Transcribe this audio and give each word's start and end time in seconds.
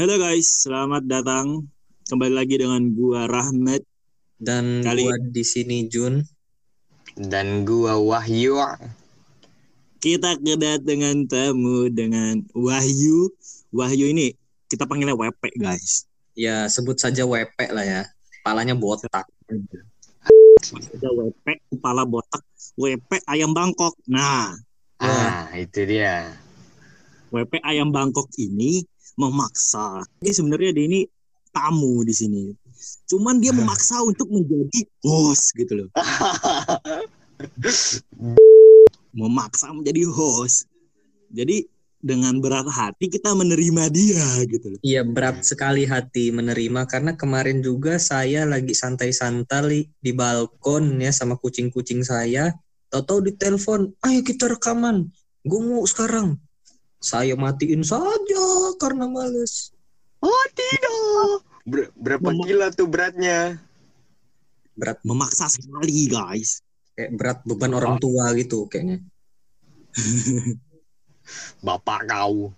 Halo 0.00 0.16
guys, 0.16 0.64
selamat 0.64 1.04
datang 1.04 1.68
kembali 2.08 2.32
lagi 2.32 2.56
dengan 2.56 2.80
gua 2.96 3.28
Rahmat. 3.28 3.84
Dan 4.40 4.80
Kali- 4.80 5.04
gua 5.04 5.20
di 5.20 5.44
sini 5.44 5.92
Jun. 5.92 6.24
dan 7.20 7.68
gua 7.68 8.00
Wahyu 8.00 8.56
Kita 10.00 10.40
kedatangan 10.40 11.28
tamu 11.28 11.92
dengan 11.92 12.40
Wahyu. 12.56 13.28
Wahyu 13.76 14.16
ini 14.16 14.32
kita 14.72 14.88
panggilnya 14.88 15.12
WP 15.12 15.60
guys. 15.60 16.08
Ya 16.32 16.64
sebut 16.72 16.96
saja 16.96 17.28
WP 17.28 17.68
lah 17.68 17.84
ya. 17.84 18.02
Palanya 18.40 18.72
botak. 18.72 19.28
Ada 20.96 21.08
WP 21.12 21.76
kepala 21.76 22.08
botak, 22.08 22.40
WP 22.80 23.20
ayam 23.28 23.52
Bangkok. 23.52 24.00
Nah, 24.08 24.56
ah 24.96 25.52
itu 25.60 25.84
dia 25.84 26.40
WP 27.36 27.60
ayam 27.60 27.92
Bangkok 27.92 28.32
ini 28.40 28.88
memaksa. 29.18 30.04
Jadi 30.22 30.32
sebenarnya 30.36 30.70
dia 30.76 30.84
ini 30.86 31.00
tamu 31.50 32.02
di 32.06 32.14
sini. 32.14 32.44
Cuman 33.10 33.42
dia 33.42 33.52
memaksa 33.58 34.02
untuk 34.02 34.30
menjadi 34.30 34.86
host 35.02 35.54
gitu 35.54 35.84
loh. 35.84 35.88
Memaksa 39.10 39.74
menjadi 39.74 40.06
host. 40.06 40.70
Jadi 41.30 41.66
dengan 42.00 42.40
berat 42.40 42.64
hati 42.64 43.12
kita 43.12 43.36
menerima 43.36 43.92
dia 43.92 44.24
gitu 44.48 44.76
loh. 44.76 44.80
Iya 44.80 45.04
berat 45.04 45.44
sekali 45.44 45.84
hati 45.84 46.32
menerima 46.32 46.88
karena 46.88 47.12
kemarin 47.12 47.60
juga 47.60 48.00
saya 48.00 48.48
lagi 48.48 48.72
santai-santai 48.72 49.92
di 50.00 50.12
balkon 50.16 50.96
ya 50.96 51.12
sama 51.12 51.36
kucing-kucing 51.36 52.00
saya. 52.00 52.56
Tahu-tahu 52.90 53.30
di 53.30 53.32
telepon, 53.38 53.94
ayo 54.02 54.20
kita 54.26 54.50
rekaman. 54.50 55.06
Gue 55.46 55.60
mau 55.62 55.86
sekarang. 55.86 56.42
Saya 57.00 57.32
matiin 57.34 57.80
saja 57.80 58.44
karena 58.76 59.08
males. 59.08 59.72
oh 60.20 60.44
tidak 60.52 61.40
Ber- 61.64 61.92
berapa 61.96 62.28
Mama- 62.28 62.44
kilo 62.44 62.66
tuh 62.72 62.86
beratnya 62.86 63.56
Berat 64.76 65.00
Memaksa 65.02 65.48
sekali 65.48 66.08
guys. 66.08 66.60
kayak 66.92 67.16
berat 67.16 67.38
beban 67.44 67.72
orang 67.72 67.96
tua 67.96 68.32
gitu 68.36 68.68
kayaknya. 68.68 69.00
bapak 71.66 72.04
kau 72.06 72.52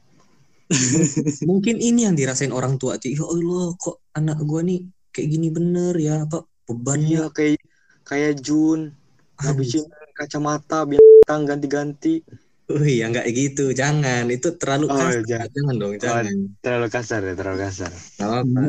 Mungkin 1.48 1.76
ini 1.78 2.08
yang 2.08 2.16
dirasain 2.16 2.48
orang 2.48 2.80
tua 2.80 2.96
tuh. 2.96 3.12
Ya 3.12 3.20
Allah, 3.20 3.76
kok 3.76 4.00
anak 4.16 4.40
gua 4.40 4.64
nih 4.64 4.88
kayak 5.12 5.28
gini 5.28 5.52
bener 5.52 5.92
ya 6.00 6.24
apa 6.24 6.48
bebannya 6.64 7.08
iya 7.12 7.24
kayak 7.28 7.60
kayak 8.02 8.40
Jun 8.40 8.96
habisin 9.36 9.84
kacamata 10.16 10.88
bintang 10.88 11.44
ganti-ganti 11.44 12.24
Oh 12.70 12.78
iya 12.80 13.10
nggak 13.10 13.26
gitu, 13.34 13.74
jangan 13.74 14.30
itu 14.30 14.54
terlalu 14.56 14.86
Oh, 14.86 14.94
kasar, 14.94 15.26
jangan. 15.26 15.48
jangan. 15.50 15.74
dong, 15.76 15.92
jangan. 15.98 16.24
terlalu 16.62 16.88
kasar 16.88 17.20
ya 17.20 17.34
terlalu 17.34 17.58
kasar 17.60 17.90
apa-apa. 18.16 18.60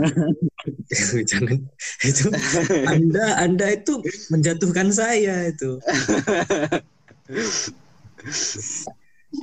jangan 1.31 1.58
itu 2.02 2.25
Anda 2.89 3.25
Anda 3.39 3.67
itu 3.72 3.94
menjatuhkan 4.27 4.89
saya 4.89 5.47
itu. 5.47 5.77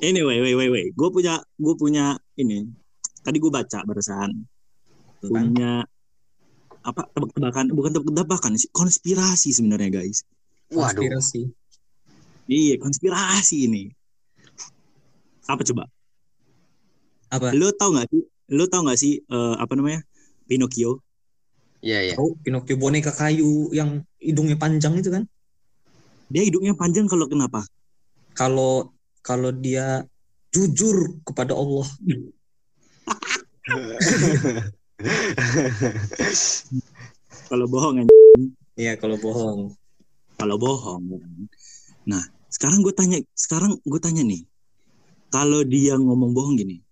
Anyway, 0.03 0.39
wait, 0.41 0.55
wait, 0.55 0.71
wait. 0.71 0.89
Gue 0.95 1.11
punya, 1.11 1.43
gue 1.57 1.75
punya 1.75 2.15
ini. 2.35 2.67
Tadi 3.21 3.37
gue 3.37 3.53
baca 3.53 3.79
barusan 3.85 4.31
Tuh 5.21 5.29
kan. 5.29 5.53
punya 5.53 5.73
apa 6.81 7.05
tebak-tebakan 7.13 7.77
bukan 7.77 7.93
tebak-tebakan 7.93 8.53
sih 8.57 8.73
konspirasi 8.73 9.53
sebenarnya 9.53 10.01
guys 10.01 10.25
waduh 10.73 10.97
Konspirasi. 11.05 11.45
iya 12.49 12.81
konspirasi 12.81 13.69
ini 13.69 13.93
apa 15.55 15.63
coba? 15.67 15.85
Apa? 17.31 17.55
lo 17.55 17.71
tau 17.71 17.95
nggak 17.95 18.11
sih 18.11 18.23
lo 18.51 18.65
tau 18.67 18.83
nggak 18.83 18.99
sih 18.99 19.23
eh, 19.23 19.55
apa 19.59 19.73
namanya? 19.79 20.03
Pinocchio? 20.51 20.99
Iya 21.81 21.99
iya. 22.11 22.15
Oh, 22.19 22.35
Pinocchio 22.43 22.75
boneka 22.75 23.15
kayu 23.15 23.71
yang 23.71 24.03
hidungnya 24.19 24.59
panjang 24.59 24.99
itu 24.99 25.11
kan? 25.15 25.25
dia 26.31 26.47
hidungnya 26.47 26.79
panjang 26.79 27.11
kalau 27.11 27.27
kenapa? 27.27 27.67
Kalau 28.39 28.95
kalau 29.21 29.51
dia 29.51 30.07
jujur 30.55 31.19
kepada 31.27 31.59
Allah, 31.59 31.87
kalau 37.51 37.67
bohong 37.67 37.95
kan 37.99 38.07
ya 38.79 38.95
kalau 38.95 39.19
bohong. 39.19 39.75
kalau 40.39 40.57
bohong. 40.57 41.03
Nah 42.07 42.23
sekarang 42.49 42.81
gue 42.87 42.95
tanya 42.95 43.19
sekarang 43.35 43.77
gue 43.83 44.01
tanya 44.01 44.23
nih 44.25 44.47
kalau 45.31 45.63
dia 45.63 45.95
ngomong 45.97 46.35
bohong 46.35 46.59
gini 46.59 46.83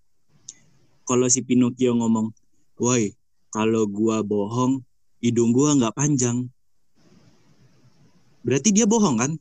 kalau 1.05 1.27
si 1.27 1.43
Pinocchio 1.43 1.93
ngomong 1.95 2.31
woi 2.79 3.13
kalau 3.51 3.85
gua 3.85 4.23
bohong 4.23 4.81
hidung 5.19 5.51
gua 5.51 5.75
nggak 5.75 5.95
panjang 5.95 6.47
berarti 8.47 8.71
dia 8.73 8.87
bohong 8.87 9.19
kan 9.19 9.33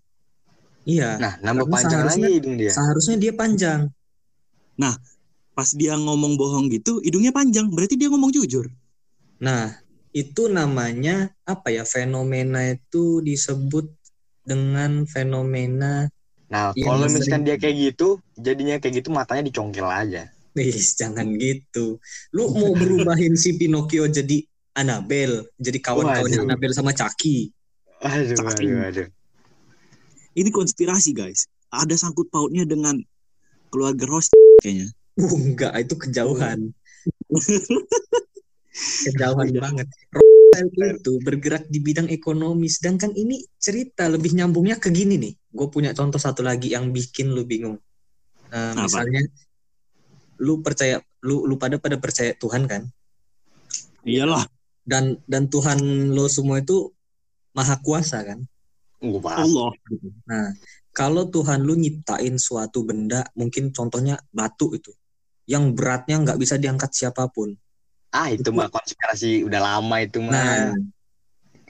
Iya. 0.87 1.19
nah 1.19 1.33
nambah 1.43 1.67
panjang 1.67 2.07
lagi 2.07 2.15
seharusnya- 2.23 2.31
hidung 2.31 2.55
dia 2.55 2.71
Seharusnya 2.71 3.15
dia 3.19 3.33
panjang. 3.35 3.81
pas 5.57 5.73
dia 5.73 5.97
ngomong 5.97 6.37
bohong 6.37 6.69
gitu 6.69 7.01
hidungnya 7.01 7.33
panjang 7.33 7.65
berarti 7.73 7.97
dia 7.97 8.13
ngomong 8.13 8.29
jujur 8.29 8.69
Nah, 9.41 9.73
itu 10.13 10.49
namanya 10.49 11.33
apa 11.45 11.69
ya? 11.73 11.81
Fenomena 11.81 12.61
itu 12.73 13.21
disebut 13.21 13.89
dengan 14.45 15.05
fenomena 15.09 16.09
nah 16.47 16.71
Iya, 16.71 16.83
kalau 16.83 17.05
sering. 17.07 17.13
misalkan 17.19 17.41
dia 17.43 17.55
kayak 17.59 17.75
gitu 17.91 18.07
jadinya 18.35 18.75
kayak 18.79 19.03
gitu 19.03 19.09
matanya 19.11 19.43
dicongkel 19.47 19.87
aja 19.87 20.31
Wis, 20.57 20.97
jangan 20.97 21.37
gitu. 21.37 22.01
Lu 22.33 22.49
mau 22.57 22.73
berubahin 22.73 23.37
si 23.37 23.53
Pinocchio 23.53 24.09
jadi 24.09 24.41
Annabelle, 24.73 25.45
jadi 25.61 25.77
kawan-kawannya. 25.77 26.49
Annabelle 26.49 26.73
sama 26.73 26.97
Chucky. 26.97 27.53
aduh 28.01 28.33
Saking. 28.33 28.73
aduh 28.73 29.05
aduh 29.05 29.07
ini 30.33 30.49
konspirasi 30.49 31.13
guys 31.13 31.45
ada 31.69 31.93
sangkut 31.93 32.29
pautnya 32.29 32.65
dengan 32.65 32.97
keluarga 33.69 34.05
Ross 34.05 34.29
kayaknya 34.61 34.89
Uh, 35.17 35.33
enggak, 35.33 35.73
itu 35.81 35.97
kejauhan. 35.97 36.69
kejauhan 39.09 39.49
banget. 39.57 39.87
Rothschild 40.13 41.01
itu 41.01 41.13
bergerak 41.25 41.65
di 41.65 41.79
bidang 41.81 42.05
ekonomi, 42.13 42.69
sedangkan 42.69 43.17
ini 43.17 43.41
cerita 43.57 44.05
lebih 44.13 44.37
nyambungnya 44.37 44.77
ke 44.77 44.93
gini 44.93 45.17
nih. 45.17 45.33
Gue 45.57 45.67
punya 45.73 45.89
contoh 45.97 46.21
satu 46.21 46.45
lagi 46.45 46.77
yang 46.77 46.93
bikin 46.93 47.33
lu 47.33 47.41
bingung. 47.41 47.81
Apa? 48.53 48.85
misalnya, 48.85 49.25
lu 50.37 50.61
percaya, 50.61 51.01
lu 51.25 51.49
lu 51.49 51.57
pada 51.57 51.81
pada 51.81 51.97
percaya 51.97 52.37
Tuhan 52.37 52.69
kan? 52.69 52.85
iyalah 54.07 54.45
Dan 54.85 55.19
dan 55.27 55.49
Tuhan 55.51 56.13
lo 56.13 56.29
semua 56.29 56.61
itu 56.63 56.93
maha 57.51 57.75
kuasa 57.81 58.21
kan? 58.23 58.39
Bahas. 59.01 59.49
Allah 59.49 59.73
Nah, 60.29 60.47
kalau 60.95 61.27
Tuhan 61.27 61.65
lu 61.65 61.75
nyiptain 61.75 62.37
suatu 62.39 62.85
benda, 62.87 63.25
mungkin 63.35 63.69
contohnya 63.73 64.17
batu 64.31 64.73
itu, 64.73 64.93
yang 65.49 65.73
beratnya 65.73 66.21
nggak 66.23 66.39
bisa 66.39 66.55
diangkat 66.55 66.93
siapa 66.93 67.25
pun. 67.33 67.57
ah 68.15 68.31
itu 68.31 68.49
mah 68.55 68.71
konspirasi 68.71 69.43
udah 69.43 69.59
lama 69.59 69.95
itu 69.99 70.23
mah 70.23 70.31
Nah, 70.31 70.71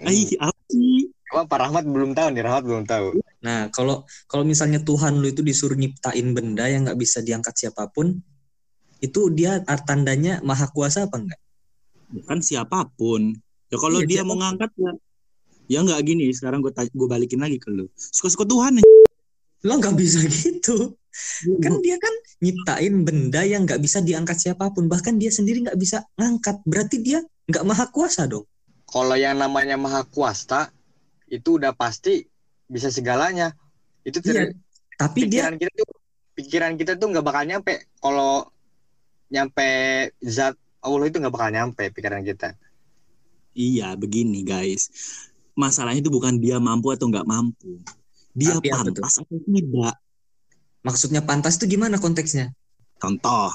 Ay, 0.06 0.30
apa 0.38 0.62
sih 0.70 1.07
Wah, 1.28 1.44
Pak 1.44 1.60
Rahmat 1.60 1.84
belum 1.84 2.16
tahu 2.16 2.28
nih, 2.32 2.44
Rahmat 2.44 2.64
belum 2.64 2.84
tahu. 2.88 3.08
nah 3.38 3.70
kalau 3.70 4.02
kalau 4.26 4.42
misalnya 4.42 4.82
Tuhan 4.82 5.22
lu 5.22 5.30
itu 5.30 5.46
disuruh 5.46 5.78
nyiptain 5.78 6.34
benda 6.34 6.66
yang 6.66 6.88
nggak 6.90 6.98
bisa 6.98 7.22
diangkat 7.22 7.54
siapa 7.54 7.86
pun, 7.92 8.18
itu 8.98 9.30
dia 9.30 9.62
art- 9.70 9.86
tandanya 9.86 10.42
maha 10.42 10.66
kuasa 10.74 11.06
apa 11.06 11.22
enggak? 11.22 11.40
kan 12.24 12.40
siapa 12.40 12.88
pun 12.96 13.36
ya 13.68 13.76
kalau 13.76 14.00
Iya, 14.00 14.08
dia 14.08 14.16
siapa 14.24 14.32
pun. 14.32 14.32
mau 14.32 14.38
ngangkat 14.48 14.72
ya 14.80 14.92
ya 15.68 15.80
nggak 15.84 16.00
gini 16.08 16.32
sekarang 16.32 16.64
gue 16.64 16.72
gue 16.72 17.08
balikin 17.12 17.44
lagi 17.44 17.60
ke 17.60 17.68
lu 17.68 17.92
suka-suka 18.00 18.48
Tuhan 18.48 18.80
Lo 19.68 19.74
nggak 19.82 19.96
bisa 20.00 20.22
gitu. 20.24 20.96
Kan 21.60 21.82
dia 21.82 21.98
kan 21.98 22.14
nyiptain 22.40 22.94
benda 23.04 23.42
yang 23.42 23.66
nggak 23.66 23.82
bisa 23.82 24.00
diangkat 24.00 24.38
siapa 24.38 24.70
pun, 24.70 24.86
bahkan 24.86 25.18
dia 25.18 25.34
sendiri 25.34 25.66
nggak 25.66 25.76
bisa 25.76 26.06
ngangkat. 26.14 26.62
Berarti 26.62 27.02
dia 27.02 27.20
nggak 27.50 27.66
maha 27.66 27.90
kuasa 27.90 28.30
dong. 28.30 28.46
Kalau 28.86 29.18
yang 29.18 29.36
namanya 29.42 29.74
maha 29.76 30.06
kuasa 30.06 30.70
itu 31.28 31.60
udah 31.60 31.76
pasti 31.76 32.24
bisa 32.68 32.92
segalanya. 32.92 33.54
Itu 34.04 34.20
Iya. 34.24 34.52
Tapi 34.98 35.30
dia 35.30 35.46
pikiran 35.48 35.56
kita 35.62 35.72
tuh 35.78 35.88
pikiran 36.38 36.74
kita 36.78 36.92
tuh 36.98 37.08
nggak 37.14 37.26
bakal 37.26 37.44
nyampe 37.46 37.74
kalau 37.98 38.46
nyampe 39.34 39.70
zat 40.24 40.54
Allah 40.82 41.06
itu 41.10 41.18
nggak 41.20 41.34
bakal 41.34 41.50
nyampe 41.52 41.84
pikiran 41.92 42.22
kita. 42.24 42.54
iya 43.58 43.98
begini 43.98 44.46
guys 44.46 44.94
masalahnya 45.58 46.06
itu 46.06 46.14
bukan 46.14 46.38
dia 46.38 46.62
mampu 46.62 46.94
atau 46.94 47.10
nggak 47.10 47.26
mampu 47.26 47.82
dia 48.38 48.54
Tapi 48.62 48.70
pantas 48.70 49.18
atau 49.18 49.38
tidak 49.42 49.98
maksudnya 50.86 51.22
pantas 51.26 51.58
itu 51.58 51.66
gimana 51.74 51.98
konteksnya? 51.98 52.54
contoh 53.02 53.50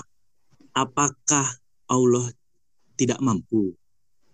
apakah 0.75 1.47
Allah 1.87 2.27
tidak 2.99 3.23
mampu 3.23 3.79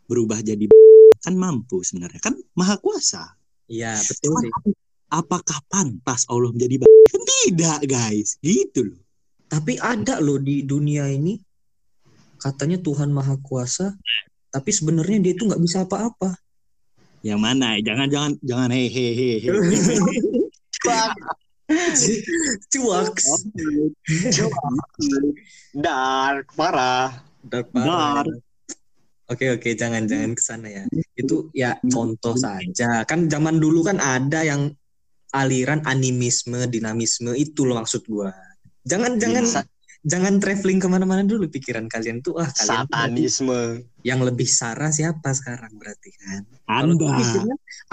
berubah 0.09 0.41
jadi 0.41 0.73
kan 1.21 1.35
mampu 1.35 1.83
sebenarnya 1.83 2.21
kan 2.23 2.35
maha 2.55 2.79
kuasa 2.79 3.35
Iya 3.69 4.01
betul 4.01 4.33
Cuman 4.33 4.45
sih. 4.49 4.53
apakah 5.13 5.59
pantas 5.69 6.25
Allah 6.33 6.49
menjadi 6.57 6.81
kan 6.85 7.23
tidak 7.45 7.81
guys 7.85 8.41
gitu 8.41 8.95
loh 8.95 9.01
Tapi 9.49 9.77
ada 9.81 10.21
loh 10.25 10.41
di 10.41 10.65
dunia 10.65 11.09
ini 11.09 11.37
katanya 12.39 12.79
Tuhan 12.79 13.11
Maha 13.11 13.35
Kuasa, 13.43 13.99
tapi 14.55 14.71
sebenarnya 14.71 15.19
dia 15.19 15.33
itu 15.35 15.45
nggak 15.45 15.59
bisa 15.59 15.85
apa-apa. 15.85 16.39
Yang 17.27 17.41
mana? 17.43 17.75
Jangan 17.83 18.07
jangan 18.09 18.33
jangan 18.47 18.71
hehehe. 18.71 19.43
Cuaks. 22.73 23.27
Dark, 25.75 26.47
parah. 26.55 27.11
Dark 27.45 27.69
parah. 27.75 28.25
Dark. 28.25 28.48
Oke 29.29 29.53
oke 29.53 29.77
jangan 29.77 30.09
jangan 30.09 30.33
ke 30.33 30.43
sana 30.43 30.69
ya. 30.73 30.85
Itu 31.13 31.53
ya 31.53 31.77
contoh 31.85 32.33
saja. 32.33 33.05
Kan 33.05 33.29
zaman 33.29 33.61
dulu 33.61 33.85
kan 33.85 34.01
ada 34.01 34.41
yang 34.41 34.73
aliran 35.37 35.85
animisme, 35.85 36.65
dinamisme 36.73 37.37
itu 37.37 37.69
loh 37.69 37.85
maksud 37.85 38.09
gua. 38.09 38.33
Jangan 38.89 39.21
jangan 39.21 39.45
Sa- 39.45 39.69
jangan 40.01 40.41
traveling 40.41 40.81
ke 40.81 40.89
mana-mana 40.89 41.29
dulu 41.29 41.45
pikiran 41.53 41.85
kalian 41.93 42.25
tuh 42.25 42.41
ah 42.41 42.49
kalian 42.49 42.89
tuh 42.89 42.97
Satanisme. 42.97 43.85
yang 44.01 44.25
lebih 44.25 44.49
sarah 44.49 44.89
siapa 44.89 45.29
sekarang 45.37 45.77
berarti 45.77 46.09
kan? 46.17 46.49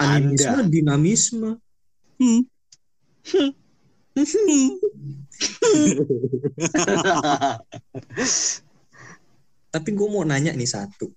animisme, 0.00 0.72
dinamisme. 0.72 1.50
Hmm. 2.16 2.48
Tapi 9.76 9.92
gue 9.92 10.08
mau 10.08 10.24
nanya 10.24 10.56
nih 10.56 10.64
satu. 10.64 11.12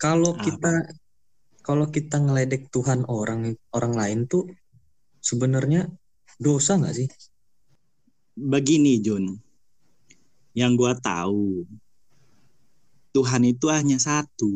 Kalau 0.00 0.32
Apa? 0.32 0.42
kita 0.48 0.72
kalau 1.60 1.86
kita 1.92 2.16
ngeledek 2.16 2.72
Tuhan 2.72 3.04
orang 3.04 3.52
orang 3.76 3.92
lain 3.92 4.18
tuh 4.24 4.48
sebenarnya 5.20 5.92
dosa 6.40 6.80
nggak 6.80 6.96
sih? 6.96 7.08
Begini, 8.32 8.96
Jun. 9.04 9.36
Yang 10.56 10.72
gua 10.80 10.92
tahu 10.96 11.68
Tuhan 13.12 13.42
itu 13.44 13.66
hanya 13.68 14.00
satu. 14.00 14.50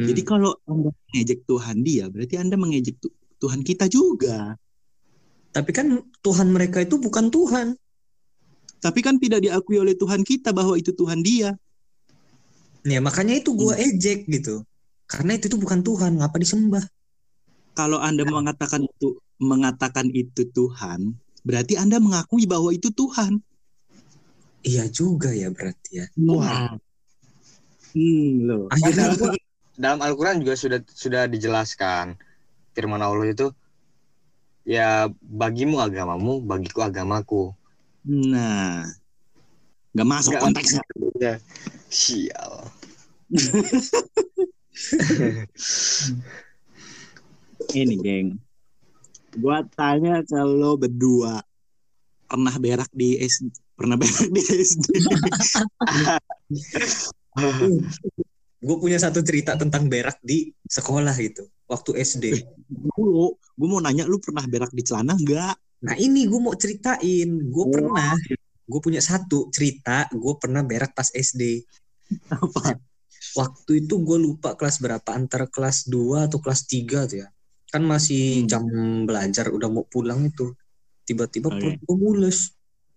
Hmm. 0.00 0.06
Jadi 0.08 0.22
kalau 0.24 0.56
Anda 0.64 0.88
mengejek 0.88 1.44
Tuhan 1.44 1.84
dia, 1.84 2.08
berarti 2.08 2.34
Anda 2.40 2.56
mengejek 2.56 2.96
Tu- 2.96 3.16
Tuhan 3.36 3.60
kita 3.60 3.92
juga. 3.92 4.56
Tapi 5.52 5.70
kan 5.72 6.00
Tuhan 6.24 6.48
mereka 6.48 6.80
itu 6.80 6.96
bukan 6.96 7.28
Tuhan. 7.28 7.76
Tapi 8.80 9.00
kan 9.02 9.16
tidak 9.20 9.44
diakui 9.44 9.80
oleh 9.80 9.96
Tuhan 9.96 10.22
kita 10.24 10.52
bahwa 10.52 10.76
itu 10.80 10.92
Tuhan 10.92 11.20
dia. 11.20 11.52
Ya 12.86 13.02
makanya 13.02 13.34
itu 13.42 13.50
gue 13.58 13.74
ejek 13.74 14.30
gitu. 14.30 14.62
Karena 15.10 15.34
itu 15.34 15.50
tuh 15.50 15.58
bukan 15.58 15.82
Tuhan, 15.82 16.22
ngapa 16.22 16.38
disembah? 16.38 16.86
Kalau 17.74 17.98
Anda 17.98 18.22
mengatakan 18.22 18.86
itu 18.86 19.18
mengatakan 19.42 20.06
itu 20.14 20.46
Tuhan, 20.48 21.18
berarti 21.42 21.74
Anda 21.76 21.98
mengakui 21.98 22.46
bahwa 22.46 22.70
itu 22.70 22.88
Tuhan. 22.94 23.42
Iya 24.62 24.86
juga 24.90 25.30
ya 25.34 25.50
berarti 25.50 25.90
ya. 26.02 26.06
Wah. 26.26 26.78
Hmm, 27.94 28.30
loh. 28.46 28.66
Akhirnya 28.70 29.14
Padahal 29.14 29.18
gua- 29.18 29.44
dalam 29.76 30.00
Al-Quran 30.00 30.36
juga 30.42 30.54
sudah 30.56 30.80
sudah 30.88 31.22
dijelaskan 31.28 32.16
firman 32.72 33.02
Allah 33.02 33.28
itu 33.28 33.46
ya 34.66 35.06
bagimu 35.20 35.78
agamamu 35.78 36.42
bagiku 36.42 36.80
agamaku 36.82 37.52
Nah, 38.06 38.86
nggak 39.96 40.06
masuk 40.06 40.36
Nggak. 40.36 40.44
konteksnya. 40.44 40.82
ya 41.16 41.34
sial 41.88 42.68
Ini, 47.72 47.94
geng. 47.98 48.28
Gua 49.36 49.64
tanya 49.74 50.22
ke 50.22 50.38
lo 50.38 50.76
berdua 50.76 51.42
pernah 52.26 52.54
berak 52.58 52.90
di 52.90 53.14
SD, 53.18 53.54
pernah 53.74 53.94
berak 53.94 54.26
di 54.30 54.42
SD. 54.42 54.86
gue 58.66 58.76
punya 58.80 58.98
satu 58.98 59.22
cerita 59.22 59.54
tentang 59.54 59.86
berak 59.86 60.18
di 60.24 60.50
sekolah 60.66 61.14
gitu 61.22 61.46
waktu 61.70 62.02
SD. 62.02 62.24
Dulu, 62.66 63.30
gue 63.34 63.68
mau 63.68 63.78
nanya 63.78 64.02
lu 64.04 64.18
pernah 64.18 64.42
berak 64.42 64.74
di 64.74 64.82
celana 64.82 65.14
nggak? 65.14 65.54
Nah 65.86 65.94
ini 66.00 66.26
gue 66.26 66.40
mau 66.40 66.56
ceritain, 66.58 67.30
gue 67.46 67.64
Oh. 67.64 67.70
pernah, 67.70 68.16
gue 68.66 68.80
punya 68.82 68.98
satu 68.98 69.48
cerita, 69.54 70.10
gue 70.10 70.34
pernah 70.36 70.66
berak 70.66 70.92
pas 70.92 71.08
SD. 71.14 71.62
Apa? 72.30 72.78
Waktu 73.38 73.86
itu 73.86 74.02
gue 74.02 74.18
lupa 74.18 74.58
kelas 74.58 74.82
berapa, 74.82 75.06
antara 75.14 75.46
kelas 75.46 75.86
2 75.86 76.26
atau 76.26 76.38
kelas 76.42 76.66
3 76.66 77.06
tuh 77.06 77.22
ya. 77.24 77.28
Kan 77.70 77.82
masih 77.86 78.42
Hmm. 78.42 78.48
jam 78.50 78.62
belajar, 79.06 79.50
udah 79.50 79.68
mau 79.70 79.86
pulang 79.86 80.26
itu. 80.26 80.54
Tiba-tiba 81.06 81.50
Oke. 81.50 81.58
perut 81.58 81.78
gue 81.82 81.96
mules. 81.96 82.38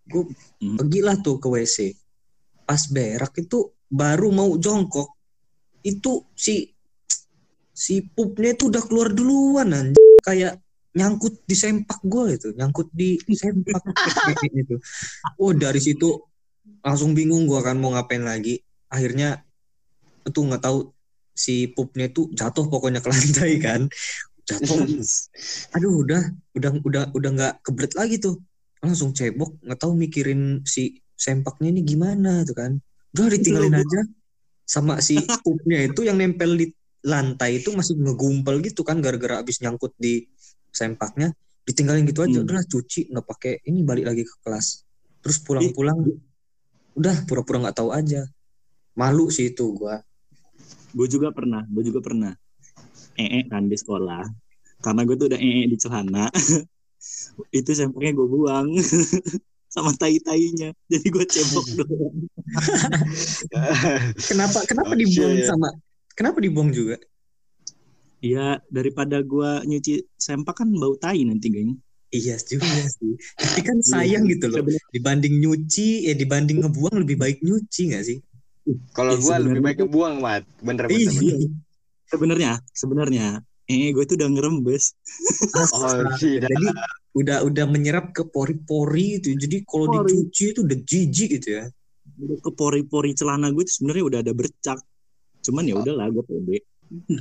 Gue 0.10 0.26
Hmm. 0.62 0.78
pergilah 0.78 1.22
tuh 1.22 1.38
ke 1.38 1.48
WC. 1.50 1.94
Pas 2.66 2.82
berak 2.90 3.34
itu 3.38 3.74
baru 3.90 4.30
mau 4.30 4.54
jongkok, 4.58 5.18
itu 5.86 6.26
si 6.38 6.70
si 7.74 8.04
pupnya 8.04 8.54
itu 8.54 8.70
udah 8.70 8.84
keluar 8.86 9.10
duluan 9.10 9.72
anjing. 9.74 10.20
Kayak 10.22 10.62
nyangkut 10.96 11.46
di 11.46 11.56
sempak 11.56 12.02
gue 12.02 12.38
itu, 12.38 12.50
nyangkut 12.58 12.90
di 12.94 13.22
sempak 13.38 13.82
itu. 14.50 14.76
Oh 15.38 15.54
dari 15.54 15.78
situ 15.78 16.18
langsung 16.82 17.14
bingung 17.14 17.46
gue 17.46 17.60
kan 17.62 17.78
mau 17.78 17.94
ngapain 17.94 18.26
lagi. 18.26 18.62
Akhirnya 18.90 19.46
itu 20.26 20.40
nggak 20.42 20.64
tahu 20.66 20.90
si 21.34 21.70
pupnya 21.72 22.10
itu 22.10 22.28
jatuh 22.34 22.66
pokoknya 22.68 23.00
ke 23.06 23.10
lantai 23.10 23.52
kan. 23.62 23.82
Jatuh. 24.50 24.86
Aduh 25.78 26.04
udah 26.04 26.24
udah 26.58 26.72
udah 26.82 27.04
udah 27.14 27.30
nggak 27.38 27.54
kebelet 27.62 27.94
lagi 27.94 28.16
tuh. 28.18 28.42
Langsung 28.82 29.14
cebok 29.14 29.62
nggak 29.62 29.80
tahu 29.80 29.94
mikirin 29.94 30.66
si 30.66 31.04
sempaknya 31.14 31.70
ini 31.70 31.82
gimana 31.86 32.42
tuh 32.48 32.58
kan. 32.58 32.72
Udah 33.14 33.30
ditinggalin 33.30 33.78
aja 33.78 34.02
sama 34.70 35.02
si 35.02 35.18
pupnya 35.42 35.82
itu 35.82 36.06
yang 36.06 36.22
nempel 36.22 36.54
di 36.54 36.70
lantai 37.02 37.64
itu 37.64 37.72
masih 37.72 37.96
ngegumpal 37.96 38.60
gitu 38.60 38.84
kan 38.84 39.00
gara-gara 39.00 39.40
abis 39.40 39.64
nyangkut 39.64 39.96
di 39.96 40.28
sempaknya 40.70 41.32
ditinggalin 41.64 42.04
gitu 42.04 42.26
aja 42.26 42.40
Hmm. 42.40 42.46
udah 42.50 42.62
cuci 42.66 43.08
nggak 43.10 43.26
pakai 43.26 43.54
ini 43.66 43.86
balik 43.86 44.10
lagi 44.10 44.24
ke 44.26 44.36
kelas 44.42 44.84
terus 45.22 45.38
pulang-pulang 45.40 46.02
udah 46.94 47.16
pura-pura 47.24 47.68
nggak 47.68 47.78
tahu 47.78 47.90
aja 47.94 48.28
malu 48.94 49.30
sih 49.30 49.52
itu 49.52 49.72
gua 49.74 50.02
Gue 50.90 51.06
juga 51.06 51.30
pernah, 51.30 51.62
gue 51.70 51.86
juga 51.86 52.02
pernah. 52.02 52.34
ee 53.14 53.46
kan 53.46 53.70
di 53.70 53.78
sekolah. 53.78 54.26
Karena 54.82 55.06
gue 55.06 55.14
tuh 55.14 55.30
udah 55.30 55.38
ee 55.38 55.70
di 55.70 55.78
celana. 55.78 56.26
itu 57.54 57.70
sempaknya 57.78 58.18
gue 58.18 58.26
buang. 58.26 58.74
sama 59.74 59.94
tai-tainya. 59.94 60.74
Jadi 60.90 61.08
gue 61.14 61.26
cebok 61.30 61.66
doang. 61.78 62.26
kenapa 64.26 64.66
kenapa 64.66 64.92
Oh, 64.94 64.98
dibuang 64.98 65.38
sama 65.46 65.70
kenapa 66.20 66.44
dibuang 66.44 66.70
juga 66.70 67.00
Iya, 68.20 68.60
daripada 68.68 69.24
gue 69.24 69.64
nyuci 69.64 70.04
sempak 70.20 70.60
kan 70.60 70.68
bau 70.76 71.00
tai 71.00 71.24
nanti, 71.24 71.48
geng. 71.48 71.80
iya 72.12 72.36
juga 72.36 72.68
sih 73.00 73.16
tapi 73.38 73.60
kan 73.64 73.80
sayang 73.80 74.28
gitu 74.28 74.52
loh 74.52 74.66
dibanding 74.92 75.40
nyuci 75.40 76.04
ya 76.04 76.18
dibanding 76.18 76.60
ngebuang 76.60 77.00
lebih 77.00 77.16
baik 77.16 77.40
nyuci 77.40 77.94
nggak 77.94 78.04
sih 78.04 78.20
kalau 78.92 79.16
Eh, 79.16 79.24
gua 79.24 79.40
lebih 79.40 79.62
baik 79.64 79.78
kebuang 79.88 80.20
mat 80.20 80.44
bener 80.60 80.86
bener, 80.86 81.00
Iya. 81.00 81.12
bener. 81.16 81.50
Sebenarnya, 82.10 82.52
sebenarnya, 82.74 83.26
ee 83.70 83.94
gue 83.94 84.02
tuh 84.04 84.18
udah 84.18 84.30
ngerembes. 84.34 84.84
oh 85.78 86.02
tidak 86.18 86.50
jadi 86.50 86.68
udah 87.14 87.38
udah 87.46 87.66
menyerap 87.70 88.10
ke 88.12 88.26
pori-pori 88.26 89.22
itu 89.22 89.38
jadi 89.38 89.62
kalau 89.64 90.02
dicuci 90.02 90.44
itu 90.52 90.60
udah 90.66 90.78
jijik 90.82 91.30
gitu 91.40 91.48
ya 91.62 91.66
Udah 92.20 92.38
ke 92.42 92.52
pori-pori 92.52 93.14
celana 93.14 93.54
gue 93.54 93.64
tuh 93.64 93.74
sebenarnya 93.80 94.04
udah 94.10 94.20
ada 94.26 94.34
bercak. 94.34 94.80
Cuman 95.46 95.64
ya 95.68 95.76
udahlah, 95.80 96.08
gue 96.12 96.24
pede. 96.26 96.58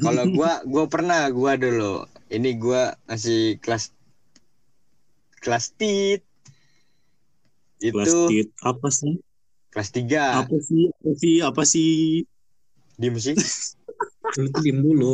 kalau 0.01 0.25
gua 0.37 0.65
gua 0.65 0.85
pernah 0.89 1.29
gua 1.29 1.61
dulu 1.61 2.09
ini 2.33 2.57
gua 2.57 2.97
masih 3.05 3.61
kelas 3.61 3.93
kelas 5.45 5.77
tit 5.77 6.25
itu 7.79 7.95
Kelas 7.95 8.15
tit. 8.33 8.49
Apa 8.65 8.89
sih? 8.89 9.21
kelas 9.69 9.93
tiga 9.93 10.41
Apa 10.41 10.57
sih? 10.59 10.89
Apa 10.89 11.13
sih? 11.15 11.35
Apa 11.45 11.63
sih? 11.69 12.25
diem 12.99 13.15
sih 13.21 13.37
dulu 14.35 14.47
tuh 14.51 14.63
diem 14.67 14.81
dulu 14.83 15.13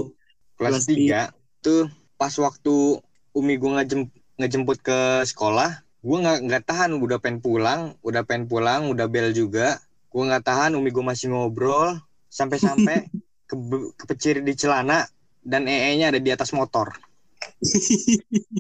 kelas 0.56 0.73
Kelas 0.73 0.84
tiga 0.88 1.20
tuh 1.61 1.90
pas 2.16 2.32
waktu 2.40 3.02
umi 3.37 3.58
gua 3.61 3.82
ngejem, 3.82 4.08
ngejemput 4.40 4.80
ke 4.80 5.26
sekolah 5.28 5.84
gua 6.00 6.16
nggak 6.25 6.38
nggak 6.49 6.62
tahan 6.64 6.96
udah 6.96 7.20
pengen 7.20 7.44
pulang 7.44 7.92
udah 8.00 8.25
pengen 8.25 8.49
pulang 8.49 8.88
udah 8.88 9.04
bel 9.11 9.34
juga 9.37 9.76
gua 10.08 10.32
nggak 10.32 10.44
tahan 10.49 10.73
umi 10.78 10.88
gua 10.88 11.12
masih 11.12 11.28
ngobrol 11.34 12.00
sampai-sampai 12.34 13.06
ke, 13.46 13.54
kepecir 13.94 14.42
di 14.42 14.58
celana 14.58 15.06
dan 15.38 15.70
ee-nya 15.70 16.10
ada 16.10 16.18
di 16.18 16.34
atas 16.34 16.50
motor. 16.50 16.90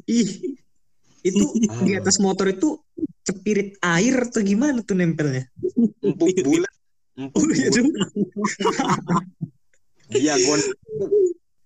Ih 0.06 0.54
itu 1.24 1.44
Ah. 1.72 1.80
di 1.80 1.96
atas 1.96 2.20
motor 2.20 2.52
itu 2.52 2.76
cepirit 3.24 3.80
air 3.80 4.28
atau 4.28 4.44
gimana 4.44 4.84
tuh 4.84 4.94
nempelnya? 4.94 5.48
Empuk 6.04 6.30
bulat. 6.44 6.74
empuk 7.16 7.40
oh 7.40 7.48
iya 7.48 7.68
bulat 7.72 8.10
dong. 9.08 9.24
diagon 10.12 10.60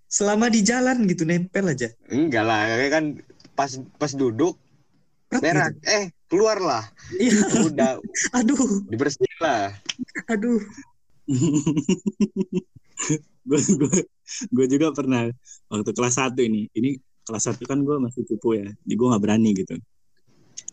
selama 0.06 0.46
di 0.46 0.62
jalan 0.62 1.04
gitu 1.10 1.26
nempel 1.26 1.74
aja. 1.74 1.90
Enggak 2.06 2.46
lah 2.46 2.70
kan 2.88 3.18
pas 3.58 3.74
pas 3.98 4.14
duduk 4.14 4.54
berak. 5.28 5.74
gitu. 5.74 5.90
eh 5.90 6.04
keluar 6.30 6.62
lah. 6.62 6.84
Iya. 7.18 7.42
Udah. 7.66 7.92
Aduh. 8.38 8.86
Dibersihin 8.86 9.38
lah. 9.42 9.74
Aduh 10.30 10.62
gue 14.48 14.66
juga 14.68 14.88
pernah 14.96 15.28
waktu 15.68 15.90
kelas 15.92 16.14
satu 16.16 16.40
ini. 16.40 16.72
Ini 16.72 16.96
kelas 17.28 17.52
satu 17.52 17.68
kan 17.68 17.84
gue 17.84 17.96
masih 18.00 18.24
cupu 18.24 18.56
ya. 18.56 18.68
Jadi 18.84 18.94
gue 18.96 19.06
nggak 19.06 19.22
berani 19.22 19.50
gitu. 19.52 19.76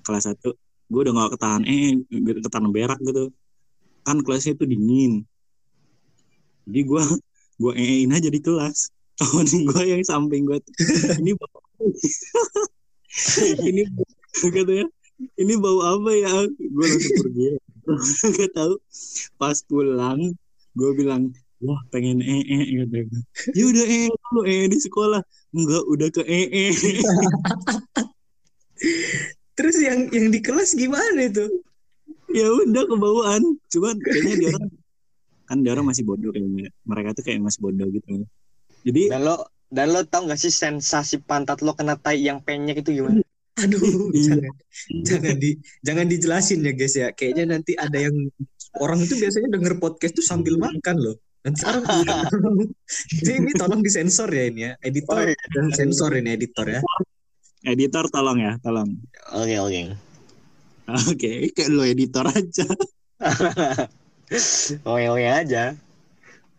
Kelas 0.05 0.31
satu 0.31 0.55
gue 0.85 1.01
udah 1.01 1.13
nggak 1.17 1.31
ketahan 1.35 1.63
eh 1.65 1.97
gitu, 2.07 2.39
ketahan 2.39 2.71
berak 2.71 2.99
gitu. 3.03 3.33
Kan 4.05 4.23
kelasnya 4.23 4.55
itu 4.55 4.63
dingin. 4.63 5.27
Jadi 6.65 6.81
gue 6.87 7.03
gue 7.61 7.73
eein 7.75 8.15
aja 8.15 8.31
di 8.31 8.39
kelas. 8.39 8.95
Kawan 9.19 9.47
gue 9.47 9.83
yang 9.87 10.03
samping 10.03 10.43
gue 10.43 10.59
ini 11.23 11.31
bau 11.39 11.63
ini 13.63 13.87
katanya 14.35 14.87
ini 15.39 15.53
bau 15.55 15.79
apa 15.79 16.11
ya? 16.11 16.33
Gue 16.75 16.85
langsung 16.91 17.15
pergi. 17.23 17.55
Gak 18.35 18.51
tahu 18.51 18.75
pas 19.39 19.55
pulang 19.63 20.35
gue 20.75 20.89
bilang 20.95 21.31
wah 21.63 21.79
pengen 21.89 22.19
ee 22.19 22.67
gitu. 22.67 23.17
Ya 23.55 23.63
udah 23.65 23.85
ee 23.87 24.07
lu 24.11 24.41
ee 24.43 24.67
di 24.67 24.77
sekolah. 24.77 25.23
Enggak 25.55 25.83
udah 25.87 26.07
ke 26.11 26.21
ee 26.27 26.71
Terus 29.55 29.75
yang 29.79 30.11
yang 30.11 30.27
di 30.29 30.39
kelas 30.43 30.75
gimana 30.75 31.31
itu? 31.31 31.47
ya 32.35 32.51
udah 32.51 32.83
kebawaan. 32.91 33.41
Cuman 33.71 33.95
kayaknya 34.03 34.33
dia 34.35 34.49
orang 34.51 34.71
kan 35.45 35.57
dia 35.61 35.71
orang 35.77 35.87
masih 35.87 36.03
bodoh 36.03 36.33
kayaknya 36.33 36.67
mereka 36.83 37.09
tuh 37.15 37.23
kayak 37.23 37.39
masih 37.39 37.61
bodoh 37.63 37.87
gitu. 37.87 38.27
Jadi 38.85 39.01
Dan 39.09 39.21
lo 39.23 39.47
dan 39.71 39.87
lo 39.95 40.05
tau 40.05 40.29
gak 40.29 40.37
sih 40.37 40.53
sensasi 40.53 41.23
pantat 41.23 41.65
lo 41.65 41.73
kena 41.73 41.97
tai 41.97 42.21
yang 42.21 42.43
penyek 42.43 42.85
itu 42.85 43.01
gimana? 43.01 43.24
Aduh, 43.55 44.11
Iya. 44.15 44.35
jangan 44.35 44.51
jangan 45.07 45.35
di 45.39 45.49
jangan 45.79 46.05
dijelasin 46.11 46.59
ya 46.61 46.73
guys 46.75 46.95
ya. 46.95 47.07
Kayaknya 47.11 47.45
nanti 47.55 47.71
ada 47.75 47.95
yang 47.95 48.15
orang 48.77 48.99
itu 48.99 49.15
biasanya 49.15 49.47
denger 49.55 49.79
podcast 49.79 50.13
tuh 50.13 50.25
sambil 50.25 50.59
makan 50.59 50.95
loh. 50.99 51.15
Nanti 51.45 51.61
orang 51.63 51.83
Jadi 53.15 53.31
ini 53.37 53.51
tolong 53.53 53.79
disensor 53.79 54.27
ya 54.27 54.43
ini 54.49 54.61
ya. 54.65 54.71
Editor 54.81 55.15
Oh, 55.15 55.23
iya. 55.23 55.37
dan 55.53 55.65
sensor 55.71 56.11
ini 56.13 56.29
editor 56.33 56.67
ya. 56.67 56.81
editor 57.65 58.05
tolong 58.13 58.37
ya 58.37 58.53
tolong 58.61 58.93
Oke 59.33 59.57
oke. 59.57 59.81
oke 60.85 61.31
kayak 61.49 61.69
lo 61.73 61.81
editor 61.81 62.21
aja 62.29 62.65
Oke 64.85 65.05
oke 65.07 65.25
aja. 65.25 65.73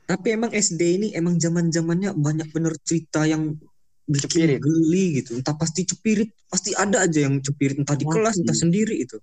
Tapi 0.07 0.27
emang 0.33 0.51
SD 0.51 0.81
ini 0.99 1.09
emang 1.15 1.35
zaman 1.37 1.71
zamannya 1.71 2.15
banyak 2.15 2.51
bener 2.51 2.75
cerita 2.83 3.27
yang 3.27 3.59
Cepirit. 4.07 4.63
geli 4.63 5.19
gitu. 5.23 5.35
Entah 5.35 5.59
pasti 5.59 5.83
cepirit, 5.83 6.31
pasti 6.47 6.71
ada 6.79 7.03
aja 7.03 7.27
yang 7.27 7.43
cepirit 7.43 7.75
entah 7.83 7.99
di 7.99 8.07
Pasti. 8.07 8.15
kelas 8.15 8.35
entah 8.43 8.57
sendiri 8.57 8.95
itu. 9.03 9.19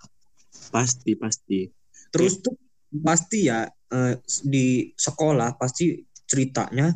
pasti 0.73 1.13
pasti 1.13 1.69
Terus 2.09 2.41
tuh 2.41 2.57
pasti 3.05 3.45
ya 3.45 3.65
eh, 3.69 4.13
di 4.41 4.89
sekolah 4.93 5.53
pasti 5.57 6.01
ceritanya 6.25 6.89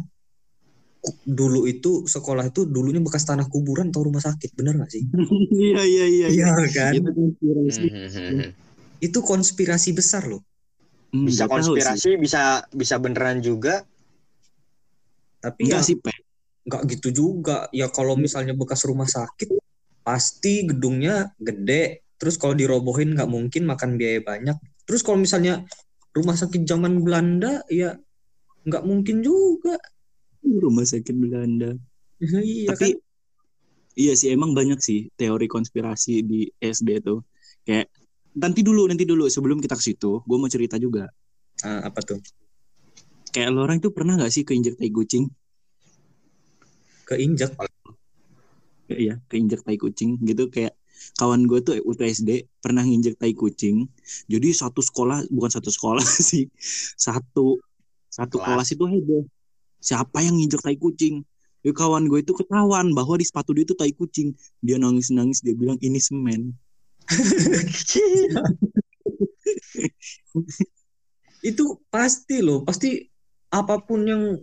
dulu 1.23 1.69
itu 1.69 2.03
sekolah 2.09 2.49
itu 2.51 2.65
dulunya 2.67 2.99
bekas 2.99 3.23
tanah 3.23 3.47
kuburan 3.47 3.93
atau 3.93 4.03
rumah 4.03 4.19
sakit 4.19 4.51
bener 4.57 4.81
gak 4.81 4.91
sih? 4.91 5.03
iya 5.55 5.81
iya 5.85 6.05
iya 6.09 6.27
Iya 6.27 6.51
kan? 6.73 6.91
itu 6.97 7.09
konspirasi. 7.13 7.85
Itu 8.97 9.19
konspirasi 9.21 9.93
besar 9.93 10.25
loh. 10.25 10.41
Hmm, 11.13 11.29
Bisa 11.29 11.45
konspirasi, 11.45 12.17
bisa 12.17 12.65
bisa 12.73 12.97
beneran 12.97 13.45
juga. 13.45 13.85
Tapi 15.37 15.69
enggak 15.69 15.85
ya 15.85 15.87
sih 15.87 15.95
nggak 16.67 16.81
gitu 16.91 17.09
juga. 17.09 17.71
Ya 17.71 17.87
kalau 17.87 18.19
misalnya 18.19 18.51
bekas 18.51 18.83
rumah 18.83 19.07
sakit 19.07 19.49
pasti 20.03 20.67
gedungnya 20.67 21.31
gede. 21.39 22.03
Terus 22.19 22.35
kalau 22.35 22.53
dirobohin 22.53 23.15
nggak 23.15 23.29
mungkin 23.29 23.63
makan 23.65 23.95
biaya 23.95 24.19
banyak. 24.21 24.57
Terus 24.83 25.01
kalau 25.01 25.17
misalnya 25.17 25.63
rumah 26.11 26.33
sakit 26.33 26.65
zaman 26.65 27.01
Belanda 27.01 27.61
ya 27.69 27.95
nggak 28.63 28.83
mungkin 28.83 29.23
juga. 29.23 29.77
rumah 30.47 30.87
sakit 30.87 31.11
Belanda 31.11 31.75
iya 32.39 32.71
tapi 32.71 32.95
kan? 32.95 33.03
iya 33.99 34.13
sih 34.15 34.31
emang 34.31 34.55
banyak 34.55 34.79
sih 34.79 35.11
teori 35.11 35.43
konspirasi 35.43 36.23
di 36.23 36.47
SD 36.55 37.03
tuh 37.03 37.19
kayak 37.67 37.91
nanti 38.33 38.63
dulu 38.63 38.87
nanti 38.87 39.03
dulu 39.03 39.27
sebelum 39.27 39.59
kita 39.59 39.75
ke 39.75 39.83
situ 39.83 40.23
gue 40.23 40.37
mau 40.39 40.47
cerita 40.47 40.79
juga 40.79 41.11
Ah, 41.61 41.83
apa 41.83 41.99
tuh? 41.99 42.23
kayak 43.29 43.49
lo 43.51 43.67
orang 43.67 43.83
itu 43.83 43.91
pernah 43.91 44.15
nggak 44.15 44.31
sih 44.31 44.47
keinjek 44.47 44.79
tai 44.79 44.87
kucing 44.87 45.27
Keinjak. 47.07 47.55
Iya 48.87 49.19
keinjek 49.27 49.63
tai 49.63 49.77
kucing 49.79 50.19
gitu. 50.23 50.51
Kayak 50.51 50.75
kawan 51.19 51.47
gue 51.47 51.59
tuh 51.63 51.79
waktu 51.83 52.11
SD 52.11 52.29
pernah 52.59 52.83
nginjek 52.83 53.19
tai 53.19 53.33
kucing. 53.35 53.87
Jadi 54.27 54.51
satu 54.51 54.83
sekolah 54.83 55.23
bukan 55.31 55.51
satu 55.51 55.71
sekolah 55.71 56.03
sih. 56.29 56.51
Satu 56.99 57.59
satu 58.07 58.39
Kelas. 58.39 58.47
kelas 58.47 58.69
itu 58.75 58.85
heboh 58.87 59.23
siapa 59.79 60.25
yang 60.25 60.35
nginjek 60.37 60.61
tai 60.63 60.75
kucing? 60.75 61.23
Ya, 61.65 61.73
kawan 61.73 62.07
gue 62.07 62.23
itu 62.23 62.31
ketahuan 62.31 62.95
bahwa 62.95 63.19
di 63.19 63.25
sepatu 63.27 63.51
dia 63.51 63.65
itu 63.65 63.75
tai 63.75 63.91
kucing. 63.91 64.31
Dia 64.63 64.79
nangis 64.79 65.11
nangis 65.11 65.43
dia 65.43 65.57
bilang 65.57 65.77
ini 65.81 65.99
semen. 65.99 66.55
Itu 71.39 71.79
pasti 71.87 72.43
loh 72.43 72.67
pasti 72.67 73.07
apa 73.47 73.79
pun 73.79 74.03
yang 74.03 74.35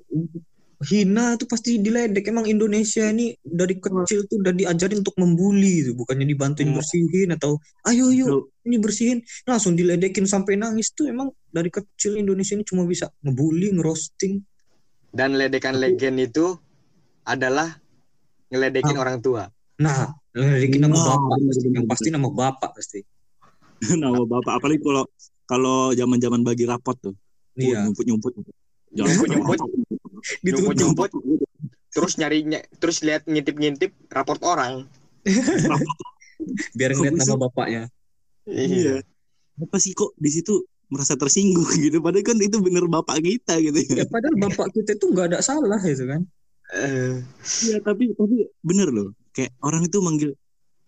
hina 0.84 1.34
itu 1.34 1.44
pasti 1.44 1.76
diledek. 1.76 2.28
Emang 2.28 2.44
Indonesia 2.44 3.04
ini 3.04 3.32
dari 3.40 3.76
kecil 3.76 4.24
tuh 4.24 4.38
udah 4.38 4.52
diajarin 4.52 5.00
untuk 5.00 5.16
membuli 5.16 5.80
itu 5.80 5.92
bukannya 5.92 6.24
dibantuin 6.24 6.68
Hmm. 6.68 6.76
bersihin 6.76 7.28
atau 7.32 7.56
ayo 7.84 8.08
yuk 8.08 8.52
ini 8.62 8.76
bersihin. 8.76 9.18
Langsung 9.42 9.72
diledekin 9.72 10.24
sampai 10.24 10.54
nangis 10.54 10.92
tuh. 10.92 11.08
Emang 11.08 11.32
dari 11.48 11.68
kecil 11.68 12.16
Indonesia 12.16 12.54
ini 12.54 12.62
cuma 12.62 12.84
bisa 12.84 13.08
ngebully 13.20 13.72
ngerosting. 13.72 14.44
Dan 15.08 15.34
ledekan 15.34 15.74
legend 15.74 16.20
itu 16.20 16.54
adalah 17.22 17.80
ngeledekin 18.48 18.94
orang 18.94 19.18
tua. 19.18 19.48
nah 19.74 20.06
ngeledekin 20.30 20.86
nama 20.86 20.94
Nah, 20.94 21.04
bapak. 21.18 21.38
pasti. 21.50 21.66
yang 21.66 21.86
pasti 21.86 22.08
nama 22.08 22.28
bapak 22.30 22.70
pasti. 22.74 23.00
Nama 24.00 24.22
bapak. 24.22 24.52
Apalagi 24.56 24.80
kalau 24.80 25.04
kalau 25.44 25.76
zaman 25.92 26.16
zaman 26.16 26.40
bagi 26.40 26.64
rapot 26.64 26.94
tuh. 26.96 27.14
Iya. 27.54 27.84
Nyumput 27.84 28.06
nyumput 28.06 28.32
Nyumput-nyumput. 28.90 29.58
ditutup 30.40 30.74
Nyumput-nyumput. 30.74 31.10
Terus 31.94 32.12
nyari 32.18 32.42
ny- 32.42 32.66
terus 32.82 33.06
lihat 33.06 33.22
ngintip-ngintip 33.28 33.94
raport 34.10 34.42
orang. 34.42 34.90
biar 36.74 36.90
ngeliat 36.94 37.14
nama 37.16 37.36
bapaknya 37.38 37.82
iya 38.48 39.00
apa 39.56 39.76
sih 39.78 39.94
kok 39.94 40.12
di 40.18 40.30
situ 40.30 40.66
merasa 40.90 41.14
tersinggung 41.16 41.68
gitu 41.84 42.02
padahal 42.02 42.26
kan 42.26 42.36
itu 42.42 42.58
bener 42.60 42.84
bapak 42.90 43.22
kita 43.22 43.58
gitu 43.62 43.78
ya 43.94 44.04
padahal 44.06 44.36
bapak 44.36 44.74
kita 44.74 44.98
itu 44.98 45.06
nggak 45.10 45.26
ada 45.34 45.38
salah 45.40 45.80
itu 45.82 46.04
kan 46.06 46.22
Eh, 46.74 47.20
Iya 47.68 47.76
tapi 47.84 48.16
tapi 48.16 48.48
bener 48.64 48.88
loh 48.88 49.12
kayak 49.36 49.52
orang 49.60 49.84
itu 49.84 50.00
manggil 50.00 50.32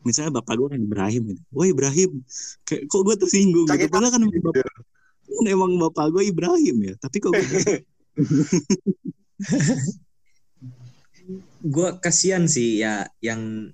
misalnya 0.09 0.41
bapak 0.41 0.57
gue 0.57 0.73
kan 0.73 0.81
Ibrahim 0.81 1.23
gitu. 1.37 1.43
Wah 1.53 1.69
Ibrahim 1.69 2.25
kayak 2.65 2.89
kok 2.89 3.03
gue 3.05 3.15
tersinggung 3.21 3.69
gitu. 3.69 3.77
Sakit 3.77 3.93
Padahal 3.93 4.17
kan 4.17 4.23
bapak, 4.25 4.65
kan 5.29 5.45
emang 5.45 5.77
bapak 5.77 6.17
gue 6.17 6.33
Ibrahim 6.33 6.77
ya. 6.81 6.95
Tapi 6.97 7.17
kok 7.21 7.37
gue 7.37 7.85
gue 11.67 11.89
kasihan 11.99 12.47
sih 12.47 12.79
ya 12.81 13.03
yang 13.19 13.73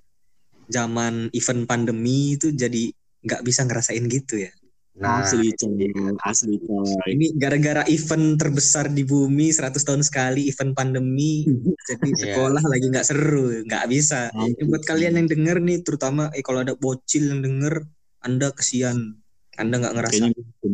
zaman 0.67 1.29
event 1.35 1.63
pandemi 1.69 2.33
itu 2.33 2.49
jadi 2.49 2.89
nggak 3.23 3.41
bisa 3.45 3.63
ngerasain 3.63 4.03
gitu 4.09 4.41
ya. 4.47 4.51
nah, 4.93 5.25
asli 5.25 5.49
coy, 5.57 5.89
asli 6.21 6.55
coy. 6.61 7.17
Ini 7.17 7.33
gara-gara 7.33 7.81
event 7.89 8.37
terbesar 8.37 8.93
di 8.93 9.01
bumi 9.01 9.49
100 9.49 9.73
tahun 9.81 10.05
sekali 10.05 10.45
event 10.45 10.77
pandemi 10.77 11.49
jadi 11.89 12.09
Iya. 12.13 12.17
sekolah 12.29 12.61
lagi 12.61 12.85
nggak 12.93 13.07
seru, 13.07 13.65
nggak 13.65 13.85
bisa. 13.89 14.29
Ini 14.29 14.61
buat 14.69 14.85
kalian 14.85 15.17
yang 15.17 15.27
denger 15.29 15.57
nih 15.65 15.81
terutama 15.81 16.29
eh 16.37 16.45
kalau 16.45 16.61
ada 16.61 16.77
bocil 16.77 17.25
yang 17.25 17.41
denger 17.41 17.85
Anda 18.21 18.53
kesian. 18.53 19.17
Anda 19.57 19.81
nggak 19.81 19.93
ngerasa 19.97 20.13
kayaknya 20.13 20.29
nggak 20.29 20.45
mungkin. 20.45 20.71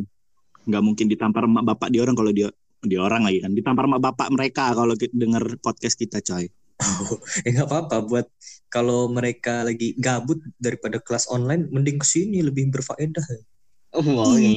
nggak 0.70 0.84
mungkin 0.84 1.06
ditampar 1.10 1.44
emak 1.48 1.64
bapak 1.66 1.88
dia 1.90 2.02
orang 2.04 2.16
kalau 2.20 2.32
dia 2.36 2.48
dia 2.86 3.00
orang 3.04 3.28
lagi 3.28 3.44
kan 3.44 3.52
ditampar 3.52 3.86
emak 3.88 4.02
bapak 4.02 4.28
mereka 4.32 4.72
kalau 4.72 4.96
denger 4.96 5.60
podcast 5.60 6.00
kita 6.00 6.24
coy. 6.24 6.48
eh 7.44 7.52
nggak 7.52 7.68
apa-apa 7.68 7.98
buat 8.08 8.28
kalau 8.72 9.12
mereka 9.12 9.68
lagi 9.68 10.00
gabut 10.00 10.40
daripada 10.56 11.04
kelas 11.04 11.28
online 11.28 11.68
mending 11.68 12.00
ke 12.00 12.08
sini 12.08 12.40
lebih 12.40 12.72
berfaedah. 12.72 13.28
Oh, 14.00 14.06
oke. 14.24 14.52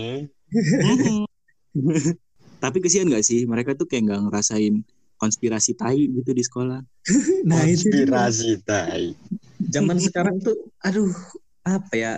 Mhm. 0.53 1.27
tapi 2.63 2.79
kesian 2.79 3.11
gak 3.11 3.27
sih 3.27 3.43
mereka 3.43 3.75
tuh 3.75 3.91
kayak 3.91 4.07
nggak 4.07 4.23
ngerasain 4.29 4.87
konspirasi 5.19 5.75
tai 5.75 6.07
gitu 6.07 6.31
di 6.31 6.43
sekolah. 6.47 6.79
Nah 7.49 7.67
itu. 7.67 7.91
Konspirasi 7.91 8.63
tai. 8.63 9.19
zaman 9.63 9.99
sekarang 9.99 10.43
tuh 10.43 10.59
aduh 10.83 11.15
apa 11.63 11.95
ya 11.95 12.13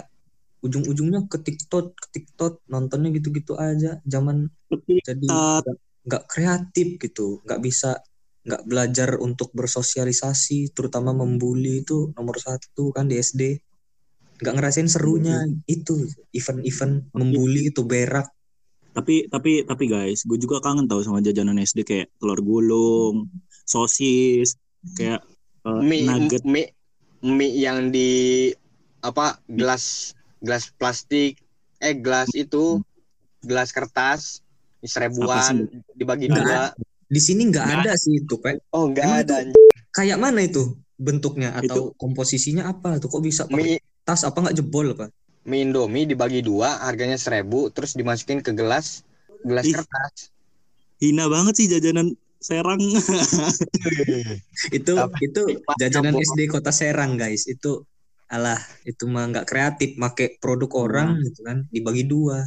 ujung-ujungnya 0.64 1.28
ke 1.28 1.36
TikTok 1.44 1.92
ke 1.92 2.06
TikTok 2.16 2.64
nontonnya 2.72 3.12
gitu-gitu 3.12 3.52
aja 3.60 4.00
zaman 4.08 4.48
jadi. 5.04 5.28
Nggak- 6.04 6.26
kreatif 6.28 7.00
gitu 7.00 7.40
nggak 7.42 7.60
bisa 7.64 8.00
nggak 8.44 8.62
belajar 8.68 9.16
untuk 9.24 9.48
bersosialisasi 9.56 10.76
terutama 10.76 11.16
membuli 11.16 11.80
itu 11.80 12.12
nomor 12.12 12.36
satu 12.36 12.92
kan 12.92 13.08
di 13.08 13.16
SD 13.16 13.56
nggak 14.44 14.54
ngerasain 14.60 14.90
serunya 14.90 15.46
itu 15.64 16.04
event-event 16.36 17.08
membuli 17.16 17.72
itu 17.72 17.80
berak. 17.86 18.28
Tapi 18.92 19.26
tapi 19.32 19.64
tapi 19.66 19.84
guys, 19.88 20.22
gue 20.28 20.38
juga 20.38 20.60
kangen 20.60 20.86
tahu 20.86 21.00
sama 21.02 21.24
jajanan 21.24 21.58
SD 21.58 21.82
kayak 21.82 22.12
telur 22.20 22.38
gulung, 22.44 23.32
sosis, 23.64 24.60
kayak 24.92 25.24
eh, 25.64 25.80
mie, 25.82 26.04
nugget. 26.04 26.44
mie 26.44 26.76
mie 27.24 27.56
yang 27.56 27.88
di 27.88 28.52
apa 29.00 29.40
gelas 29.48 30.12
gelas 30.44 30.68
plastik 30.76 31.40
eh 31.80 31.96
gelas 31.96 32.28
itu 32.36 32.84
gelas 33.40 33.72
kertas 33.72 34.43
seribuan 34.86 35.66
dibagi 35.92 36.28
Nggak 36.28 36.44
dua 36.44 36.62
Di 37.04 37.20
sini 37.20 37.48
nggak 37.48 37.64
Nggak 37.64 37.80
ada 37.84 37.92
sih 37.96 38.12
itu, 38.18 38.34
Pak. 38.36 38.52
oh 38.70 38.88
enggak 38.88 39.04
Emang 39.04 39.20
ada 39.22 39.36
Kayak 39.94 40.18
mana 40.18 40.40
itu 40.42 40.74
bentuknya 40.94 41.54
atau 41.54 41.94
komposisinya 41.94 42.66
apa 42.66 42.98
tuh? 42.98 43.10
Kok 43.10 43.20
bisa 43.20 43.42
pakai 43.50 43.56
mie 43.56 43.76
tas 44.04 44.22
apa 44.22 44.36
nggak 44.36 44.54
jebol 44.54 44.94
apa? 44.94 45.10
mie 45.44 45.60
indomie 45.62 46.04
dibagi 46.04 46.40
dua 46.40 46.80
harganya 46.80 47.16
seribu 47.16 47.68
terus 47.68 47.92
dimasukin 47.92 48.40
ke 48.40 48.50
gelas 48.50 49.04
gelas 49.42 49.64
Ih. 49.64 49.76
kertas 49.76 50.32
Hina 50.98 51.28
banget 51.28 51.54
sih 51.56 51.66
jajanan 51.68 52.14
Serang. 52.38 52.76
Itu 54.68 54.92
Apa? 55.00 55.16
itu 55.18 55.40
Pak, 55.64 55.74
jajanan. 55.80 56.12
SD 56.12 56.44
Kota 56.44 56.68
Serang, 56.68 57.16
guys. 57.16 57.48
Itu 57.48 57.88
alah, 58.28 58.60
itu 58.84 59.08
mah 59.08 59.32
nggak 59.32 59.48
kreatif, 59.48 59.96
make 59.96 60.36
produk 60.38 60.68
orang 60.76 61.24
gitu 61.24 61.40
kan, 61.40 61.64
dibagi 61.70 62.04
dua. 62.04 62.44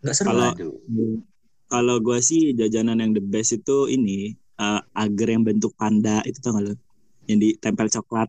Nggak 0.00 0.14
seru. 0.16 0.32
Kalau- 0.32 0.54
Aduh. 0.56 1.20
Kalau 1.66 1.96
gue 1.98 2.18
sih 2.22 2.54
jajanan 2.58 3.02
yang 3.02 3.12
the 3.16 3.22
best 3.22 3.50
itu 3.58 3.90
ini 3.90 4.34
eh, 4.62 4.80
agar 4.94 5.26
yang 5.34 5.42
bentuk 5.48 5.72
panda 5.80 6.22
itu 6.28 6.38
tau 6.42 6.54
gak 6.56 6.64
lo? 6.70 6.74
Yang 7.26 7.38
ditempel 7.58 7.86
coklat. 7.90 8.28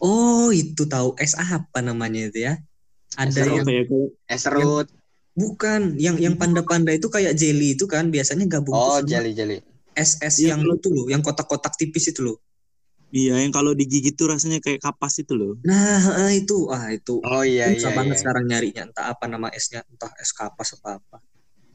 Oh, 0.00 0.48
itu 0.50 0.82
tahu 0.88 1.12
es 1.20 1.36
apa 1.36 1.78
namanya 1.84 2.32
itu 2.32 2.38
ya? 2.48 2.54
Ada 3.18 3.30
Serut. 3.32 3.54
yang 3.58 3.66
Apa 3.66 3.72
ya 3.74 3.82
kayak 3.86 4.08
es 4.34 4.40
serut 4.42 4.86
bukan, 5.40 5.80
yang 5.96 6.16
yang 6.18 6.34
panda-panda 6.36 6.90
itu 6.92 7.06
kayak 7.08 7.32
jelly 7.38 7.78
itu 7.78 7.84
kan 7.86 8.10
biasanya 8.10 8.44
gabung 8.50 8.74
oh 8.76 8.98
sama 8.98 9.08
jeli 9.08 9.30
jeli 9.32 9.56
es-es 9.96 10.36
Iya, 10.38 10.54
yang 10.54 10.60
kalau- 10.62 10.78
itu 10.78 10.88
loh, 10.94 11.06
yang 11.10 11.22
kotak-kotak 11.24 11.74
tipis 11.80 12.06
itu 12.12 12.20
loh. 12.22 12.36
Iya, 13.10 13.42
yang 13.42 13.50
kalau 13.50 13.74
digigit 13.74 14.14
tuh 14.14 14.30
rasanya 14.30 14.62
kayak 14.62 14.78
kapas 14.86 15.18
itu 15.22 15.34
loh. 15.34 15.58
Nah, 15.66 16.02
ah, 16.14 16.30
itu 16.30 16.70
ah 16.70 16.88
itu 16.94 17.18
oh 17.20 17.42
iya 17.42 17.74
susah 17.74 17.90
iya, 17.90 17.98
banget 17.98 18.14
iya. 18.16 18.20
sekarang 18.22 18.44
nyarinya 18.46 18.82
entah 18.88 19.04
apa 19.12 19.24
nama 19.26 19.48
esnya, 19.50 19.80
entah 19.90 20.10
es 20.22 20.30
kapas 20.30 20.68
apa 20.78 21.02
apa. 21.02 21.16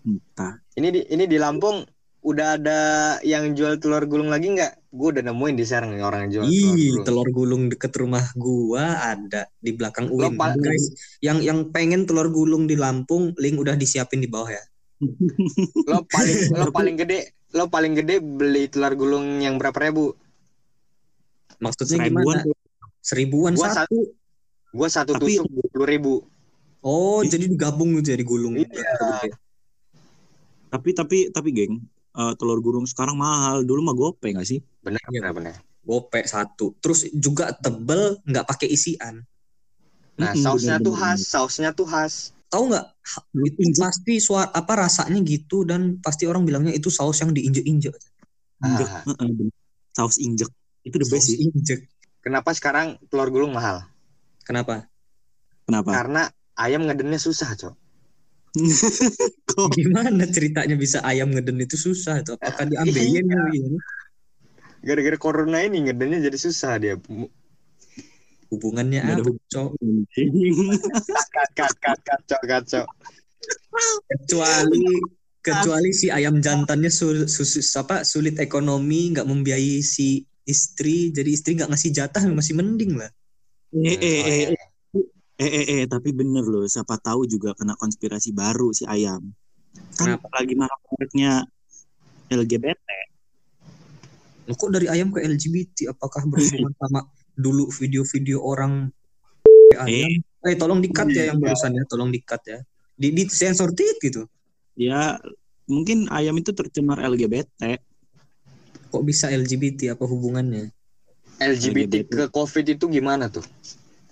Entah. 0.06 0.62
ini 0.78 0.88
di 0.94 1.02
ini 1.10 1.26
di 1.26 1.38
Lampung 1.42 1.82
udah 2.22 2.58
ada 2.58 2.80
yang 3.22 3.54
jual 3.54 3.78
telur 3.78 4.06
gulung 4.06 4.30
lagi 4.30 4.50
nggak 4.50 4.90
gue 4.90 5.08
udah 5.14 5.24
nemuin 5.26 5.56
di 5.58 5.66
Serang 5.66 5.94
nih 5.94 6.02
orang 6.02 6.26
yang 6.26 6.32
jual 6.34 6.46
telur 6.46 6.54
Ih, 6.54 6.66
gulung 6.74 7.06
telur 7.06 7.28
gulung 7.30 7.64
deket 7.70 7.94
rumah 7.98 8.26
gua 8.34 8.86
ada 9.14 9.46
di 9.62 9.72
belakang 9.78 10.10
UIN. 10.10 10.34
Guys, 10.58 10.90
yang 11.22 11.42
yang 11.42 11.70
pengen 11.70 12.10
telur 12.10 12.34
gulung 12.34 12.66
di 12.66 12.74
Lampung, 12.74 13.34
link 13.38 13.58
udah 13.58 13.74
disiapin 13.74 14.22
di 14.22 14.30
bawah 14.30 14.50
ya. 14.50 14.64
lo 15.92 16.02
paling 16.08 16.38
lo 16.56 16.70
paling 16.72 16.96
gede 16.98 17.20
lo 17.54 17.68
paling 17.68 17.94
gede 17.94 18.24
beli 18.24 18.72
telur 18.74 18.94
gulung 18.96 19.42
yang 19.44 19.60
berapa 19.62 19.76
ribu 19.78 20.16
Maksudnya 21.56 22.04
Seribuan 22.04 22.38
gimana? 22.42 22.42
Seribuan 23.00 23.54
Gua 23.56 23.70
satu. 23.72 24.00
gue 24.76 24.90
satu 24.92 25.12
Tapi- 25.16 25.40
tusuk 25.40 25.48
dua 25.48 25.68
puluh 25.72 25.88
ribu 25.88 26.14
Oh, 26.86 27.26
jadi 27.26 27.50
digabung 27.50 27.98
ya 27.98 28.14
digulung. 28.14 28.62
Iya. 28.62 28.70
Tapi 30.76 30.90
tapi 30.92 31.18
tapi 31.32 31.50
geng, 31.56 31.80
eh, 32.14 32.34
telur 32.36 32.60
gulung 32.60 32.84
sekarang 32.84 33.16
mahal. 33.16 33.64
Dulu 33.64 33.80
mah 33.80 33.96
gope 33.96 34.28
gak 34.30 34.44
sih? 34.44 34.60
benar 34.84 35.00
Iya. 35.08 35.20
benar 35.24 35.32
benar 35.34 35.56
Gope 35.82 36.20
satu. 36.26 36.74
Terus 36.82 37.08
juga 37.14 37.54
tebel, 37.56 38.18
nggak 38.26 38.44
pakai 38.44 38.68
isian. 38.68 39.24
nah 40.16 40.32
Mm-mm, 40.32 40.44
sausnya 40.48 40.80
tuh 40.80 40.96
bener-bener. 40.96 41.20
khas 41.20 41.20
sausnya 41.28 41.70
tuh 41.72 41.88
khas 41.88 42.14
Tahu 42.48 42.72
nggak? 42.72 42.86
Itu 43.36 43.62
pasti 43.78 44.14
suara 44.18 44.48
apa 44.50 44.74
rasanya 44.80 45.20
gitu 45.22 45.68
dan 45.68 46.00
pasti 46.00 46.24
orang 46.24 46.48
bilangnya 46.48 46.72
itu 46.72 46.88
saus 46.88 47.20
yang 47.20 47.36
diinjek-injek. 47.36 47.92
Injek. 48.64 48.88
Ah. 48.88 49.04
Heeh, 49.12 49.30
bener. 49.30 49.54
Saus 49.92 50.16
injek. 50.18 50.48
Itu 50.82 50.96
the 50.98 51.08
best 51.08 51.28
Saus 51.28 51.36
sih. 51.36 51.52
injek. 51.52 51.80
kenapa 52.20 52.50
sekarang 52.58 52.98
telur 53.06 53.30
gulung 53.30 53.54
mahal 53.54 53.86
Kenapa? 54.42 54.90
Kenapa? 55.66 55.90
karena 55.94 56.22
ayam 56.56 56.86
ngedennya 56.86 57.22
susah 57.22 57.54
cok 57.54 57.74
Gimana 59.76 60.24
ceritanya 60.32 60.76
bisa 60.80 61.04
ayam 61.04 61.32
ngeden 61.32 61.60
itu 61.60 61.76
susah 61.76 62.24
itu? 62.24 62.36
Apakah 62.40 62.66
diambilin 62.68 63.28
gitu? 63.52 63.80
gara-gara 64.86 65.18
corona 65.18 65.66
ini 65.66 65.90
ngedennya 65.90 66.30
jadi 66.30 66.38
susah 66.38 66.74
dia 66.78 66.96
Hubungannya 68.54 69.02
ada 69.02 69.26
apa, 69.26 69.34
Cok? 69.50 69.70
cok 71.58 72.42
kat 72.46 72.64
cok 72.70 72.88
Kecuali 74.06 74.86
kecuali 75.42 75.90
si 75.94 76.10
ayam 76.10 76.42
jantannya 76.42 76.90
sul, 76.90 77.30
susus 77.30 77.70
apa 77.78 78.02
sulit 78.02 78.38
ekonomi 78.42 79.14
nggak 79.14 79.30
membiayai 79.30 79.82
si 79.86 80.26
istri 80.46 81.14
jadi 81.14 81.30
istri 81.30 81.54
nggak 81.54 81.70
ngasih 81.70 81.92
jatah 81.94 82.26
masih 82.34 82.58
mending 82.58 82.98
lah 82.98 83.10
eh, 83.78 83.94
eh, 83.94 84.22
eh, 84.26 84.42
iya. 84.54 84.65
Eh, 85.40 85.52
eh, 85.52 85.66
eh, 85.80 85.84
tapi 85.88 86.16
bener 86.16 86.44
loh. 86.48 86.64
Siapa 86.64 86.96
tahu 87.00 87.28
juga 87.28 87.52
kena 87.58 87.76
konspirasi 87.76 88.32
baru 88.32 88.72
si 88.72 88.88
ayam. 88.88 89.22
Kan 90.00 90.16
Kenapa? 90.16 90.28
lagi 90.32 90.54
marak-maraknya 90.56 91.32
LGBT. 92.32 92.88
Loh, 94.46 94.56
kok 94.56 94.72
dari 94.72 94.88
ayam 94.88 95.10
ke 95.10 95.20
LGBT 95.26 95.92
apakah 95.92 96.24
berhubungan 96.30 96.74
sama 96.82 97.02
dulu 97.36 97.68
video-video 97.74 98.40
orang 98.40 98.88
ayam 99.76 100.22
Eh, 100.46 100.54
eh 100.54 100.56
tolong 100.56 100.80
dikat 100.80 101.10
ya 101.12 101.34
yang 101.34 101.42
Iya. 101.42 101.44
barusan 101.52 101.72
ya 101.76 101.84
tolong 101.90 102.10
dikat 102.14 102.42
ya 102.48 102.60
di 102.96 103.12
di 103.12 103.24
sensor 103.28 103.76
tit 103.76 104.00
gitu 104.00 104.24
ya 104.80 105.20
mungkin 105.68 106.08
ayam 106.14 106.38
itu 106.40 106.56
tercemar 106.56 107.02
LGBT. 107.04 107.76
kok 108.94 109.04
bisa 109.04 109.28
LGBT 109.28 110.00
apa 110.00 110.06
hubungannya 110.08 110.72
LGBT 111.44 112.08
LGBT. 112.08 112.12
ke 112.14 112.24
covid 112.32 112.66
itu 112.72 112.86
gimana 112.88 113.28
tuh 113.28 113.44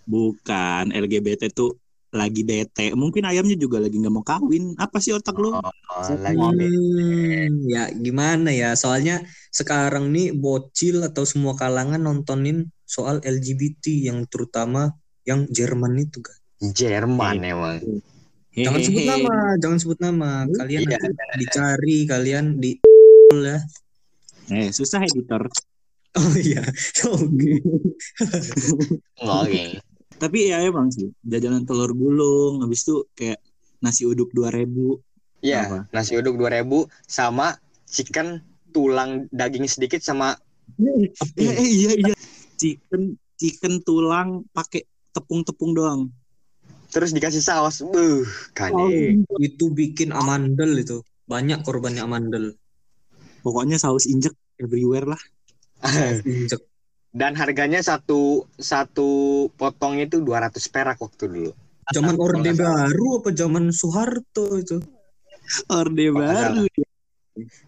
Bukan 0.03 0.91
LGBT 0.91 1.49
tuh 1.49 1.79
lagi 2.13 2.45
bete. 2.45 2.93
Mungkin 2.93 3.25
ayamnya 3.25 3.57
juga 3.57 3.81
lagi 3.81 3.97
nggak 3.97 4.13
mau 4.13 4.21
kawin. 4.21 4.77
Apa 4.77 5.01
sih 5.01 5.11
otak 5.11 5.33
lu? 5.33 5.49
Oh, 5.49 5.71
lagi 6.21 6.37
Hmm, 6.37 7.65
ya 7.65 7.89
gimana 7.89 8.53
ya? 8.53 8.77
Soalnya 8.77 9.25
sekarang 9.49 10.13
nih 10.13 10.29
bocil 10.31 11.01
atau 11.01 11.25
semua 11.25 11.57
kalangan 11.57 11.97
nontonin 11.97 12.69
soal 12.85 13.17
LGBT 13.25 14.13
yang 14.13 14.29
terutama 14.29 14.93
yang 15.25 15.49
Jerman 15.49 15.97
itu 15.97 16.21
kan 16.21 16.37
Jerman 16.61 17.41
emang. 17.41 17.81
Jangan 18.53 18.79
sebut 18.85 19.03
nama 19.09 19.35
jangan 19.57 19.77
sebut 19.81 19.99
nama. 19.99 20.31
Kalian 20.45 20.81
Iya. 20.85 20.97
nanti 21.01 21.09
dicari 21.41 21.97
kalian 22.05 22.45
di 22.61 22.77
ya 23.49 23.57
Eh, 24.53 24.69
susah 24.69 25.01
editor. 25.01 25.49
oh 26.13 26.35
iya 26.37 26.61
oke. 27.09 27.53
Oke 29.17 29.81
Tapi 30.23 30.47
ya 30.47 30.63
emang 30.63 30.87
sih, 30.87 31.11
jajanan 31.19 31.67
telur 31.67 31.91
gulung, 31.91 32.63
habis 32.63 32.87
itu 32.87 33.03
kayak 33.11 33.43
nasi 33.83 34.07
uduk 34.07 34.31
2000. 34.31 34.95
ya 35.43 35.67
Apa? 35.67 35.91
nasi 35.91 36.15
uduk 36.15 36.39
2000 36.39 36.87
sama 37.03 37.59
chicken 37.83 38.39
tulang 38.71 39.27
daging 39.29 39.67
sedikit 39.67 39.99
sama 39.99 40.39
Eh, 40.79 41.11
eh, 41.37 41.67
iya 41.67 41.91
iya. 41.99 42.15
Chicken 42.55 43.19
chicken 43.35 43.83
tulang 43.83 44.47
pakai 44.49 44.87
tepung-tepung 45.11 45.75
doang. 45.75 46.01
terus 46.87 47.09
dikasih 47.09 47.41
saus 47.41 47.81
buh 47.81 48.23
kan 48.53 48.69
itu 49.41 49.65
bikin 49.73 50.13
amandel 50.13 50.77
itu 50.77 51.01
banyak 51.25 51.65
korbannya 51.65 52.05
amandel 52.05 52.53
Pokoknya 53.41 53.75
saus 53.75 54.05
injek 54.05 54.31
everywhere 54.55 55.03
lah. 55.03 55.21
injek 56.23 56.61
dan 57.13 57.37
harganya 57.37 57.79
satu 57.79 58.49
satu 58.57 59.09
potong 59.53 60.01
itu 60.01 60.17
200 60.19 60.49
perak 60.73 60.97
waktu 60.97 61.29
dulu. 61.29 61.51
Zaman 61.93 62.17
orde 62.17 62.51
baru 62.57 63.21
apa 63.21 63.29
zaman 63.31 63.69
Soeharto 63.69 64.57
itu? 64.57 64.81
Orde 65.69 66.09
baru. 66.09 66.65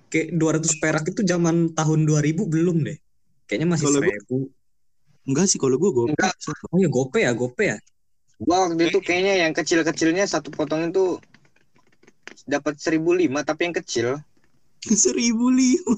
kayak 0.10 0.38
200 0.38 0.82
perak 0.82 1.04
itu 1.10 1.22
zaman 1.26 1.74
tahun 1.78 2.10
2000 2.10 2.46
belum 2.50 2.86
deh. 2.90 2.98
Kayaknya 3.46 3.68
masih 3.70 3.86
Kalau 3.86 4.00
gua- 4.02 4.10
seribu. 4.10 4.38
Enggak 5.26 5.46
sih 5.50 5.58
kalau 5.58 5.76
gue 5.82 5.90
gue 5.90 6.06
Enggak. 6.14 6.34
oh 6.70 6.78
ya 6.78 6.90
gope 6.90 7.18
ya 7.22 7.34
gope 7.34 7.64
ya? 7.66 7.78
Gua 8.38 8.70
waktu 8.70 8.94
itu 8.94 9.00
kayaknya 9.02 9.42
yang 9.48 9.54
kecil-kecilnya 9.58 10.30
satu 10.30 10.54
potong 10.54 10.94
itu 10.94 11.18
dapat 12.46 12.78
1005 12.78 13.42
tapi 13.42 13.62
yang 13.66 13.76
kecil. 13.82 14.08
Seribu 15.06 15.50
lima. 15.50 15.98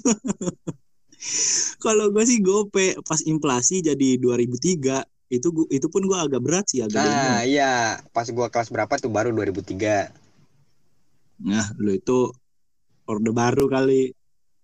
kalau 1.85 2.09
gue 2.13 2.23
sih 2.25 2.39
gope 2.39 2.97
pas 3.05 3.21
inflasi 3.25 3.81
jadi 3.81 4.17
2003 4.21 5.03
itu 5.27 5.47
gua, 5.51 5.67
itu 5.67 5.87
pun 5.91 6.07
gue 6.07 6.15
agak 6.17 6.39
berat 6.39 6.65
sih 6.71 6.79
agak 6.79 7.03
nah 7.03 7.43
iya. 7.43 7.99
Pas 8.15 8.27
gua 8.31 8.47
kelas 8.47 8.71
berapa 8.71 8.95
tuh? 8.95 9.11
Baru 9.11 9.35
2003 9.35 10.11
nah 11.43 11.69
lo 11.77 11.93
itu 11.93 12.33
orde 13.07 13.31
baru 13.31 13.69
kali. 13.71 14.11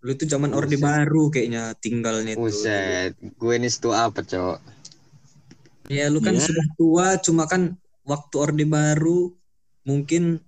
Lu 0.03 0.11
itu 0.11 0.27
zaman 0.27 0.51
orde 0.51 0.75
baru 0.75 1.31
kayaknya 1.31 1.71
tinggalnya 1.79 2.35
itu 2.35 2.43
Buset, 2.43 3.15
gue 3.15 3.53
ini 3.55 3.71
tuh 3.71 3.95
apa 3.95 4.19
cowok 4.19 4.59
ya 5.91 6.07
lu 6.11 6.19
kan 6.23 6.35
Iya. 6.35 6.43
sudah 6.47 6.67
tua 6.79 7.07
cuma 7.19 7.43
kan 7.47 7.75
waktu 8.03 8.35
orde 8.35 8.65
baru 8.67 9.31
mungkin 9.87 10.39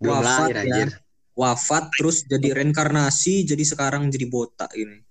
belum 0.00 0.20
Wafat 0.20 0.24
lahir 0.24 0.54
ya. 0.56 0.62
anjir. 0.64 0.88
Wafat 1.34 1.84
terus 1.98 2.22
jadi 2.30 2.54
reinkarnasi 2.54 3.44
jadi 3.44 3.64
sekarang 3.64 4.08
jadi 4.08 4.26
botak 4.30 4.70
ini. 4.78 5.03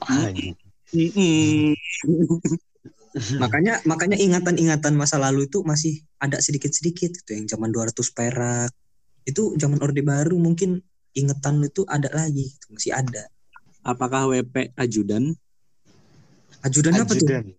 Makanya 3.12 3.84
makanya 3.84 4.16
ingatan-ingatan 4.16 4.96
masa 4.96 5.20
lalu 5.20 5.44
itu 5.44 5.60
masih 5.60 6.00
ada 6.16 6.40
sedikit-sedikit 6.40 7.12
itu 7.12 7.30
yang 7.36 7.44
zaman 7.44 7.68
200 7.68 7.92
perak. 8.08 8.72
Itu 9.28 9.52
zaman 9.60 9.76
Orde 9.84 10.00
Baru 10.00 10.40
mungkin 10.40 10.80
ingatan 11.12 11.60
lu 11.60 11.68
itu 11.68 11.84
ada 11.84 12.08
lagi, 12.08 12.56
gitu, 12.56 12.72
masih 12.72 12.96
ada. 12.96 13.28
Apakah 13.84 14.32
WP 14.32 14.72
ajudan? 14.80 15.36
Ajudan 16.64 17.04
apa 17.04 17.12
tuh? 17.12 17.20
Ajudan. 17.20 17.52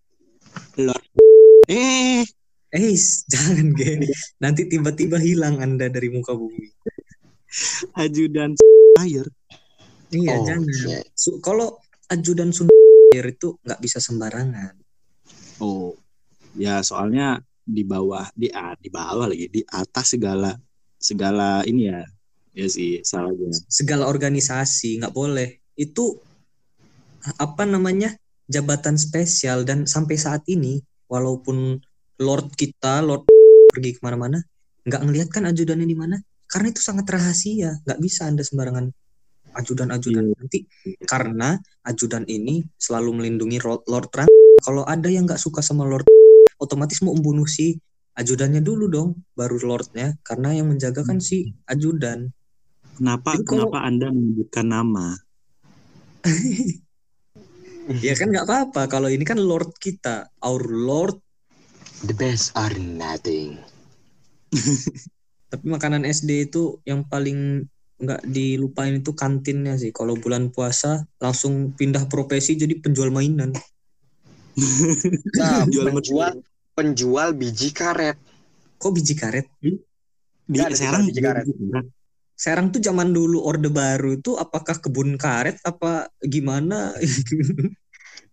Eh, 1.70 2.26
Eh, 2.74 2.98
jangan 3.32 3.78
ge. 3.78 4.10
Nanti 4.42 4.66
tiba-tiba 4.66 5.22
hilang 5.22 5.62
Anda 5.62 5.94
dari 5.94 6.10
muka 6.10 6.34
bumi. 6.34 6.74
ajudan 7.94 8.58
air. 8.98 9.30
Iya, 10.10 10.34
Oh, 10.34 10.46
jangan. 10.50 11.06
kalau 11.46 11.78
ajudan 12.14 12.54
Sun 12.54 12.70
itu 13.14 13.58
nggak 13.62 13.82
bisa 13.82 14.02
sembarangan. 14.02 14.74
Oh, 15.62 15.94
ya 16.58 16.82
soalnya 16.82 17.42
di 17.62 17.86
bawah 17.86 18.26
di 18.34 18.50
ah, 18.50 18.74
di 18.78 18.90
bawah 18.90 19.30
lagi 19.30 19.50
di 19.54 19.62
atas 19.70 20.18
segala 20.18 20.50
segala 20.98 21.62
ini 21.66 21.94
ya 21.94 22.02
ya 22.58 22.68
sih 22.70 23.02
salahnya. 23.06 23.54
Segala 23.70 24.10
organisasi 24.10 25.02
nggak 25.02 25.14
boleh. 25.14 25.62
Itu 25.78 26.18
apa 27.38 27.66
namanya? 27.70 28.14
jabatan 28.52 29.00
spesial 29.00 29.64
dan 29.64 29.88
sampai 29.88 30.20
saat 30.20 30.44
ini 30.52 30.84
walaupun 31.08 31.80
Lord 32.20 32.54
kita 32.54 33.00
Lord 33.00 33.28
pergi 33.72 33.96
ke 33.96 34.02
mana-mana 34.04 34.44
nggak 34.84 35.02
ngelihat 35.08 35.30
kan 35.32 35.48
ajudannya 35.48 35.88
di 35.88 35.96
mana 35.96 36.20
karena 36.52 36.70
itu 36.70 36.84
sangat 36.84 37.08
rahasia 37.08 37.80
nggak 37.88 38.00
bisa 38.04 38.28
anda 38.28 38.44
sembarangan 38.44 38.92
ajudan-ajudan 39.54 40.26
Iya. 40.28 40.34
nanti 40.36 40.60
karena 41.06 41.56
ajudan 41.84 42.24
ini 42.26 42.66
selalu 42.76 43.22
melindungi 43.22 43.58
Lord, 43.62 44.08
Trump 44.10 44.30
kalau 44.62 44.84
ada 44.84 45.08
yang 45.08 45.26
nggak 45.26 45.40
suka 45.40 45.62
sama 45.62 45.84
Lord 45.84 46.06
otomatis 46.58 47.02
mau 47.02 47.14
membunuh 47.14 47.46
si 47.46 47.78
ajudannya 48.14 48.62
dulu 48.62 48.86
dong 48.88 49.10
baru 49.34 49.58
Lordnya 49.62 50.14
karena 50.22 50.54
yang 50.54 50.70
menjaga 50.70 51.02
kan 51.02 51.18
si 51.18 51.54
ajudan 51.66 52.30
Kenapa 52.94 53.34
Jadi 53.34 53.50
kalau- 53.50 53.74
kenapa 53.74 53.80
Anda 53.90 54.08
menyebutkan 54.14 54.66
nama? 54.70 55.18
ya 58.06 58.14
kan 58.14 58.30
nggak 58.30 58.46
apa-apa 58.46 58.82
kalau 58.86 59.10
ini 59.10 59.26
kan 59.26 59.42
Lord 59.42 59.74
kita 59.76 60.30
our 60.46 60.62
Lord 60.62 61.18
The 62.04 62.12
best 62.12 62.52
are 62.60 62.76
nothing. 62.76 63.64
Tapi 65.52 65.66
makanan 65.66 66.04
SD 66.04 66.52
itu 66.52 66.84
yang 66.84 67.08
paling 67.08 67.64
nggak 68.04 68.22
dilupain 68.28 69.00
itu 69.00 69.12
kantinnya 69.16 69.80
sih. 69.80 69.96
Kalau 69.96 70.20
bulan 70.20 70.52
puasa 70.52 71.08
langsung 71.18 71.74
pindah 71.74 72.06
profesi 72.12 72.60
jadi 72.60 72.76
penjual 72.80 73.10
mainan. 73.10 73.54
Nah, 75.34 75.66
Jual 75.66 75.90
penjual 75.90 76.34
penjual 76.78 77.34
biji 77.34 77.74
karet. 77.74 78.14
Kok 78.78 78.94
biji 78.94 79.18
karet? 79.18 79.50
Di 79.58 79.74
Nggak 80.46 80.68
ada 80.70 80.78
Serang 80.78 81.04
biji 81.10 81.22
karet. 81.26 81.46
Serang 82.38 82.68
tuh 82.70 82.78
zaman 82.78 83.10
dulu 83.10 83.42
Orde 83.42 83.74
Baru 83.74 84.14
itu 84.14 84.38
apakah 84.38 84.78
kebun 84.78 85.18
karet 85.18 85.58
apa 85.66 86.14
gimana? 86.22 86.94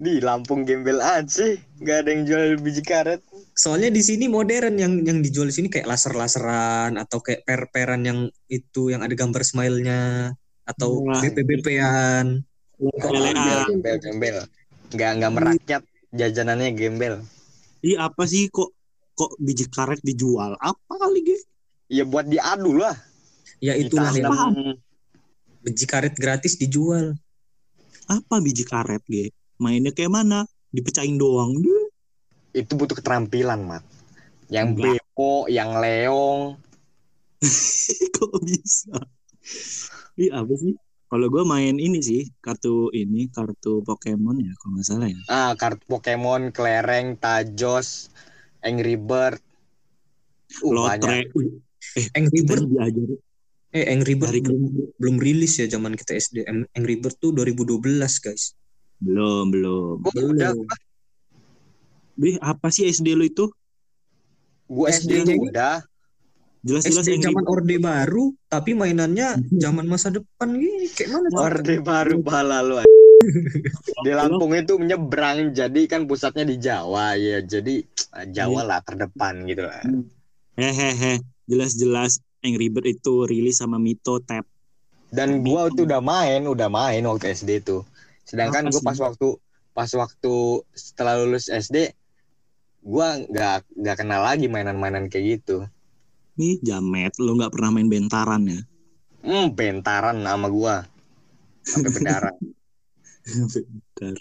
Di 0.01 0.17
Lampung 0.25 0.65
gembel 0.65 1.01
aja 1.01 1.29
sih. 1.29 1.61
Gak 1.85 2.05
ada 2.05 2.09
yang 2.13 2.23
jual 2.25 2.45
biji 2.61 2.81
karet. 2.81 3.21
Soalnya 3.53 3.93
di 3.93 4.01
sini 4.01 4.29
modern 4.33 4.81
yang 4.81 5.05
yang 5.05 5.21
dijual 5.21 5.49
di 5.49 5.55
sini 5.57 5.69
kayak 5.69 5.89
laser-laseran 5.89 6.97
atau 6.97 7.21
kayak 7.21 7.45
per-peran 7.45 8.03
yang 8.09 8.19
itu 8.49 8.89
yang 8.89 9.05
ada 9.05 9.13
gambar 9.13 9.45
smile-nya 9.45 10.33
atau 10.65 11.05
Wah. 11.05 11.21
BP-BP-an. 11.21 12.41
Gembel, 12.81 13.61
gembel, 13.69 13.97
gembel. 14.01 14.37
Nggak 14.97 15.11
nggak 15.21 15.33
merakyat 15.37 15.83
jajanannya 16.17 16.73
gembel. 16.73 17.15
Iya 17.85 18.09
apa 18.09 18.25
sih 18.25 18.49
kok 18.49 18.73
kok 19.13 19.37
biji 19.37 19.69
karet 19.69 20.01
dijual? 20.01 20.57
Apa 20.57 20.93
kali 20.97 21.21
ge? 21.25 21.39
Ya 21.93 22.09
buat 22.09 22.25
diadu 22.25 22.81
lah. 22.81 22.97
Ya 23.61 23.77
itulah 23.77 24.09
yang 24.17 24.33
Ditanam. 24.33 24.81
biji 25.61 25.85
karet 25.85 26.17
gratis 26.17 26.57
dijual. 26.57 27.13
Apa 28.09 28.41
biji 28.41 28.65
karet 28.65 29.05
ge? 29.05 29.29
Mainnya 29.61 29.93
kayak 29.93 30.09
mana? 30.09 30.49
Dipecahin 30.73 31.21
doang. 31.21 31.53
Itu 32.57 32.81
butuh 32.81 32.97
keterampilan, 32.97 33.61
Mat. 33.69 33.85
Yang 34.49 34.67
Enggak. 34.75 34.85
bepo, 35.05 35.45
yang 35.53 35.77
leong. 35.77 36.57
kok 38.17 38.35
bisa? 38.41 38.97
Iya 40.17 40.41
apa 40.41 40.53
sih? 40.57 40.75
Kalau 41.11 41.27
gue 41.27 41.43
main 41.43 41.75
ini 41.75 41.99
sih 41.99 42.23
kartu 42.39 42.87
ini 42.95 43.27
kartu 43.35 43.83
Pokemon 43.83 44.47
ya 44.47 44.53
kalau 44.63 44.79
nggak 44.79 44.87
salah 44.87 45.09
ya. 45.11 45.21
Ah, 45.27 45.53
kartu 45.59 45.83
Pokemon, 45.91 46.55
kelereng, 46.55 47.19
tajos, 47.19 48.09
Angry 48.65 48.95
Bird. 48.95 49.43
Uh, 50.63 50.87
banyak. 50.87 51.31
Lotre. 51.31 51.35
Wih, 51.35 51.51
Angry 52.15 52.41
Bird 52.47 52.65
diajarin 52.67 53.19
Eh, 53.71 53.87
Angry 53.87 54.19
Bird 54.19 54.35
belum, 54.35 54.63
belum 54.99 55.17
rilis 55.23 55.63
ya 55.63 55.71
zaman 55.71 55.95
kita 55.95 56.19
SD. 56.19 56.43
Ang- 56.43 56.67
Angry 56.75 56.99
Bird 56.99 57.15
tuh 57.23 57.31
2012, 57.31 58.19
guys. 58.19 58.59
Belum 59.01 59.45
belum. 59.53 59.97
Oh, 60.05 60.13
udah. 60.13 60.53
Belum. 60.55 60.69
Bih 62.21 62.37
apa 62.45 62.69
sih 62.69 62.85
SD 62.85 63.17
lu 63.17 63.25
itu? 63.25 63.49
Gue 64.69 64.93
SD 64.93 65.25
SD 65.25 65.31
udah. 65.51 65.81
Jelas-jelas 66.61 67.09
SD 67.09 67.25
zaman. 67.25 67.49
Orde 67.49 67.81
Baru, 67.81 68.37
tapi 68.53 68.77
mainannya 68.77 69.41
zaman 69.57 69.89
masa 69.89 70.13
depan 70.13 70.53
gini. 70.61 70.93
Kayak 70.93 71.17
mana? 71.17 71.27
tuh? 71.33 71.41
Orde 71.41 71.77
baru 71.81 72.17
bala 72.21 72.61
lu. 72.61 72.77
Di 74.05 74.13
Lampung 74.13 74.53
itu 74.53 74.77
menyeberang, 74.77 75.53
jadi 75.53 75.81
kan 75.89 76.09
pusatnya 76.09 76.45
di 76.49 76.57
Jawa 76.57 77.17
ya. 77.21 77.45
Jadi 77.45 77.85
ah, 78.17 78.25
Jawa 78.25 78.65
lah 78.65 78.81
terdepan 78.81 79.45
gitu 79.45 79.69
lah. 79.69 79.85
Hehehe, 80.57 81.21
jelas-jelas 81.45 82.25
Angry 82.41 82.73
Bird 82.73 82.89
itu 82.89 83.29
rilis 83.29 83.61
sama 83.61 83.77
Mito 83.77 84.21
Tab. 84.25 84.49
Dan 85.13 85.45
gua 85.45 85.69
tuh 85.69 85.85
udah 85.85 86.01
main, 86.01 86.49
udah 86.49 86.69
main 86.73 87.05
waktu 87.05 87.37
SD 87.37 87.61
tuh. 87.61 87.85
Sedangkan 88.31 88.71
gue 88.71 88.79
pas 88.79 88.95
waktu 88.95 89.29
pas 89.75 89.91
waktu 89.91 90.35
setelah 90.71 91.19
lulus 91.19 91.51
SD, 91.51 91.91
gua 92.87 93.19
nggak 93.19 93.75
nggak 93.75 93.97
kenal 93.99 94.23
lagi 94.23 94.47
mainan-mainan 94.47 95.11
kayak 95.11 95.43
gitu. 95.43 95.67
Nih 96.39 96.63
jamet, 96.63 97.11
lu 97.19 97.35
nggak 97.35 97.51
pernah 97.51 97.75
main 97.75 97.91
bentaran 97.91 98.47
ya? 98.47 98.61
Hmm, 99.27 99.51
bentaran 99.53 100.23
sama 100.23 100.49
gua. 100.49 100.87
Sampai 101.67 101.91
berdarah. 101.91 102.35
Bentar. 103.53 104.17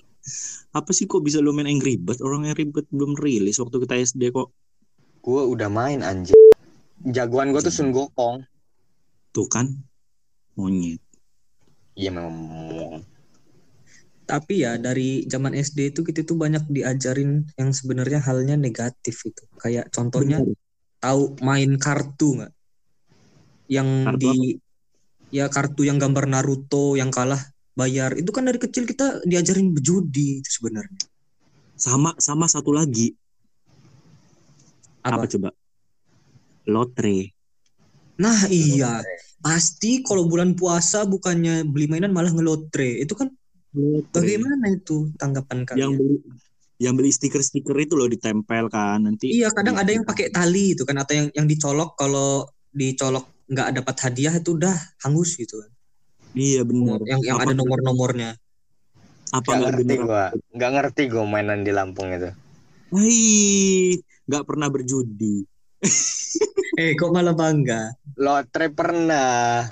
Apa 0.75 0.91
sih 0.91 1.07
kok 1.07 1.23
bisa 1.23 1.39
lu 1.39 1.55
main 1.55 1.65
Angry 1.65 1.95
Bird? 1.95 2.19
Orang 2.19 2.45
Angry 2.45 2.67
Bird 2.67 2.85
belum 2.91 3.15
rilis 3.15 3.57
waktu 3.57 3.79
kita 3.79 3.95
SD 3.95 4.33
kok. 4.35 4.51
gua 5.23 5.45
udah 5.47 5.69
main 5.71 6.01
anjir. 6.03 6.35
Jagoan 6.99 7.55
gua 7.55 7.63
tuh 7.63 7.71
Sun 7.71 7.95
Gokong. 7.95 8.43
Tuh 9.31 9.47
kan, 9.47 9.71
monyet. 10.57 10.99
Iya 11.95 12.11
memang. 12.11 13.03
Tapi 14.29 14.61
ya 14.61 14.77
dari 14.77 15.25
zaman 15.25 15.57
SD 15.57 15.97
itu 15.97 16.05
kita 16.05 16.21
tuh 16.21 16.37
banyak 16.37 16.69
diajarin 16.69 17.49
yang 17.57 17.73
sebenarnya 17.73 18.21
halnya 18.21 18.53
negatif 18.53 19.25
itu. 19.25 19.41
Kayak 19.57 19.89
contohnya 19.89 20.45
tahu 21.01 21.33
main 21.41 21.81
kartu 21.81 22.37
nggak? 22.37 22.53
Yang 23.73 23.89
Kartu 23.89 24.21
di 24.21 24.33
ya 25.33 25.49
kartu 25.49 25.81
yang 25.81 25.97
gambar 25.97 26.29
Naruto 26.29 26.93
yang 26.93 27.09
kalah 27.09 27.41
bayar 27.73 28.13
itu 28.21 28.29
kan 28.29 28.45
dari 28.45 28.61
kecil 28.61 28.85
kita 28.85 29.25
diajarin 29.25 29.73
berjudi 29.73 30.45
itu 30.45 30.49
sebenarnya. 30.61 31.09
Sama 31.73 32.13
sama 32.21 32.45
satu 32.45 32.69
lagi. 32.69 33.17
Apa, 35.01 35.25
Apa? 35.25 35.25
coba? 35.25 35.49
Lotre. 36.69 37.33
Nah 38.21 38.45
iya 38.45 39.01
pasti 39.41 40.03
kalau 40.05 40.27
bulan 40.29 40.53
puasa 40.53 41.07
bukannya 41.07 41.65
beli 41.65 41.89
mainan 41.89 42.11
malah 42.11 42.29
ngelotre 42.29 42.99
itu 42.99 43.15
kan 43.15 43.31
bagaimana 44.09 44.65
itu 44.71 45.13
tanggapan 45.15 45.65
kalian? 45.65 45.81
Yang 45.81 45.91
beli 45.99 46.15
yang 46.79 46.93
beli 46.95 47.11
stiker-stiker 47.11 47.75
itu 47.75 47.93
loh 47.99 48.07
ditempel 48.07 48.71
kan 48.71 49.03
nanti. 49.03 49.27
Iya 49.35 49.51
kadang 49.51 49.75
ada 49.75 49.91
yang 49.91 50.07
pakai 50.07 50.31
tali 50.31 50.79
itu 50.79 50.87
kan 50.87 50.95
atau 50.95 51.11
yang 51.11 51.27
yang 51.35 51.45
dicolok 51.45 51.99
kalau 51.99 52.47
dicolok 52.71 53.27
nggak 53.51 53.83
dapat 53.83 53.95
hadiah 54.07 54.33
itu 54.39 54.55
udah 54.55 54.75
hangus 55.03 55.35
gitu 55.35 55.59
kan. 55.59 55.71
Iya 56.37 56.63
benar. 56.63 57.03
Yang 57.03 57.21
yang 57.27 57.37
Apa- 57.41 57.51
ada 57.51 57.53
nomor-nomornya. 57.59 58.31
Apa 59.29 59.45
Gak 59.45 59.57
nggak 59.59 59.71
ngerti 59.75 59.83
bener? 59.93 59.99
gua. 60.07 60.23
Gak 60.57 60.71
ngerti 60.73 61.01
gua 61.11 61.23
mainan 61.27 61.61
di 61.61 61.71
Lampung 61.75 62.09
itu. 62.15 62.29
Hai, 62.89 64.01
nggak 64.25 64.43
pernah 64.47 64.67
berjudi. 64.71 65.45
Eh 66.79 66.95
kok 66.95 67.11
malah 67.11 67.35
bangga? 67.35 67.91
Lotre 68.15 68.71
pernah. 68.71 69.67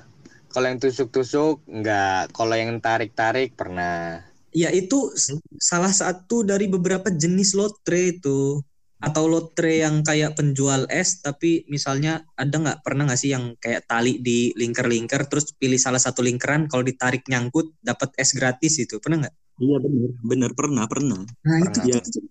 Kalau 0.47 0.67
yang 0.67 0.79
tusuk-tusuk 0.79 1.67
enggak. 1.67 2.31
Kalau 2.31 2.55
yang 2.55 2.79
tarik-tarik 2.79 3.53
pernah. 3.53 4.23
Ya 4.51 4.71
itu 4.71 5.11
s- 5.13 5.35
salah 5.59 5.91
satu 5.91 6.41
dari 6.41 6.65
beberapa 6.65 7.11
jenis 7.11 7.53
lotre 7.53 8.17
itu. 8.17 8.61
atau 8.97 9.29
lotre 9.29 9.85
yang 9.85 10.01
kayak 10.01 10.33
penjual 10.33 10.89
es 10.89 11.21
tapi 11.21 11.61
misalnya 11.69 12.25
ada 12.33 12.57
nggak 12.57 12.79
pernah 12.81 13.05
nggak 13.05 13.21
sih 13.21 13.29
yang 13.29 13.53
kayak 13.61 13.85
tali 13.85 14.17
di 14.17 14.57
lingkar-lingkar 14.57 15.29
terus 15.29 15.53
pilih 15.53 15.77
salah 15.77 16.01
satu 16.01 16.25
lingkaran 16.25 16.65
kalau 16.65 16.81
ditarik 16.81 17.21
nyangkut 17.29 17.77
dapat 17.77 18.09
es 18.17 18.33
gratis 18.33 18.81
itu 18.81 18.97
pernah 18.97 19.21
nggak? 19.21 19.35
Iya 19.61 19.77
bener, 19.85 20.09
bener 20.25 20.51
pernah 20.57 20.89
pernah. 20.89 21.21
Nah 21.21 21.29
Pernah. 21.61 21.77
itu 21.77 21.79
Iya. 21.93 21.99
tuh 22.09 22.25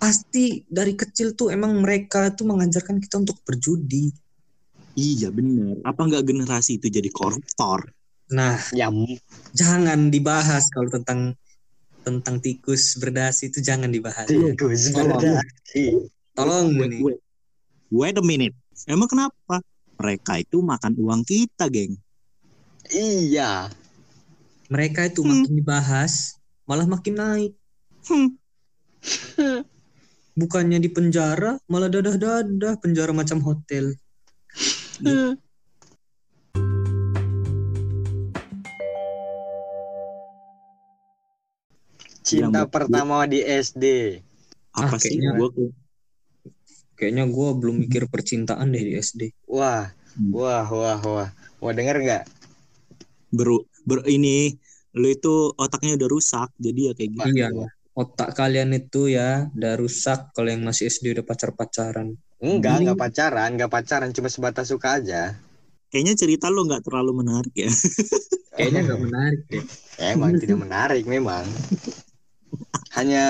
pasti 0.00 0.64
dari 0.72 0.96
kecil 0.96 1.36
tuh 1.36 1.52
emang 1.52 1.76
mereka 1.84 2.32
tuh 2.32 2.48
mengajarkan 2.48 2.96
kita 2.96 3.20
untuk 3.20 3.36
berjudi. 3.44 4.08
Iya 4.92 5.30
bener. 5.30 5.78
Apa 5.82 6.00
nggak 6.02 6.24
generasi 6.24 6.76
itu 6.76 6.90
jadi 6.90 7.06
koruptor? 7.08 7.90
Nah 8.30 8.58
Ya, 8.70 8.90
jangan 9.52 10.08
dibahas 10.08 10.70
kalau 10.70 10.90
tentang 10.90 11.34
tentang 12.00 12.40
tikus 12.40 12.96
berdasi 12.96 13.50
itu 13.50 13.60
jangan 13.60 13.90
dibahas. 13.90 14.26
tikus 14.26 14.90
Tolong. 14.90 15.20
berdasi. 15.20 15.84
Tolong 16.32 16.66
Wait, 16.74 16.90
nih. 16.90 17.00
wait. 17.02 17.18
Wait 17.90 18.16
a 18.16 18.24
minute. 18.24 18.54
Emang 18.86 19.06
kenapa? 19.06 19.60
Mereka 20.00 20.40
itu 20.40 20.62
makan 20.62 20.96
uang 20.96 21.22
kita, 21.22 21.68
geng. 21.68 21.98
Iya. 22.88 23.68
Mereka 24.70 25.10
itu 25.10 25.20
Hmm. 25.20 25.42
makin 25.42 25.52
dibahas 25.52 26.38
malah 26.64 26.86
makin 26.86 27.14
naik. 27.14 27.52
Hmm. 28.06 28.38
Bukannya 30.32 30.78
di 30.78 30.88
penjara 30.88 31.58
malah 31.66 31.90
dadah-dadah 31.90 32.78
penjara 32.78 33.10
macam 33.10 33.42
hotel. 33.42 33.92
Cinta 42.20 42.62
Yang- 42.62 42.72
pertama 42.72 43.24
di 43.24 43.40
SD. 43.40 43.84
Apa 44.70 44.94
Ah, 44.94 45.00
sih? 45.00 45.16
kayaknya- 45.18 45.36
Gua 45.36 45.50
Kayaknya 46.94 47.24
gue 47.32 47.48
belum 47.56 47.76
mikir 47.80 48.12
percintaan 48.12 48.76
deh 48.76 48.84
di 48.84 48.92
SD. 48.92 49.32
Wah, 49.48 49.88
Hmm. 50.14 50.36
wah, 50.36 50.68
wah, 50.68 51.00
wah. 51.00 51.28
Mau 51.58 51.72
denger 51.72 51.96
nggak? 51.98 52.24
ber, 53.30 53.46
ber 53.86 54.02
ini 54.04 54.58
lu 54.92 55.06
itu 55.06 55.54
otaknya 55.54 55.94
udah 55.94 56.10
rusak 56.10 56.50
jadi 56.58 56.90
ya 56.90 56.92
kayak 56.92 57.10
gitu. 57.14 57.30
Iya. 57.30 57.48
Otak 57.94 58.34
kalian 58.34 58.74
itu 58.74 59.06
ya 59.06 59.46
udah 59.54 59.78
rusak 59.78 60.34
kalau 60.34 60.50
yang 60.50 60.60
masih 60.60 60.90
SD 60.90 61.14
udah 61.14 61.22
pacar-pacaran. 61.22 62.18
Enggak, 62.40 62.80
enggak 62.80 62.98
pacaran, 62.98 63.52
enggak 63.56 63.72
pacaran, 63.72 64.10
cuma 64.16 64.32
sebatas 64.32 64.72
suka 64.72 64.96
aja. 64.96 65.36
Kayaknya 65.92 66.14
cerita 66.16 66.46
lu 66.48 66.64
nggak 66.64 66.88
terlalu 66.88 67.20
menarik 67.24 67.54
ya. 67.54 67.70
Kayaknya 68.56 68.80
gak 68.92 69.00
menarik 69.00 69.40
deh. 69.48 69.64
Emang 70.00 70.36
tidak 70.36 70.58
menarik 70.60 71.04
memang. 71.08 71.48
Hanya 72.92 73.24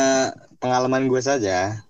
pengalaman 0.58 1.06
gue 1.06 1.22
saja. 1.22 1.86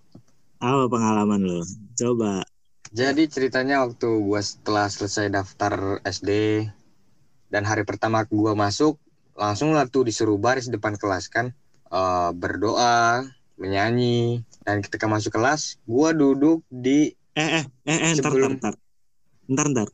Apa 0.60 0.92
pengalaman 0.92 1.40
lu? 1.40 1.60
Coba. 1.96 2.44
Jadi 2.92 3.30
ceritanya 3.32 3.80
waktu 3.86 4.04
gue 4.04 4.42
setelah 4.44 4.92
selesai 4.92 5.32
daftar 5.32 6.04
SD 6.04 6.30
dan 7.48 7.64
hari 7.64 7.88
pertama 7.88 8.28
gue 8.28 8.52
masuk, 8.52 9.00
langsung 9.32 9.72
lah 9.72 9.88
tuh 9.88 10.04
disuruh 10.04 10.36
baris 10.36 10.68
depan 10.68 11.00
kelas 11.00 11.32
kan, 11.32 11.56
Eh, 11.90 12.30
berdoa, 12.38 13.26
menyanyi, 13.60 14.40
dan 14.64 14.80
ketika 14.80 15.04
masuk 15.04 15.36
kelas, 15.36 15.76
gue 15.84 16.08
duduk 16.16 16.64
di 16.66 17.12
Eh 17.30 17.62
eh 17.62 17.64
eh, 17.86 17.98
eh 18.00 18.12
ntar, 18.18 18.32
Sebelum- 18.32 18.56
ntar 18.58 18.74
ntar 19.46 19.66
ntar 19.66 19.66
ntar. 19.70 19.88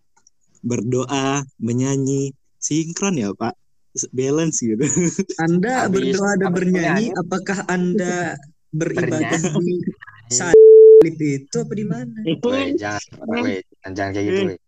Berdoa, 0.63 1.45
menyanyi, 1.59 2.31
sinkron 2.57 3.19
ya 3.19 3.31
Pak. 3.31 3.53
Balance 4.13 4.61
gitu. 4.61 4.81
Anda 5.45 5.87
Habis- 5.87 6.17
berdoa 6.17 6.33
dan 6.37 6.51
bernyanyi, 6.53 7.11
menyanyi. 7.13 7.21
apakah 7.21 7.59
Anda 7.67 8.37
beribadah 8.73 9.41
di 9.57 9.73
saat 10.29 10.57
itu 11.07 11.57
apa 11.57 11.73
di 11.77 11.85
mana? 11.87 12.19
Weh, 12.25 12.73
jangan, 12.75 13.03
weh, 13.41 13.61
jangan, 13.85 13.93
jangan 13.95 14.11
kayak 14.13 14.27
gitu. 14.27 14.43
weh. 14.47 14.59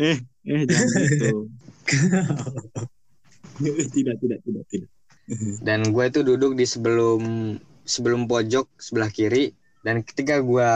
eh 0.00 0.16
eh 0.46 0.62
jangan 0.66 0.86
gitu. 1.02 1.36
tidak 3.94 4.16
tidak 4.22 4.38
tidak 4.44 4.64
tidak. 4.70 4.90
Dan 5.62 5.94
gue 5.94 6.04
itu 6.06 6.20
duduk 6.22 6.52
di 6.54 6.66
sebelum 6.66 7.22
sebelum 7.84 8.30
pojok 8.30 8.68
sebelah 8.76 9.10
kiri, 9.12 9.52
dan 9.80 10.04
ketika 10.04 10.40
gue 10.40 10.70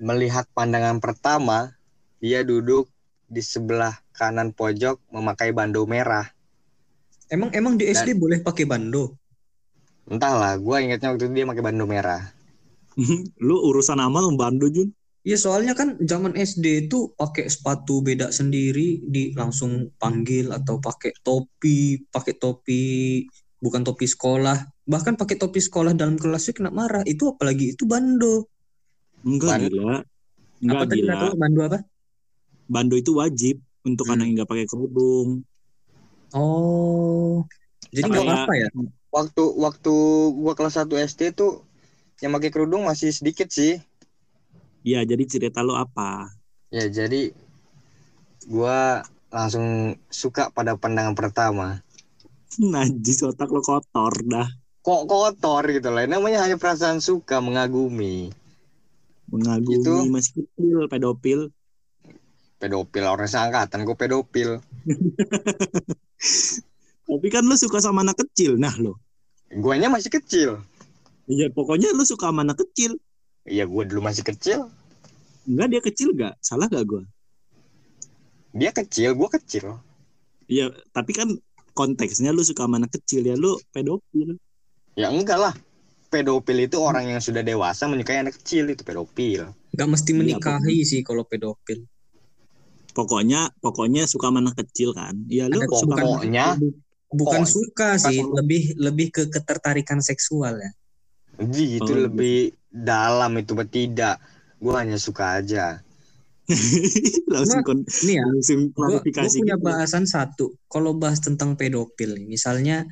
melihat 0.00 0.44
pandangan 0.52 1.00
pertama, 1.00 1.72
dia 2.20 2.44
duduk 2.44 2.88
di 3.28 3.40
sebelah 3.40 3.96
kanan 4.14 4.52
pojok 4.52 5.00
memakai 5.10 5.50
bando 5.50 5.84
merah. 5.88 6.28
Emang 7.32 7.50
emang 7.56 7.80
di 7.80 7.88
SD 7.88 8.14
boleh 8.20 8.44
pakai 8.44 8.68
bando? 8.68 9.16
Entahlah, 10.04 10.60
gue 10.60 10.76
ingatnya 10.84 11.16
waktu 11.16 11.32
itu 11.32 11.34
dia 11.34 11.48
pakai 11.48 11.64
bando 11.64 11.84
merah. 11.88 12.20
lu 13.46 13.56
urusan 13.58 13.98
amal 13.98 14.28
membando 14.30 14.68
Jun. 14.70 14.92
Ya 15.24 15.40
soalnya 15.40 15.72
kan 15.72 15.96
zaman 16.04 16.36
SD 16.36 16.84
itu 16.84 17.16
pakai 17.16 17.48
sepatu 17.48 18.04
beda 18.04 18.28
sendiri, 18.28 19.00
di 19.08 19.32
langsung 19.32 19.88
panggil 19.96 20.52
atau 20.52 20.76
pakai 20.84 21.16
topi, 21.24 21.96
pakai 22.12 22.36
topi 22.36 23.24
bukan 23.64 23.80
topi 23.80 24.04
sekolah, 24.04 24.68
bahkan 24.84 25.16
pakai 25.16 25.40
topi 25.40 25.56
sekolah 25.56 25.96
dalam 25.96 26.20
kelasnya 26.20 26.52
kena 26.52 26.68
marah. 26.68 27.00
Itu 27.08 27.32
apalagi 27.32 27.72
itu 27.72 27.88
bando. 27.88 28.44
Enggak 29.24 29.56
Bando. 29.56 29.68
gila. 29.72 29.96
Enggak 30.60 30.76
apa 30.76 30.84
tadi 30.84 31.00
gila. 31.00 31.14
lu, 31.16 31.28
bando 31.34 31.60
apa? 31.64 31.78
Bando 32.64 32.94
itu 32.94 33.10
wajib 33.16 33.56
untuk 33.82 34.04
Hmm. 34.04 34.12
anak 34.14 34.24
yang 34.28 34.34
nggak 34.38 34.50
pakai 34.52 34.66
kerudung. 34.68 35.28
Oh. 36.32 37.44
Jadi 37.88 38.04
nggak 38.04 38.20
Kayak- 38.20 38.44
apa 38.44 38.54
ya? 38.54 38.68
Waktu 39.08 39.42
waktu 39.56 39.94
gue 40.34 40.52
kelas 40.52 40.74
1 40.76 40.94
SD 40.98 41.32
tuh 41.32 41.62
yang 42.20 42.34
pakai 42.34 42.50
kerudung 42.50 42.84
masih 42.84 43.14
sedikit 43.14 43.48
sih. 43.48 43.78
Ya, 44.82 45.00
jadi 45.00 45.24
cerita 45.24 45.64
lu 45.64 45.72
apa? 45.72 46.28
Ya 46.68 46.84
jadi 46.84 47.32
gue 48.44 48.78
langsung 49.30 49.96
suka 50.10 50.50
pada 50.50 50.76
pandangan 50.76 51.14
pertama. 51.14 51.80
Najis 52.74 53.24
otak 53.24 53.50
lo 53.50 53.64
kotor 53.64 54.14
dah. 54.24 54.48
Kok 54.84 55.02
kotor 55.08 55.64
gitu 55.72 55.88
lah. 55.88 56.04
Namanya 56.04 56.44
hanya 56.44 56.60
perasaan 56.60 57.00
suka, 57.00 57.40
mengagumi. 57.40 58.28
Mengagumi 59.32 59.80
Itu- 59.80 60.12
masih 60.12 60.44
kecil, 60.44 60.78
pedofil. 60.92 61.40
Pedofil 62.60 63.04
orang 63.08 63.28
seangkatan 63.28 63.88
gue 63.88 63.96
pedofil. 63.96 64.60
Tapi 67.08 67.26
kan 67.28 67.44
lu 67.44 67.56
suka 67.56 67.80
sama 67.80 68.04
anak 68.04 68.20
kecil. 68.24 68.56
Nah 68.56 68.72
lo. 68.80 68.96
Guanya 69.52 69.92
masih 69.92 70.08
kecil. 70.08 70.60
Iya 71.28 71.52
pokoknya 71.52 71.92
lu 71.92 72.04
suka 72.04 72.28
sama 72.28 72.44
anak 72.44 72.60
kecil. 72.64 72.96
Iya 73.44 73.68
gue 73.68 73.82
dulu 73.88 74.00
masih 74.04 74.24
kecil. 74.24 74.68
Enggak 75.44 75.68
dia 75.68 75.80
kecil 75.84 76.08
gak? 76.16 76.34
Salah 76.40 76.68
gak 76.72 76.84
gua? 76.88 77.04
Dia 78.56 78.72
kecil, 78.72 79.12
gue 79.12 79.28
kecil. 79.28 79.76
Iya 80.48 80.72
tapi 80.92 81.12
kan 81.12 81.28
konteksnya 81.74 82.30
lu 82.30 82.46
suka 82.46 82.64
sama 82.64 82.78
anak 82.80 82.94
kecil 82.96 83.26
ya 83.26 83.34
lu 83.34 83.58
pedofil. 83.74 84.38
Ya 84.94 85.10
enggak 85.10 85.38
lah. 85.38 85.54
Pedofil 86.08 86.70
itu 86.70 86.78
orang 86.78 87.10
yang 87.10 87.18
sudah 87.18 87.42
dewasa 87.42 87.90
menyukai 87.90 88.22
anak 88.22 88.38
kecil 88.38 88.70
itu 88.70 88.86
pedofil. 88.86 89.50
Nggak 89.74 89.88
mesti 89.90 90.10
Iya, 90.14 90.18
menikahi 90.22 90.78
sih 90.86 91.00
kalau 91.02 91.26
pedofil. 91.26 91.82
Pokoknya 92.94 93.50
pokoknya 93.58 94.06
suka 94.06 94.30
sama 94.30 94.38
anak 94.38 94.54
kecil 94.62 94.94
kan. 94.94 95.18
Iya 95.26 95.50
lu 95.50 95.58
Ada 95.58 95.66
suka 95.66 95.94
Pokoknya 95.98 96.46
Bukan 97.14 97.42
Oh, 97.42 97.46
suka 97.46 97.94
sih, 97.94 98.18
pas- 98.18 98.32
lebih 98.42 98.74
lebih 98.74 99.06
ke 99.14 99.22
ketertarikan 99.30 100.02
seksual 100.02 100.58
ya. 100.58 100.70
Ji, 101.38 101.78
itu 101.78 101.92
Oh, 101.94 101.98
lebih 102.10 102.54
dalam 102.70 103.38
itu 103.38 103.54
tidak. 103.70 104.18
Gue 104.58 104.74
hanya 104.74 104.98
suka 104.98 105.38
aja. 105.38 105.78
langsung 107.32 107.60
kon- 107.64 107.88
Ini 108.04 108.12
ya, 108.20 108.24
langsung 108.28 108.60
gue 108.68 108.76
klarifikasi 108.76 109.36
punya 109.40 109.56
gitu. 109.56 109.64
bahasan 109.64 110.04
satu. 110.04 110.46
Kalau 110.68 110.92
bahas 110.92 111.20
tentang 111.24 111.56
pedofil, 111.56 112.20
nih, 112.20 112.26
misalnya 112.28 112.84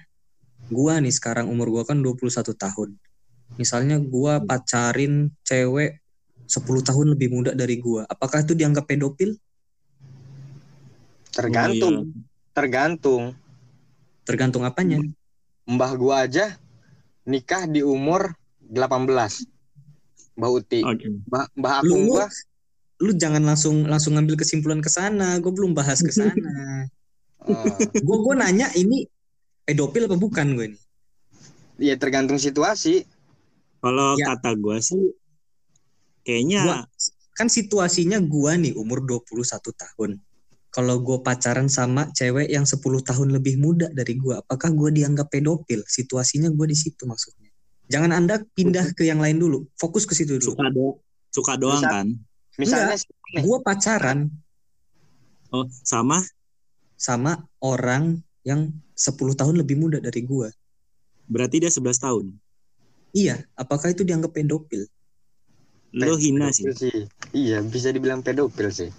gua 0.73 0.97
nih 1.05 1.13
sekarang 1.13 1.53
umur 1.53 1.69
gua 1.69 1.85
kan 1.85 2.01
21 2.01 2.57
tahun. 2.57 2.97
Misalnya 3.61 4.01
gua 4.01 4.41
Hmm. 4.41 4.49
pacarin 4.49 5.15
cewek 5.45 6.01
10 6.49 6.81
tahun 6.81 7.13
lebih 7.13 7.29
muda 7.29 7.53
dari 7.53 7.77
gua. 7.77 8.09
Apakah 8.09 8.41
itu 8.41 8.57
dianggap 8.57 8.89
pedofil? 8.89 9.37
Tergantung, 11.33 11.95
Oh, 11.97 12.05
iya. 12.09 12.21
tergantung. 12.53 13.23
Tergantung 14.25 14.63
apanya. 14.65 15.01
Mbah 15.69 15.93
gua 15.97 16.25
aja 16.25 16.57
nikah 17.29 17.69
di 17.69 17.85
umur 17.85 18.33
18. 18.65 19.45
Mbah 20.37 20.51
Uti. 20.53 20.81
Oke. 20.85 21.09
Mbah, 21.29 21.45
mbah 21.53 21.77
lu, 21.85 22.09
gua 22.09 22.29
lu 23.03 23.13
jangan 23.13 23.43
langsung 23.43 23.83
langsung 23.85 24.15
ngambil 24.15 24.39
kesimpulan 24.39 24.79
ke 24.79 24.87
sana. 24.87 25.37
Gue 25.39 25.51
belum 25.51 25.75
bahas 25.75 25.99
ke 25.99 26.09
sana. 26.09 26.87
Gue 28.07 28.17
gue 28.23 28.35
nanya 28.39 28.71
ini 28.73 29.03
pedofil 29.63 30.07
apa 30.07 30.15
bukan 30.15 30.55
gue 30.55 30.67
nih? 30.71 30.83
ya 31.83 31.99
tergantung 31.99 32.39
situasi. 32.39 33.03
Kalau 33.83 34.15
Ya. 34.15 34.31
kata 34.31 34.55
gua 34.55 34.79
sih 34.79 35.11
kayaknya 36.23 36.61
Gua- 36.63 36.87
Kan 37.33 37.49
situasinya 37.49 38.21
gua 38.21 38.55
nih 38.55 38.77
umur 38.77 39.03
21 39.03 39.73
tahun. 39.73 40.21
Kalau 40.69 41.01
gue 41.01 41.19
pacaran 41.19 41.67
sama 41.67 42.13
cewek 42.13 42.47
yang 42.47 42.63
10 42.63 42.79
tahun 43.03 43.33
lebih 43.33 43.57
muda 43.57 43.89
dari 43.91 44.15
gua, 44.15 44.39
apakah 44.39 44.71
gue 44.71 44.95
dianggap 44.95 45.27
pedofil? 45.29 45.83
Situasinya 45.83 46.47
gue 46.49 46.67
di 46.69 46.77
situ 46.77 47.03
maksudnya. 47.03 47.49
Jangan 47.89 48.13
Anda 48.15 48.39
pindah 48.47 48.95
ke 48.95 49.03
yang 49.03 49.19
lain 49.19 49.37
dulu. 49.37 49.67
Fokus 49.75 50.05
ke 50.05 50.15
situ 50.15 50.39
dulu. 50.39 50.55
suka 50.55 50.63
ada 50.63 50.87
suka 51.29 51.53
doang 51.57 51.81
Bisa- 51.81 51.91
kan 51.91 52.07
Misalnya 52.61 52.97
Gua 53.41 53.65
pacaran 53.65 54.29
oh 55.53 55.65
sama 55.85 56.21
sama 57.01 57.49
orang 57.65 58.21
yang 58.45 58.73
10 58.93 59.33
tahun 59.37 59.57
lebih 59.61 59.77
muda 59.81 60.01
dari 60.01 60.21
gua. 60.25 60.53
berarti 61.29 61.65
dia 61.65 61.73
11 61.73 61.97
tahun 61.97 62.37
Iya, 63.13 63.45
apakah 63.57 63.93
itu 63.93 64.05
dianggap 64.05 64.33
pedofil? 64.37 64.85
lo 65.93 66.17
hina 66.17 66.49
sih 66.53 66.69
pedofil 66.69 67.09
Iya, 67.33 67.65
bisa 67.65 67.89
dibilang 67.89 68.21
pedofil 68.21 68.69
sih. 68.69 68.91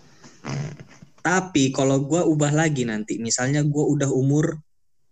Tapi 1.21 1.69
kalau 1.69 2.01
gua 2.01 2.25
ubah 2.25 2.49
lagi 2.51 2.83
nanti, 2.83 3.21
misalnya 3.21 3.61
gua 3.61 3.85
udah 3.85 4.09
umur 4.09 4.57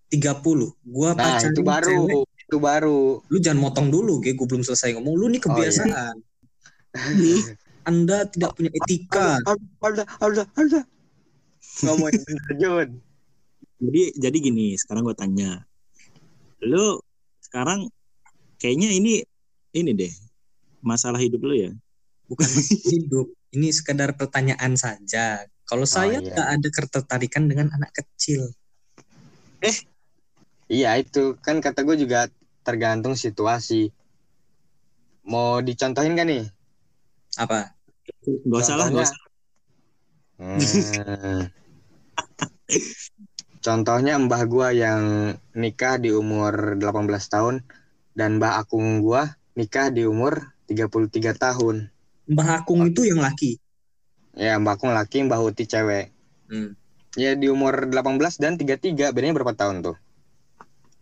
30, 0.09 0.73
gua 0.81 1.13
Nah, 1.13 1.37
pacaran 1.37 1.53
itu 1.53 1.61
baru, 1.61 1.85
cewek, 1.87 2.15
itu 2.25 2.57
baru. 2.57 2.99
lu 3.29 3.37
jangan 3.37 3.61
motong 3.61 3.87
dulu, 3.93 4.19
gue 4.19 4.33
gue 4.33 4.47
belum 4.49 4.65
selesai 4.65 4.97
ngomong. 4.97 5.13
Lu 5.15 5.29
nih 5.29 5.39
Oh, 5.45 5.55
iya. 5.61 6.11
Anda 7.91 8.23
tidak 8.31 8.55
punya 8.55 8.71
etika. 8.71 9.43
Ada, 9.83 10.07
ada, 10.23 10.43
ada. 10.55 10.81
Ngomongin 11.83 12.23
Jun. 12.55 12.89
jadi 13.81 14.03
jadi 14.13 14.37
gini 14.37 14.77
sekarang 14.77 15.09
gue 15.09 15.17
tanya 15.17 15.65
lo 16.61 17.01
sekarang 17.41 17.89
kayaknya 18.61 18.93
ini 18.93 19.25
ini 19.73 19.89
deh 19.97 20.13
masalah 20.85 21.17
hidup 21.17 21.41
lo 21.41 21.57
ya 21.57 21.73
Bukan 22.31 22.47
hidup. 22.87 23.27
Ini 23.51 23.67
sekedar 23.75 24.15
pertanyaan 24.15 24.79
saja. 24.79 25.43
Kalau 25.67 25.83
saya 25.83 26.23
iya. 26.23 26.31
nggak 26.31 26.47
ada 26.47 26.67
ketertarikan 26.71 27.43
dengan 27.51 27.67
anak 27.75 27.91
kecil. 27.91 28.55
Iya, 30.71 30.95
itu 31.03 31.35
kan 31.43 31.59
kata 31.59 31.83
gue 31.83 31.99
juga 31.99 32.31
tergantung 32.63 33.19
situasi. 33.19 33.91
Mau 35.27 35.59
dicontohin 35.59 36.15
kan 36.15 36.31
nih? 36.31 36.47
Apa? 37.35 37.75
Gak 38.21 38.59
usah 38.61 38.75
lah 38.77 38.87
gak 38.89 39.05
usah 39.07 39.19
Hmm. 40.41 40.57
Contohnya 43.61 44.17
mbah 44.17 44.41
gua 44.49 44.73
yang 44.73 45.33
nikah 45.53 46.01
di 46.01 46.09
umur 46.09 46.81
18 46.81 47.05
tahun 47.29 47.61
dan 48.17 48.41
mbah 48.41 48.57
akung 48.57 49.05
gua 49.05 49.37
nikah 49.53 49.93
di 49.93 50.01
umur 50.09 50.49
33 50.65 51.35
tahun. 51.37 51.91
Mbah 52.31 52.63
Akung 52.63 52.87
itu 52.87 53.03
yang 53.03 53.19
laki. 53.19 53.59
Ya, 54.33 54.55
mbah 54.55 54.79
akung 54.79 54.95
laki, 54.95 55.27
mbah 55.27 55.43
uti 55.43 55.67
cewek. 55.67 56.09
Hmm. 56.47 56.73
Ya 57.19 57.35
di 57.35 57.51
umur 57.51 57.91
18 57.91 58.39
dan 58.39 58.55
33, 58.55 59.11
bedanya 59.11 59.35
berapa 59.35 59.51
tahun 59.51 59.83
tuh? 59.83 59.99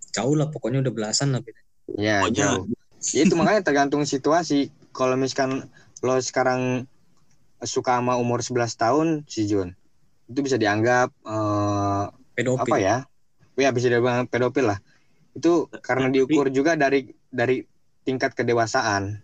Jauh 0.09 0.33
lah, 0.33 0.49
pokoknya 0.49 0.81
udah 0.81 0.89
belasan 0.89 1.37
lah. 1.37 1.39
beda. 1.45 1.61
Ya, 1.95 2.25
Pokoknya- 2.25 2.59
jauh. 2.59 2.65
Ya 3.13 3.21
itu 3.23 3.33
makanya 3.37 3.61
tergantung 3.63 4.03
situasi. 4.03 4.73
Kalau 4.91 5.15
misalkan 5.15 5.69
lo 6.01 6.17
sekarang 6.19 6.89
suka 7.61 7.99
sama 7.99 8.15
umur 8.15 8.39
11 8.39 8.71
tahun, 8.73 9.07
si 9.25 9.43
Jun, 9.45 9.75
itu 10.25 10.39
bisa 10.39 10.55
dianggap 10.55 11.11
eh, 11.23 12.05
Pedofil. 12.35 12.63
apa 12.63 12.75
ya? 12.77 12.97
Ya 13.59 13.75
bisa 13.75 13.91
dibilang 13.91 14.23
pedofil 14.23 14.71
lah. 14.71 14.79
Itu 15.35 15.67
karena 15.83 16.07
Tapi- 16.07 16.15
diukur 16.15 16.47
juga 16.47 16.73
dari 16.73 17.03
dari 17.27 17.59
tingkat 18.01 18.31
kedewasaan. 18.33 19.19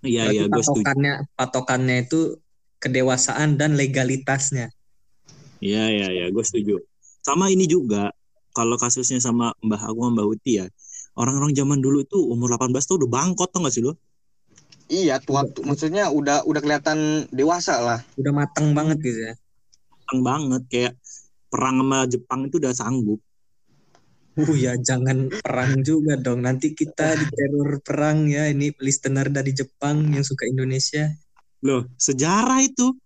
iya 0.00 0.32
iya 0.32 0.48
gue 0.48 0.62
setuju 0.64 0.80
patokannya 0.80 1.14
patokannya 1.36 1.96
itu 2.08 2.20
kedewasaan 2.80 3.60
dan 3.60 3.76
legalitasnya. 3.76 4.72
iya 5.60 5.92
iya 5.92 6.08
iya 6.08 6.26
gue 6.32 6.40
setuju 6.40 6.80
sama 7.20 7.52
ini 7.52 7.68
juga 7.68 8.08
kalau 8.56 8.80
kasusnya 8.80 9.20
sama 9.20 9.52
Mbah 9.60 9.92
Aku 9.92 10.00
sama 10.00 10.16
Mbah 10.16 10.26
Uti 10.32 10.56
ya 10.56 10.66
orang-orang 11.12 11.52
zaman 11.52 11.84
dulu 11.84 12.00
itu 12.00 12.16
umur 12.16 12.48
18 12.56 12.72
tuh 12.80 12.96
udah 12.96 13.10
bangkot 13.12 13.52
tau 13.52 13.60
gak 13.60 13.76
sih 13.76 13.84
lo 13.84 13.92
Iya, 14.90 15.22
tua, 15.22 15.46
tu- 15.46 15.62
maksudnya 15.62 16.10
udah 16.10 16.42
udah 16.42 16.60
kelihatan 16.60 17.30
dewasa 17.30 17.78
lah. 17.78 17.98
Udah 18.18 18.34
matang 18.34 18.74
banget 18.74 18.98
gitu 18.98 19.20
ya. 19.30 19.34
Matang 19.94 20.20
banget 20.26 20.62
kayak 20.66 20.92
perang 21.46 21.78
sama 21.78 21.98
Jepang 22.10 22.40
itu 22.50 22.58
udah 22.58 22.74
sanggup 22.74 23.20
Uh 24.38 24.54
ya 24.54 24.78
jangan 24.78 25.26
perang 25.42 25.82
juga 25.82 26.14
dong. 26.14 26.46
Nanti 26.46 26.72
kita 26.72 27.18
diteror 27.18 27.82
perang 27.82 28.30
ya. 28.30 28.46
Ini 28.46 28.72
listener 28.78 29.26
dari 29.26 29.50
Jepang 29.50 30.14
yang 30.14 30.22
suka 30.22 30.46
Indonesia. 30.46 31.10
loh 31.60 31.84
sejarah 32.00 32.64
itu 32.64 32.96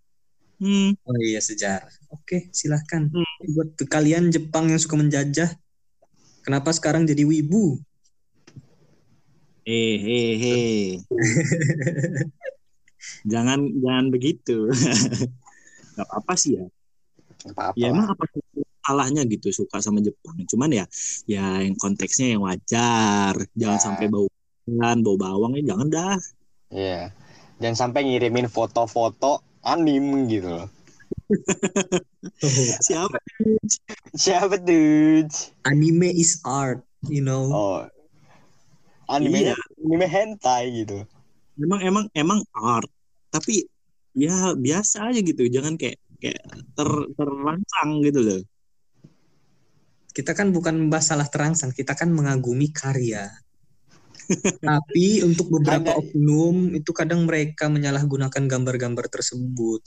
hmm 0.62 0.94
Oh 1.02 1.18
iya 1.18 1.42
sejarah. 1.42 1.90
Oke 2.14 2.54
silahkan. 2.54 3.10
Hmm. 3.10 3.34
Buat 3.50 3.74
kalian 3.90 4.30
Jepang 4.30 4.70
yang 4.70 4.78
suka 4.78 4.94
menjajah. 4.94 5.50
Kenapa 6.46 6.70
sekarang 6.70 7.02
jadi 7.02 7.26
wibu? 7.26 7.82
Eh 9.64 9.96
eh 10.00 10.32
eh 10.38 10.84
jangan 13.24 13.60
jangan 13.80 14.06
begitu 14.08 14.68
nggak 15.94 16.08
apa 16.10 16.32
sih 16.34 16.58
ya 16.58 16.64
Nggak 17.44 17.52
Apa-apa. 17.52 17.76
ya 17.76 17.86
emang 17.92 18.08
apa 18.08 18.24
salahnya 18.80 19.22
gitu 19.28 19.48
suka 19.52 19.80
sama 19.80 20.00
Jepang 20.00 20.36
cuman 20.48 20.70
ya 20.72 20.84
ya 21.24 21.60
yang 21.60 21.76
konteksnya 21.76 22.36
yang 22.36 22.42
wajar 22.44 23.36
jangan 23.52 23.78
Ya. 23.80 23.84
sampai 23.84 24.06
bau 24.08 24.28
bau 25.00 25.16
bawang 25.16 25.52
ya 25.60 25.72
jangan 25.74 25.88
dah 25.88 26.16
Iya. 26.74 27.14
Jangan 27.62 27.76
sampai 27.78 28.02
ngirimin 28.02 28.50
foto-foto 28.50 29.38
anim 29.62 30.26
gitu 30.26 30.50
loh. 30.50 30.66
siapa 32.82 33.14
Siapa 34.10 34.58
tuh? 34.58 35.22
Anime 35.62 36.10
is 36.10 36.42
art, 36.42 36.82
you 37.06 37.22
know. 37.22 37.46
Oh. 37.46 37.78
Anime 39.08 39.50
Iya. 39.50 39.56
anime 39.80 40.06
hentai 40.08 40.64
gitu. 40.72 41.04
emang 41.54 41.80
emang 41.82 42.04
emang 42.12 42.40
art 42.50 42.90
tapi 43.28 43.62
ya 44.10 44.54
biasa 44.54 45.10
aja 45.10 45.20
gitu 45.20 45.46
jangan 45.46 45.74
kayak 45.74 45.98
kayak 46.18 46.40
ter 46.74 46.90
terangsang 47.14 47.90
gitu 48.00 48.20
loh 48.22 48.42
Kita 50.14 50.30
kan 50.30 50.54
bukan 50.54 50.86
masalah 50.86 51.26
terangsang, 51.26 51.74
kita 51.74 51.98
kan 51.98 52.06
mengagumi 52.06 52.70
karya. 52.70 53.26
Tapi 54.62 55.26
untuk 55.26 55.50
beberapa 55.50 55.90
Ada- 55.90 55.98
oknum 55.98 56.70
itu 56.70 56.94
kadang 56.94 57.26
mereka 57.26 57.66
menyalahgunakan 57.66 58.46
gambar-gambar 58.46 59.10
tersebut. 59.10 59.82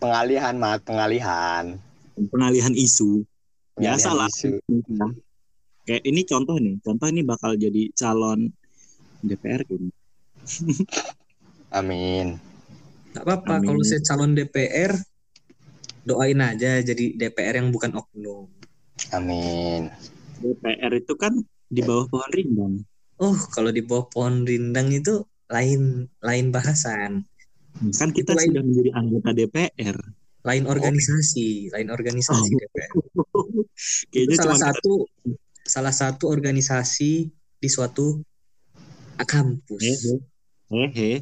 Pengalihan, 0.00 0.56
mat, 0.56 0.80
pengalihan. 0.88 1.76
pengalihan 2.32 2.72
isu 2.72 3.28
Pengalihan 3.76 3.92
biasa 4.00 4.08
lah 4.16 4.30
isu. 4.32 4.56
Kayak 5.84 6.02
ini 6.02 6.24
contoh 6.24 6.56
nih 6.56 6.80
contoh 6.80 7.06
ini 7.08 7.22
bakal 7.22 7.54
jadi 7.54 7.92
calon 7.92 8.48
DPR 9.20 9.60
gitu 9.64 9.88
Amin. 11.74 12.38
Gak 13.10 13.24
apa-apa 13.26 13.62
kalau 13.62 13.82
saya 13.82 13.98
calon 14.04 14.34
DPR 14.34 14.94
doain 16.04 16.38
aja 16.38 16.78
jadi 16.78 17.16
DPR 17.16 17.58
yang 17.58 17.72
bukan 17.72 17.96
oknum. 17.96 18.46
Amin. 19.10 19.90
DPR 20.38 20.92
itu 20.94 21.14
kan 21.16 21.34
di 21.66 21.80
bawah 21.80 22.06
pohon 22.06 22.30
rindang 22.30 22.74
Oh, 23.16 23.34
kalau 23.50 23.70
di 23.70 23.80
bawah 23.80 24.06
pohon 24.06 24.42
rindang 24.42 24.90
itu 24.90 25.22
lain 25.46 26.10
lain 26.18 26.46
bahasan, 26.50 27.22
kan 27.94 28.10
kita 28.10 28.34
Itu 28.34 28.38
lain. 28.38 28.48
sudah 28.50 28.62
menjadi 28.62 28.90
anggota 28.94 29.30
DPR 29.30 29.98
lain 30.44 30.64
organisasi, 30.66 31.72
lain 31.72 31.88
organisasi 31.88 32.50
Oh. 32.52 32.58
DPR. 32.58 32.90
kayaknya 34.12 34.34
Itu 34.34 34.38
salah 34.38 34.58
cuma 34.58 34.64
satu 34.70 34.92
salah 35.64 35.92
satu 35.92 36.28
organisasi 36.28 37.12
di 37.58 37.68
suatu 37.72 38.20
kampus. 39.16 39.82
hehe 39.82 40.14
hehe 40.70 41.12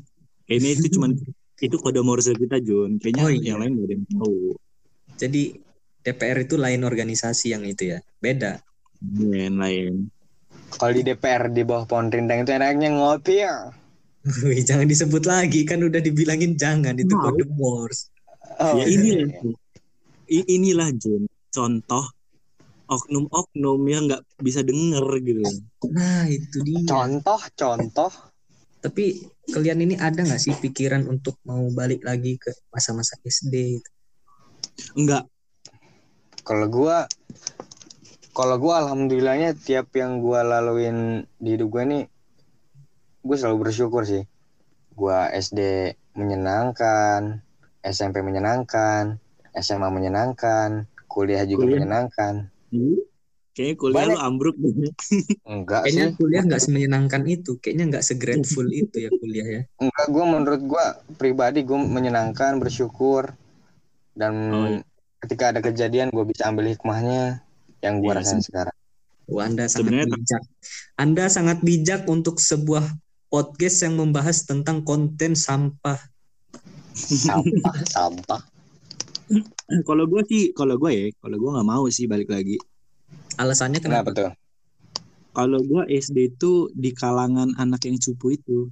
ini 0.50 0.68
itu 0.74 0.98
cuma 0.98 1.07
itu 1.66 1.76
kode 1.78 2.02
morse 2.02 2.35
kita 2.35 2.59
Jun 2.59 2.98
kayaknya 2.98 3.22
Oh, 3.22 3.31
iya. 3.31 3.55
yang 3.55 3.59
lain 3.62 3.72
gak 3.78 3.87
ada 3.87 3.94
yang 3.94 4.05
tahu 4.18 4.37
Jadi 5.12 5.42
DPR 6.02 6.38
itu 6.42 6.59
lain 6.59 6.83
organisasi 6.83 7.55
yang 7.55 7.62
itu 7.62 7.94
ya, 7.94 8.02
beda. 8.18 8.59
lain 9.02 9.55
lain 9.55 9.94
Kalau 10.72 10.90
di 10.90 11.02
DPR 11.07 11.52
di 11.52 11.62
bawah 11.62 11.87
pohon 11.87 12.11
rindang 12.11 12.42
itu 12.42 12.50
enaknya 12.50 12.90
ngopi 12.90 13.44
ya. 13.46 13.70
Wih, 14.46 14.62
jangan 14.66 14.87
disebut 14.90 15.22
lagi 15.26 15.62
kan 15.62 15.78
udah 15.82 16.03
dibilangin 16.03 16.59
jangan 16.59 16.95
itu 16.99 17.14
kode 17.14 17.47
Morse. 17.55 18.11
Oh, 18.59 18.82
ya 18.82 18.86
iya. 18.86 18.95
inilah 18.99 19.26
I- 20.26 20.49
inilah 20.49 20.88
Jun 20.99 21.30
contoh 21.55 22.03
oknum-oknum 22.93 23.80
yang 23.88 24.03
nggak 24.09 24.22
bisa 24.40 24.61
denger 24.61 25.05
gitu 25.24 25.40
Nah, 25.93 26.24
itu 26.30 26.62
dia. 26.62 26.86
Contoh, 26.86 27.40
contoh. 27.59 28.12
Tapi 28.82 29.24
kalian 29.51 29.82
ini 29.82 29.95
ada 29.99 30.22
nggak 30.22 30.43
sih 30.43 30.55
pikiran 30.59 31.07
untuk 31.07 31.38
mau 31.47 31.62
balik 31.74 32.07
lagi 32.07 32.38
ke 32.38 32.51
masa-masa 32.70 33.18
SD? 33.22 33.55
itu? 33.78 33.90
enggak 34.99 35.24
Kalau 36.43 36.66
gua 36.66 37.07
kalau 38.34 38.57
gua 38.59 38.82
alhamdulillahnya 38.82 39.55
tiap 39.55 39.95
yang 39.95 40.18
gua 40.18 40.43
laluin 40.43 41.26
di 41.38 41.55
hidup 41.55 41.68
gua 41.70 41.84
nih 41.86 42.05
gue 43.22 43.36
selalu 43.38 43.70
bersyukur 43.70 44.03
sih. 44.03 44.26
Gua 44.93 45.30
SD 45.30 45.95
menyenangkan, 46.18 47.40
SMP 47.80 48.20
menyenangkan, 48.20 49.16
SMA 49.57 49.88
menyenangkan, 49.88 50.90
kuliah 51.09 51.47
juga 51.47 51.64
Kuliah. 51.64 51.72
menyenangkan. 51.80 52.51
Hmm? 52.73 52.99
Kayaknya 53.53 53.77
kuliah 53.77 53.97
Banyak. 54.01 54.16
lu 54.16 54.18
ambruk 54.18 54.57
deh. 54.57 54.73
Enggak 55.53 55.81
Kayaknya 55.85 56.07
sih. 56.09 56.16
kuliah 56.16 56.43
nggak 56.43 56.62
semenyenangkan 56.64 57.23
itu. 57.29 57.61
Kayaknya 57.61 57.85
nggak 57.93 58.05
segrateful 58.05 58.64
itu 58.83 58.97
ya 58.97 59.11
kuliah 59.12 59.47
ya. 59.47 59.62
Enggak, 59.77 60.07
gue 60.09 60.25
menurut 60.25 60.62
gue 60.62 60.85
pribadi 61.14 61.61
gue 61.61 61.77
menyenangkan, 61.77 62.57
bersyukur. 62.57 63.37
Dan 64.12 64.35
Oh, 64.51 64.66
iya. 64.66 64.81
ketika 65.20 65.53
ada 65.53 65.61
kejadian 65.61 66.09
gue 66.09 66.25
bisa 66.25 66.49
ambil 66.49 66.68
hikmahnya 66.68 67.45
yang 67.81 68.01
gue 68.01 68.09
Iya, 68.09 68.18
rasain 68.18 68.41
sih. 68.41 68.49
sekarang. 68.49 68.73
Wah, 69.29 69.45
Anda 69.45 69.64
sangat 69.64 69.85
Sebenarnya- 69.85 70.12
bijak. 70.16 70.43
Anda 70.97 71.25
sangat 71.29 71.59
bijak 71.61 72.01
untuk 72.07 72.37
sebuah 72.37 72.85
podcast 73.29 73.77
yang 73.81 73.97
membahas 73.97 74.45
tentang 74.45 74.81
konten 74.81 75.33
sampah. 75.33 76.01
Sampah, 76.93 77.77
sampah. 77.87 78.41
Kalau 79.89 80.05
gue 80.05 80.22
sih, 80.28 80.53
kalau 80.53 80.76
gue 80.76 80.91
ya, 80.93 81.05
kalau 81.24 81.37
gue 81.41 81.51
nggak 81.57 81.68
mau 81.68 81.85
sih 81.89 82.05
balik 82.05 82.28
lagi. 82.28 82.61
Alasannya 83.41 83.80
Kenapa 83.80 84.12
kenapa? 84.12 84.18
tuh? 84.18 84.33
Kalau 85.33 85.59
gue 85.64 85.83
SD 85.89 86.37
itu 86.37 86.68
di 86.76 86.93
kalangan 86.93 87.57
anak 87.57 87.89
yang 87.89 87.97
cupu 87.97 88.37
itu. 88.37 88.68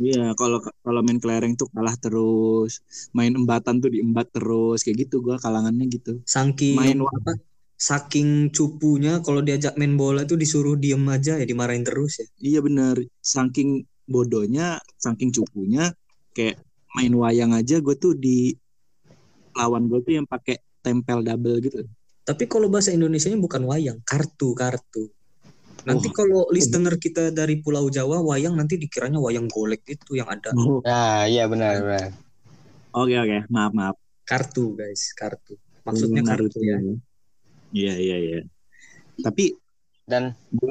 Iya, 0.00 0.32
kalau 0.40 0.64
kalau 0.80 1.00
main 1.04 1.20
kelereng 1.20 1.52
tuh 1.52 1.68
kalah 1.68 1.92
terus, 2.00 2.80
main 3.12 3.36
embatan 3.36 3.76
tuh 3.76 3.92
diembat 3.92 4.32
terus, 4.32 4.80
kayak 4.80 5.04
gitu 5.04 5.20
gue 5.20 5.36
kalangannya 5.36 5.84
gitu. 5.92 6.16
Saking 6.24 6.76
Main 6.80 6.98
apa? 7.04 7.36
Saking 7.76 8.54
cupunya 8.54 9.20
kalau 9.20 9.44
diajak 9.44 9.76
main 9.76 9.92
bola 9.98 10.24
tuh 10.24 10.40
disuruh 10.40 10.80
diem 10.80 11.02
aja 11.12 11.36
ya 11.36 11.44
dimarahin 11.44 11.84
terus 11.84 12.24
ya. 12.24 12.26
Iya 12.40 12.58
bener, 12.64 12.96
saking 13.20 13.84
bodohnya, 14.08 14.80
saking 14.96 15.28
cupunya, 15.28 15.92
kayak 16.32 16.56
main 16.96 17.12
wayang 17.12 17.52
aja 17.52 17.82
gue 17.84 17.94
tuh 18.00 18.16
di 18.16 18.56
lawan 19.56 19.88
gue 19.88 20.00
tuh 20.02 20.12
yang 20.18 20.26
pakai 20.26 20.60
tempel 20.82 21.22
double 21.22 21.56
gitu. 21.62 21.86
Tapi 22.22 22.46
kalau 22.46 22.70
bahasa 22.70 22.94
Indonesianya 22.94 23.38
bukan 23.38 23.66
wayang, 23.66 23.98
kartu 24.06 24.54
kartu. 24.54 25.10
Nanti 25.82 26.08
Wah. 26.10 26.14
kalau 26.14 26.40
listener 26.54 26.94
kita 26.94 27.34
dari 27.34 27.58
Pulau 27.58 27.90
Jawa 27.90 28.22
wayang 28.22 28.54
nanti 28.54 28.78
dikiranya 28.78 29.18
wayang 29.18 29.50
golek 29.50 29.82
itu 29.90 30.14
yang 30.14 30.30
ada 30.30 30.54
Oh, 30.54 30.78
Nah, 30.86 31.26
iya 31.26 31.50
benar 31.50 31.82
benar. 31.82 32.10
Oke 32.94 33.18
oke, 33.18 33.38
maaf 33.50 33.72
maaf. 33.74 33.96
kartu 34.22 34.78
guys, 34.78 35.10
kartu. 35.18 35.58
Maksudnya 35.82 36.22
Naruto 36.22 36.62
kartu 36.62 36.62
ya. 36.62 36.78
Iya 37.74 37.94
iya 37.98 38.16
iya. 38.22 38.38
Tapi 39.18 39.58
Dan 40.06 40.34
gua, 40.54 40.70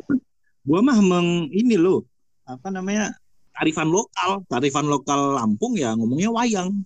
gua 0.63 0.79
mah 0.83 0.99
meng 0.99 1.51
ini 1.51 1.75
loh, 1.75 2.03
apa 2.47 2.67
namanya? 2.71 3.11
Tarifan 3.51 3.91
lokal, 3.91 4.43
tarifan 4.47 4.87
lokal 4.87 5.35
Lampung 5.35 5.75
ya 5.75 5.91
ngomongnya 5.95 6.31
wayang. 6.31 6.83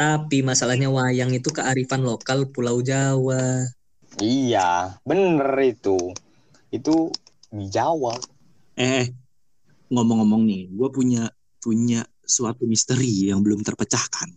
Tapi 0.00 0.40
masalahnya 0.40 0.88
wayang 0.88 1.28
itu 1.36 1.52
kearifan 1.52 2.00
lokal 2.00 2.48
Pulau 2.48 2.80
Jawa. 2.80 3.68
iya, 4.16 4.96
bener 5.04 5.52
itu. 5.60 6.16
Itu 6.72 7.12
di 7.52 7.68
Jawa. 7.68 8.16
Eh, 8.80 9.12
ngomong-ngomong 9.92 10.48
nih, 10.48 10.72
gua 10.72 10.88
punya 10.88 11.28
punya 11.60 12.08
suatu 12.24 12.64
misteri 12.64 13.28
yang 13.28 13.44
belum 13.44 13.60
terpecahkan. 13.60 14.32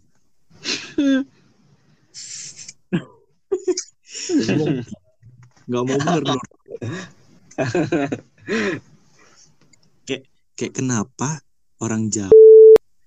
Gak 5.64 5.84
mau 5.88 5.95
bener 5.95 6.24
kayak 10.03 10.24
kayak 10.59 10.74
kenapa 10.76 11.39
orang 11.80 12.11
Jawa 12.11 12.36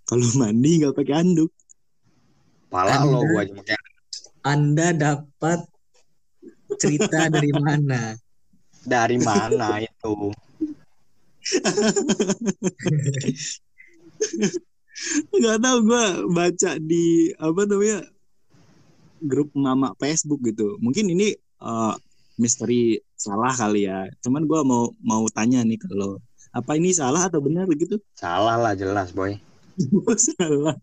kalau 0.08 0.24
mandi 0.38 0.80
nggak 0.80 0.94
pakai 0.96 1.14
anduk? 1.20 1.52
Pala 2.76 3.00
Anda- 3.00 3.08
lo 3.08 3.20
gua 3.24 3.40
aja 3.40 3.52
pakai 3.56 3.76
Anda 4.44 4.88
dapat 4.92 5.60
cerita 6.76 7.32
dari 7.32 7.50
mana? 7.56 8.12
dari 8.86 9.18
mana 9.18 9.82
itu? 9.82 10.30
Gak 15.40 15.58
tahu 15.58 15.78
gue 15.88 16.06
baca 16.30 16.70
di 16.78 17.34
apa 17.34 17.60
namanya 17.66 17.98
grup 19.24 19.50
mama 19.56 19.90
Facebook 19.98 20.44
gitu. 20.46 20.78
Mungkin 20.78 21.10
ini 21.10 21.34
eh, 21.40 21.94
misteri 22.38 23.00
salah 23.16 23.56
kali 23.56 23.88
ya. 23.88 24.06
Cuman 24.22 24.46
gue 24.46 24.60
mau 24.62 24.92
mau 25.02 25.24
tanya 25.32 25.64
nih 25.66 25.80
kalau 25.80 26.20
apa 26.54 26.78
ini 26.78 26.94
salah 26.94 27.26
atau 27.26 27.42
benar 27.42 27.66
gitu? 27.74 27.98
Salah 28.14 28.60
lah 28.60 28.72
jelas, 28.78 29.10
boy. 29.10 29.34
salah. 30.38 30.78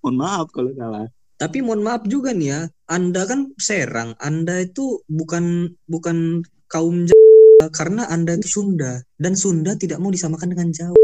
Mohon 0.00 0.16
maaf 0.16 0.46
kalau 0.54 0.72
salah. 0.78 1.10
Tapi 1.40 1.64
mohon 1.64 1.80
maaf 1.80 2.04
juga 2.04 2.36
nih 2.36 2.52
ya, 2.52 2.60
Anda 2.84 3.24
kan 3.24 3.56
Serang, 3.56 4.12
Anda 4.20 4.60
itu 4.60 5.00
bukan 5.08 5.72
bukan 5.88 6.44
kaum 6.68 7.08
Jawa 7.08 7.72
karena 7.72 8.04
Anda 8.12 8.36
itu 8.36 8.60
Sunda 8.60 9.00
dan 9.16 9.32
Sunda 9.40 9.72
tidak 9.72 10.04
mau 10.04 10.12
disamakan 10.12 10.52
dengan 10.52 10.68
Jawa. 10.68 11.00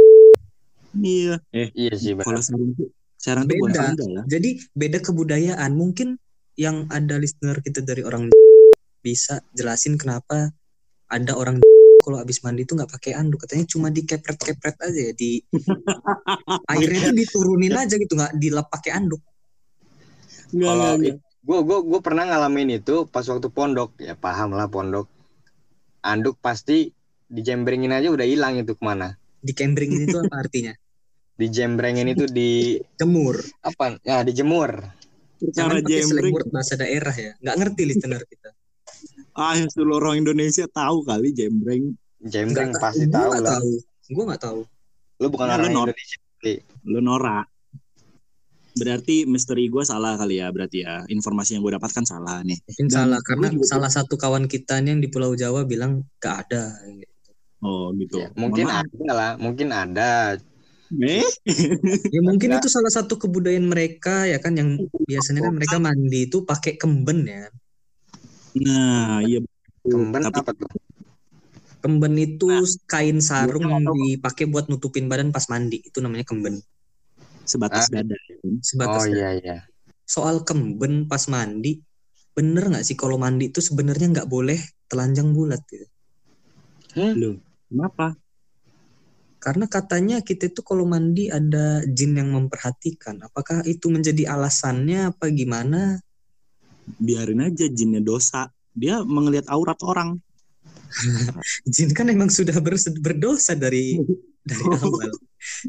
Iya. 0.92 1.40
Eh 1.56 1.72
Iya 1.72 1.92
sih 1.96 2.12
kalau 2.20 2.36
benar. 2.36 2.44
sekarang 2.44 2.70
tuh 2.76 2.88
sekarang 3.16 3.42
tuh 3.48 3.56
bukan 3.56 3.72
Beda. 3.72 3.80
Sunda 3.88 4.04
ya. 4.12 4.22
Jadi 4.36 4.50
beda 4.76 4.98
kebudayaan. 5.00 5.72
Mungkin 5.72 6.08
yang 6.60 6.84
ada 6.92 7.16
listener 7.16 7.56
kita 7.64 7.80
dari 7.80 8.04
orang 8.04 8.28
bisa 9.00 9.40
jelasin 9.56 9.96
kenapa 9.96 10.52
ada 11.08 11.32
orang 11.32 11.64
kalau 12.04 12.20
habis 12.20 12.44
mandi 12.44 12.68
itu 12.68 12.76
nggak 12.76 12.92
pakai 12.92 13.16
anduk 13.16 13.44
katanya 13.44 13.64
cuma 13.68 13.88
dikepret-kepret 13.88 14.76
aja 14.84 15.00
ya 15.10 15.12
di 15.16 15.40
airnya 16.72 17.10
tuh 17.10 17.14
diturunin 17.14 17.74
aja 17.76 17.94
gitu 17.98 18.14
nggak 18.14 18.34
dilap 18.38 18.66
pakai 18.70 18.94
anduk 18.94 19.20
Kalau 20.52 20.98
gue 21.46 21.58
gue 21.62 21.78
gue 21.86 22.00
pernah 22.02 22.26
ngalamin 22.26 22.82
itu 22.82 23.06
pas 23.10 23.22
waktu 23.26 23.48
pondok. 23.50 23.94
Ya 24.02 24.18
paham 24.18 24.54
lah 24.54 24.66
pondok. 24.66 25.06
Anduk 26.02 26.38
pasti 26.38 26.90
dijembrengin 27.26 27.90
aja 27.90 28.10
udah 28.10 28.26
hilang 28.26 28.58
itu 28.58 28.78
ke 28.78 28.82
mana. 28.82 29.18
Dikembringin 29.42 30.06
itu 30.06 30.18
apa 30.18 30.46
artinya? 30.46 30.74
Dijembrengin 31.40 32.08
itu 32.16 32.24
di 32.24 32.80
jemur. 32.96 33.36
Apa? 33.60 34.00
Ya 34.00 34.24
dijemur. 34.24 34.88
Pakai 35.36 35.84
jembreng. 35.84 36.32
bahasa 36.48 36.80
daerah 36.80 37.12
ya. 37.12 37.36
Nggak 37.44 37.56
ngerti 37.60 37.82
listener 37.84 38.22
kita. 38.24 38.56
Ah, 39.36 39.52
yang 39.52 39.68
seluruh 39.68 40.00
orang 40.00 40.24
Indonesia 40.24 40.64
tahu 40.64 41.04
kali 41.04 41.36
jembreng. 41.36 41.92
jembreng 42.24 42.72
pasti 42.80 43.04
tahu 43.12 43.44
lah. 43.44 43.60
tahu. 43.60 43.72
Gue 44.08 44.24
nggak 44.24 44.42
tahu. 44.42 44.60
Lu 45.20 45.26
bukan 45.28 45.44
lu 45.44 45.52
orang 45.60 45.70
nor- 45.76 45.88
Indonesia 45.92 46.18
Lu 46.88 46.98
norak. 47.04 47.46
Berarti 48.76 49.24
misteri 49.24 49.66
gue 49.66 49.80
salah 49.82 50.14
kali 50.14 50.36
ya 50.36 50.52
berarti 50.52 50.84
ya. 50.84 51.00
Informasi 51.08 51.56
yang 51.56 51.64
gue 51.64 51.74
dapatkan 51.74 52.04
salah 52.04 52.44
nih. 52.44 52.60
mungkin 52.62 52.86
Dan 52.86 52.92
salah 52.92 53.20
karena 53.24 53.46
juga- 53.48 53.64
salah 53.66 53.88
satu 53.88 54.14
kawan 54.14 54.44
kita 54.44 54.78
nih 54.78 54.92
yang 54.92 55.00
di 55.00 55.08
Pulau 55.08 55.32
Jawa 55.32 55.64
bilang 55.64 56.04
gak 56.18 56.46
ada 56.48 56.76
Oh 57.58 57.88
gitu. 57.96 58.20
Ya, 58.20 58.28
mungkin 58.36 58.68
ada 58.68 59.10
lah 59.10 59.32
mungkin 59.40 59.72
ada 59.72 60.36
Eh? 60.86 61.24
ya 62.14 62.20
mungkin 62.22 62.52
Nggak. 62.52 62.62
itu 62.62 62.68
salah 62.70 62.92
satu 62.92 63.18
kebudayaan 63.18 63.66
mereka 63.66 64.22
ya 64.22 64.38
kan 64.38 64.54
yang 64.54 64.76
biasanya 65.02 65.42
kan 65.42 65.56
mereka 65.56 65.76
mandi 65.80 66.30
itu 66.30 66.46
pakai 66.46 66.76
kemben 66.76 67.26
ya 67.26 67.48
Nah, 68.56 69.18
iya. 69.20 69.42
kemben 69.82 70.22
Tapi 70.22 70.36
apa 70.36 70.52
tuh 70.54 70.68
kemben 71.80 72.14
itu 72.14 72.46
kain 72.86 73.18
sarung 73.18 73.66
yang 73.66 73.82
dipakai 73.88 74.46
buat 74.46 74.70
nutupin 74.70 75.06
badan 75.06 75.30
pas 75.30 75.46
mandi 75.46 75.82
itu 75.82 75.98
namanya 75.98 76.22
kemben 76.22 76.62
sebatas 77.46 77.88
Ah. 77.90 78.02
dada. 78.02 78.16
sebatas 78.60 79.02
oh 79.02 79.06
iya 79.10 79.30
iya 79.38 79.56
soal 80.06 80.42
kemben 80.46 81.10
pas 81.10 81.26
mandi 81.26 81.82
bener 82.36 82.68
nggak 82.68 82.84
sih 82.84 82.94
kalau 82.94 83.16
mandi 83.16 83.48
itu 83.50 83.64
sebenarnya 83.64 84.12
nggak 84.12 84.28
boleh 84.28 84.60
telanjang 84.86 85.32
bulat 85.32 85.62
gitu 85.66 85.86
Loh, 86.96 87.36
kenapa? 87.68 88.16
karena 89.36 89.68
katanya 89.68 90.16
kita 90.24 90.48
itu 90.48 90.64
kalau 90.64 90.88
mandi 90.88 91.28
ada 91.28 91.84
jin 91.86 92.16
yang 92.16 92.32
memperhatikan 92.32 93.20
apakah 93.20 93.60
itu 93.68 93.92
menjadi 93.92 94.32
alasannya 94.32 95.12
apa 95.12 95.28
gimana 95.30 96.00
Biarin 96.86 97.42
aja 97.42 97.66
jinnya 97.66 97.98
dosa. 97.98 98.46
Dia 98.70 99.02
mengelihat 99.02 99.50
aurat 99.50 99.74
orang. 99.82 100.22
jin 101.74 101.90
kan 101.90 102.06
emang 102.06 102.30
sudah 102.30 102.54
berdosa 103.02 103.58
dari 103.58 103.98
dari 104.48 104.64
awal. 104.64 105.10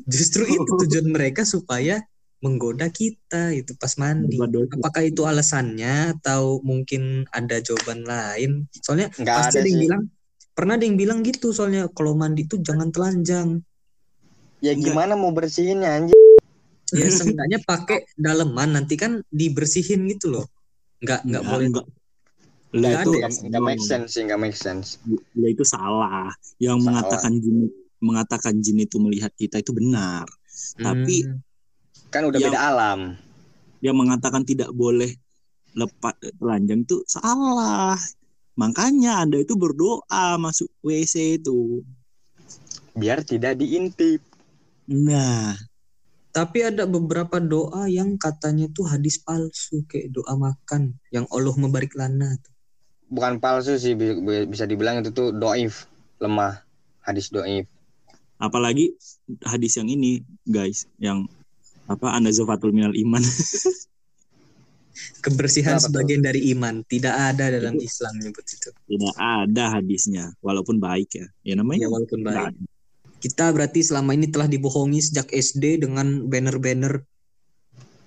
Justru 0.05 0.45
itu 0.45 0.71
tujuan 0.85 1.07
mereka 1.09 1.43
supaya 1.43 2.01
menggoda 2.37 2.87
kita 2.93 3.53
itu 3.57 3.73
pas 3.77 3.97
mandi. 3.97 4.37
Apakah 4.77 5.03
itu 5.05 5.25
alasannya 5.25 6.17
atau 6.21 6.61
mungkin 6.61 7.25
ada 7.33 7.57
jawaban 7.57 8.05
lain? 8.05 8.69
Soalnya 8.85 9.09
nggak 9.17 9.35
pasti 9.35 9.57
ada 9.57 9.59
ada 9.65 9.69
yang 9.69 9.77
sih. 9.77 9.85
bilang 9.89 10.01
pernah 10.53 10.73
ada 10.77 10.85
yang 10.85 10.97
bilang 10.97 11.19
gitu 11.25 11.53
soalnya 11.53 11.89
kalau 11.93 12.13
mandi 12.13 12.45
itu 12.45 12.61
jangan 12.61 12.93
telanjang. 12.93 13.61
Ya 14.61 14.73
Nggak. 14.73 14.89
gimana 14.89 15.13
mau 15.13 15.29
bersihinnya 15.29 15.89
anjir 16.01 16.17
ya 16.95 17.07
seenggaknya 17.11 17.59
pakai 17.67 18.07
daleman 18.15 18.79
nanti 18.79 18.95
kan 18.95 19.19
dibersihin 19.27 20.07
gitu 20.07 20.39
loh. 20.39 20.45
Nggak 21.03 21.19
nggak 21.27 21.43
boleh. 21.43 21.67
Enggak. 21.73 21.85
Lah 22.75 22.91
itu 23.03 23.11
nggak 23.47 23.63
make 23.63 23.83
sense 23.83 24.15
sih 24.15 24.21
nggak 24.27 24.39
make 24.39 24.57
sense. 24.57 25.01
Lah 25.35 25.49
itu 25.51 25.63
salah. 25.67 26.31
Yang 26.61 26.77
Salah. 26.79 26.85
mengatakan 26.85 27.33
jin 27.43 27.57
mengatakan 27.99 28.59
jin 28.59 28.81
itu 28.81 28.97
melihat 28.97 29.33
kita 29.33 29.59
itu 29.59 29.71
benar. 29.71 30.25
Tapi 30.77 31.25
Hmm. 31.25 31.39
kan 32.09 32.25
udah 32.25 32.39
Yang- 32.39 32.53
beda 32.53 32.61
alam 32.63 32.99
Yang 33.77 33.95
mengatakan 33.97 34.41
tidak 34.41 34.73
boleh 34.73 35.13
lepas 35.71 36.17
telanjang 36.41 36.81
itu 36.81 37.05
salah. 37.05 37.93
Makanya 38.57 39.21
Anda 39.21 39.37
itu 39.37 39.53
berdoa 39.53 40.33
masuk 40.41 40.65
WC 40.81 41.37
itu. 41.37 41.85
Biar 42.93 43.21
tidak 43.21 43.61
diintip. 43.61 44.21
Nah, 44.87 45.53
Tapi 46.27 46.61
ada 46.61 46.85
beberapa 46.85 47.41
doa 47.41 47.89
yang 47.89 48.13
katanya 48.13 48.69
tuh 48.69 48.85
hadis 48.85 49.17
palsu 49.17 49.81
kayak 49.89 50.13
doa 50.13 50.37
makan 50.37 50.93
yang 51.09 51.25
Allah 51.33 51.53
membarik 51.53 51.97
lana 51.97 52.37
tuh. 52.37 52.53
Bukan 53.09 53.41
palsu 53.41 53.73
sih 53.73 53.97
bi- 53.97 54.21
bi- 54.21 54.45
bisa 54.45 54.69
dibilang 54.69 55.01
itu 55.01 55.09
tuh 55.09 55.33
doif, 55.33 55.89
lemah. 56.21 56.61
Hadis 57.01 57.33
doif. 57.33 57.65
Apalagi 58.37 58.93
hadis 59.43 59.75
yang 59.75 59.87
ini, 59.87 60.21
guys, 60.43 60.85
yang 60.97 61.25
apa 61.85 62.13
Anda 62.13 62.29
zafatul 62.29 62.71
minal 62.71 62.93
iman. 62.93 63.21
Kebersihan 65.21 65.77
Kenapa 65.77 65.85
sebagian 65.85 66.21
dari 66.25 66.49
iman 66.57 66.81
tidak 66.83 67.13
ada 67.13 67.53
dalam 67.53 67.77
Islam 67.77 68.17
nyebut 68.17 68.41
itu. 68.49 68.69
Tidak 68.73 69.13
ada 69.13 69.77
hadisnya, 69.77 70.33
walaupun 70.41 70.81
baik 70.81 71.09
ya. 71.13 71.25
Ya 71.45 71.53
namanya 71.53 71.85
Ya 71.85 71.89
walaupun 71.91 72.25
baik. 72.25 72.49
ada. 72.49 72.61
Kita 73.17 73.49
berarti 73.53 73.85
selama 73.85 74.17
ini 74.17 74.29
telah 74.29 74.49
dibohongi 74.49 74.97
sejak 74.97 75.29
SD 75.29 75.85
dengan 75.85 76.25
banner-banner 76.25 77.05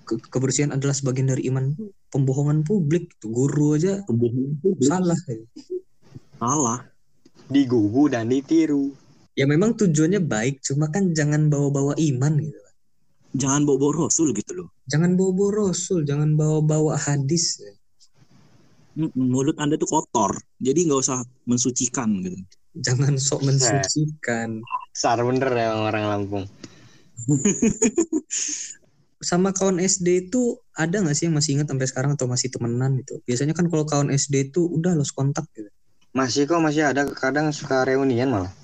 ke- 0.03 0.23
kebersihan 0.27 0.75
adalah 0.75 0.91
sebagian 0.91 1.31
dari 1.31 1.47
iman. 1.47 1.71
Pembohongan 2.11 2.67
publik, 2.67 3.15
tuh 3.23 3.31
guru 3.31 3.79
aja 3.79 4.03
Kebohongan 4.03 4.59
publik. 4.59 4.87
salah. 4.87 5.19
Salah. 6.35 6.79
Digugu 7.47 8.11
dan 8.11 8.27
ditiru. 8.27 8.91
Ya 9.41 9.49
memang 9.49 9.73
tujuannya 9.73 10.21
baik, 10.21 10.61
cuma 10.61 10.93
kan 10.93 11.17
jangan 11.17 11.49
bawa-bawa 11.49 11.97
iman 11.97 12.37
gitu. 12.37 12.61
Jangan 13.41 13.65
bawa-bawa 13.65 14.05
Rasul 14.05 14.37
gitu 14.37 14.53
loh. 14.53 14.69
Jangan 14.85 15.17
bawa-bawa 15.17 15.73
Rasul, 15.73 16.05
jangan 16.05 16.37
bawa-bawa 16.37 16.93
hadis. 16.93 17.57
Mulut 19.17 19.57
Anda 19.57 19.81
tuh 19.81 19.89
kotor. 19.89 20.37
Jadi 20.61 20.85
nggak 20.85 21.01
usah 21.01 21.25
mensucikan 21.49 22.21
gitu. 22.21 22.37
Jangan 22.85 23.17
sok 23.17 23.49
mensucikan. 23.49 24.61
Sar 24.93 25.17
bener 25.25 25.49
ya 25.57 25.73
orang 25.73 26.05
Lampung. 26.05 26.45
Sama 29.25 29.57
kawan 29.57 29.81
SD 29.81 30.29
itu 30.29 30.61
ada 30.77 31.01
nggak 31.01 31.17
sih 31.17 31.25
yang 31.25 31.33
masih 31.33 31.57
ingat 31.57 31.73
sampai 31.73 31.89
sekarang 31.89 32.11
atau 32.13 32.29
masih 32.29 32.53
temenan 32.53 33.01
gitu? 33.01 33.17
Biasanya 33.25 33.57
kan 33.57 33.73
kalau 33.73 33.89
kawan 33.89 34.13
SD 34.13 34.53
itu 34.53 34.69
udah 34.69 34.93
lost 34.93 35.17
kontak 35.17 35.49
gitu. 35.57 35.73
Masih 36.13 36.45
kok 36.45 36.61
masih 36.61 36.93
ada 36.93 37.09
kadang 37.09 37.49
suka 37.49 37.89
reunian 37.89 38.29
malah. 38.29 38.60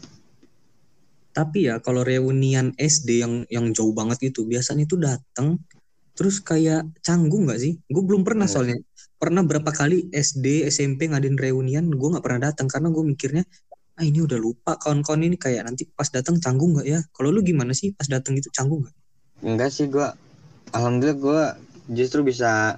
Tapi 1.38 1.70
ya 1.70 1.76
kalau 1.86 2.02
reunian 2.02 2.74
SD 2.82 3.22
yang 3.22 3.34
yang 3.54 3.66
jauh 3.78 3.94
banget 3.94 4.34
itu 4.34 4.42
biasanya 4.50 4.90
itu 4.90 4.98
datang 4.98 5.62
terus 6.18 6.42
kayak 6.42 6.82
canggung 7.06 7.46
nggak 7.46 7.62
sih? 7.62 7.74
Gue 7.86 8.02
belum 8.02 8.26
pernah 8.26 8.50
Hmm. 8.50 8.54
soalnya. 8.58 8.78
Pernah 9.22 9.46
berapa 9.46 9.70
kali 9.70 10.10
SD, 10.14 10.66
SMP 10.70 11.10
ngadain 11.10 11.38
reunian, 11.38 11.86
gue 11.94 12.08
nggak 12.10 12.26
pernah 12.26 12.42
datang 12.50 12.66
karena 12.66 12.90
gue 12.90 13.04
mikirnya 13.06 13.44
ah 13.98 14.06
ini 14.06 14.22
udah 14.22 14.38
lupa 14.38 14.78
kawan-kawan 14.78 15.26
ini 15.26 15.38
kayak 15.42 15.66
nanti 15.66 15.90
pas 15.90 16.10
datang 16.10 16.38
canggung 16.42 16.78
nggak 16.78 16.88
ya? 16.90 17.00
Kalau 17.14 17.30
lu 17.34 17.42
gimana 17.46 17.74
sih 17.74 17.94
pas 17.94 18.06
datang 18.10 18.34
gitu 18.38 18.50
canggung 18.54 18.86
nggak? 18.86 18.96
Enggak 19.46 19.70
sih 19.74 19.86
gua 19.90 20.18
alhamdulillah 20.74 21.18
gua 21.22 21.42
justru 21.90 22.26
bisa 22.26 22.78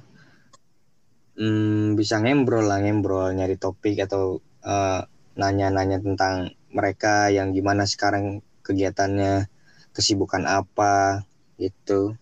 hmm, 1.39 1.95
bisa 1.99 2.16
ngembrol 2.24 2.66
lah 2.68 2.80
ngembrol 2.84 3.36
nyari 3.36 3.55
topik 3.60 3.95
atau 4.05 4.39
eh, 4.64 5.01
nanya-nanya 5.39 6.03
tentang 6.03 6.51
mereka 6.76 7.32
yang 7.32 7.55
gimana 7.55 7.84
sekarang 7.88 8.43
kegiatannya 8.70 9.49
kesibukan 9.97 10.45
apa 10.45 11.26
gitu 11.57 12.13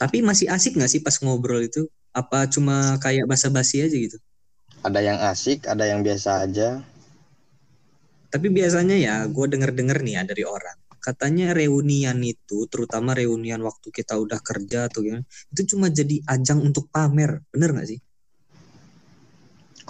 Tapi 0.00 0.24
masih 0.24 0.48
asik 0.48 0.80
nggak 0.80 0.90
sih 0.90 1.04
pas 1.04 1.12
ngobrol 1.20 1.60
itu? 1.60 1.84
Apa 2.16 2.48
cuma 2.48 2.96
kayak 3.04 3.28
basa-basi 3.28 3.84
aja 3.84 3.92
gitu? 3.92 4.16
ada 4.80 5.00
yang 5.04 5.20
asik 5.20 5.68
ada 5.68 5.84
yang 5.84 6.00
biasa 6.00 6.30
aja 6.48 6.80
Tapi 8.32 8.46
biasanya 8.48 8.96
ya 8.96 9.14
gue 9.26 9.46
denger-denger 9.52 9.98
nih 10.06 10.14
ya 10.18 10.22
dari 10.22 10.44
orang. 10.46 10.78
Katanya 11.02 11.50
reunian 11.50 12.14
itu, 12.22 12.68
terutama 12.70 13.10
reunian 13.16 13.58
waktu 13.58 13.90
kita 13.90 14.14
udah 14.22 14.38
kerja 14.38 14.86
atau 14.86 15.02
gimana, 15.02 15.26
itu 15.50 15.74
cuma 15.74 15.90
jadi 15.90 16.22
ajang 16.30 16.62
untuk 16.62 16.86
pamer. 16.94 17.42
Bener 17.50 17.74
gak 17.74 17.88
sih? 17.90 17.98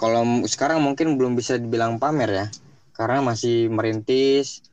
kalau 0.01 0.25
sekarang 0.49 0.81
mungkin 0.81 1.13
belum 1.13 1.37
bisa 1.37 1.61
dibilang 1.61 2.01
pamer 2.01 2.29
ya 2.33 2.47
karena 2.97 3.21
masih 3.21 3.69
merintis 3.69 4.65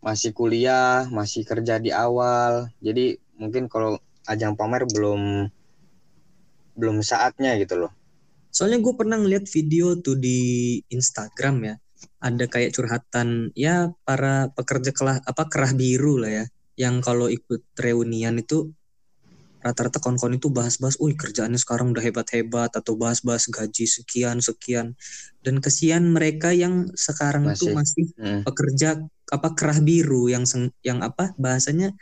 masih 0.00 0.32
kuliah 0.32 1.06
masih 1.12 1.44
kerja 1.44 1.76
di 1.76 1.92
awal 1.92 2.72
jadi 2.80 3.20
mungkin 3.36 3.68
kalau 3.68 4.00
ajang 4.28 4.56
pamer 4.56 4.88
belum 4.88 5.48
belum 6.76 6.96
saatnya 7.04 7.56
gitu 7.60 7.86
loh 7.86 7.92
Soalnya 8.50 8.82
gue 8.82 8.94
pernah 8.98 9.16
ngeliat 9.16 9.46
video 9.46 9.94
tuh 10.02 10.18
di 10.18 10.78
Instagram 10.90 11.56
ya. 11.70 11.74
Ada 12.20 12.44
kayak 12.50 12.74
curhatan 12.74 13.54
ya 13.54 13.94
para 14.02 14.50
pekerja 14.52 14.90
kelah 14.92 15.22
apa 15.22 15.46
kerah 15.46 15.72
biru 15.72 16.18
lah 16.18 16.42
ya. 16.42 16.44
Yang 16.74 16.94
kalau 17.06 17.26
ikut 17.30 17.62
reunian 17.78 18.42
itu 18.42 18.74
rata-rata 19.60 20.00
kawan-kawan 20.00 20.40
itu 20.40 20.48
bahas-bahas, 20.48 20.96
"Wih, 20.96 21.14
kerjaannya 21.14 21.60
sekarang 21.60 21.92
udah 21.92 22.00
hebat-hebat" 22.00 22.72
atau 22.72 22.96
bahas-bahas 22.96 23.46
gaji 23.48 23.84
sekian 23.84 24.40
sekian. 24.40 24.96
Dan 25.44 25.60
kesian 25.60 26.12
mereka 26.12 26.52
yang 26.52 26.88
sekarang 26.96 27.52
itu 27.52 27.72
masih. 27.72 28.08
Hmm. 28.16 28.42
pekerja 28.44 29.00
apa 29.30 29.48
kerah 29.54 29.78
biru 29.78 30.26
yang 30.26 30.42
yang 30.82 31.04
apa 31.04 31.32
bahasanya 31.38 31.94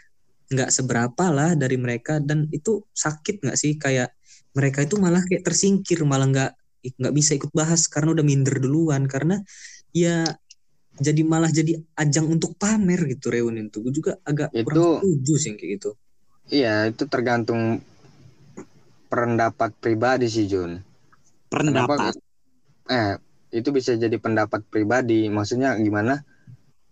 nggak 0.48 0.70
seberapa 0.72 1.24
lah 1.28 1.58
dari 1.58 1.76
mereka. 1.76 2.22
Dan 2.22 2.46
itu 2.54 2.86
sakit 2.94 3.42
nggak 3.42 3.58
sih? 3.58 3.74
Kayak 3.76 4.14
mereka 4.54 4.86
itu 4.86 4.96
malah 4.96 5.22
kayak 5.26 5.42
tersingkir 5.44 6.02
malah 6.06 6.30
nggak 6.30 6.52
nggak 6.98 7.14
bisa 7.14 7.34
ikut 7.36 7.50
bahas 7.52 7.90
karena 7.90 8.14
udah 8.14 8.24
minder 8.24 8.56
duluan. 8.62 9.04
Karena 9.10 9.38
ya 9.90 10.24
jadi 10.98 11.22
malah 11.22 11.50
jadi 11.50 11.78
ajang 11.94 12.26
untuk 12.26 12.58
pamer 12.58 13.06
gitu 13.06 13.30
reunian 13.30 13.70
tuh 13.70 13.86
gue 13.86 13.94
juga 13.94 14.18
agak 14.26 14.50
kurang 14.50 14.74
Itu- 14.74 14.94
setuju 14.98 15.34
sih 15.38 15.50
kayak 15.54 15.70
gitu 15.78 15.90
iya 16.48 16.88
itu 16.88 17.04
tergantung 17.08 17.80
pendapat 19.08 19.72
pribadi 19.80 20.28
sih 20.28 20.48
Jun. 20.48 20.80
Pendapat. 21.48 22.16
eh 22.88 23.20
itu 23.52 23.68
bisa 23.72 23.96
jadi 23.96 24.16
pendapat 24.20 24.64
pribadi. 24.68 25.28
Maksudnya 25.32 25.76
gimana? 25.80 26.24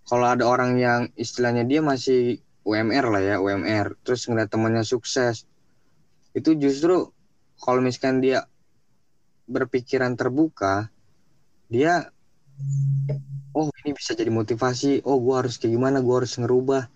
Kalau 0.07 0.27
ada 0.29 0.45
orang 0.47 0.79
yang 0.81 1.01
istilahnya 1.19 1.67
dia 1.69 1.85
masih 1.85 2.41
UMR 2.67 3.07
lah 3.15 3.23
ya 3.23 3.37
UMR 3.39 3.95
terus 4.03 4.27
ngeliat 4.27 4.51
temannya 4.51 4.83
sukses 4.83 5.47
itu 6.35 6.59
justru 6.59 7.15
kalau 7.63 7.79
misalkan 7.79 8.19
dia 8.19 8.51
berpikiran 9.47 10.19
terbuka 10.19 10.91
dia 11.71 12.11
oh 13.57 13.73
ini 13.85 13.97
bisa 13.97 14.13
jadi 14.13 14.29
motivasi. 14.29 15.01
Oh 15.07 15.17
gua 15.23 15.45
harus 15.45 15.57
kayak 15.57 15.73
gimana? 15.73 15.99
Gua 16.05 16.21
harus 16.21 16.37
ngerubah. 16.37 16.91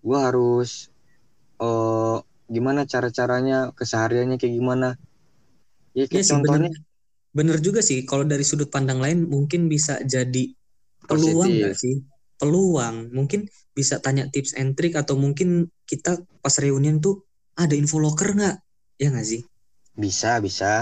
Gua 0.00 0.18
harus 0.30 0.88
eh 1.62 2.16
gimana 2.54 2.80
cara 2.92 3.08
caranya 3.18 3.56
kesehariannya 3.78 4.36
kayak 4.40 4.54
gimana? 4.58 4.88
Ya 5.98 6.04
Iya 6.10 6.20
kayak 6.20 6.26
sih, 6.28 6.36
contohnya. 6.46 6.70
Bener 7.38 7.56
juga 7.66 7.80
sih 7.88 7.98
kalau 8.10 8.24
dari 8.32 8.44
sudut 8.50 8.68
pandang 8.74 8.98
lain 9.04 9.18
mungkin 9.34 9.68
bisa 9.74 9.94
jadi 10.14 10.44
peluang 11.08 11.52
Positif. 11.52 11.60
nggak 11.60 11.74
sih? 11.82 11.94
Peluang. 12.40 12.96
Mungkin 13.16 13.40
bisa 13.78 13.96
tanya 14.04 14.24
tips 14.32 14.52
and 14.60 14.72
trick 14.76 14.94
atau 14.96 15.14
mungkin 15.24 15.68
kita 15.90 16.12
pas 16.44 16.54
reunian 16.64 16.96
tuh 17.04 17.14
ada 17.62 17.74
info 17.76 17.96
locker 18.04 18.28
nggak? 18.38 18.56
Ya 19.02 19.08
nggak 19.12 19.26
sih? 19.32 19.42
Bisa 20.02 20.38
bisa. 20.46 20.72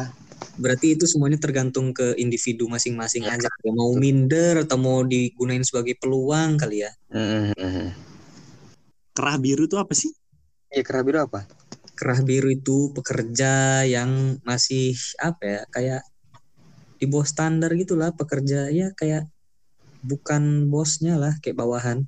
Berarti 0.62 0.86
itu 0.98 1.04
semuanya 1.12 1.38
tergantung 1.44 1.86
ke 1.98 2.06
individu 2.24 2.64
masing-masing 2.74 3.24
Ya, 3.24 3.30
aja. 3.34 3.48
Ya, 3.66 3.72
mau 3.80 3.90
minder 4.02 4.54
atau 4.66 4.76
mau 4.86 4.98
digunain 5.12 5.62
sebagai 5.68 5.94
peluang 6.02 6.50
kali 6.62 6.76
ya? 6.86 6.90
Mm-mm. 7.14 7.94
Kerah 9.16 9.36
biru 9.44 9.62
itu 9.68 9.76
apa 9.82 9.94
sih? 10.00 10.10
Iya 10.74 10.82
kerah 10.82 11.02
biru 11.06 11.18
apa? 11.22 11.46
kerah 11.94 12.20
biru 12.26 12.50
itu 12.50 12.90
pekerja 12.90 13.86
yang 13.86 14.42
masih 14.42 14.98
apa 15.22 15.42
ya 15.46 15.60
kayak 15.70 16.02
di 16.98 17.06
bawah 17.06 17.26
standar 17.26 17.70
gitulah 17.78 18.10
pekerja. 18.10 18.66
Ya 18.74 18.90
kayak 18.98 19.30
bukan 20.02 20.68
bosnya 20.68 21.14
lah 21.14 21.38
kayak 21.38 21.58
bawahan. 21.62 22.02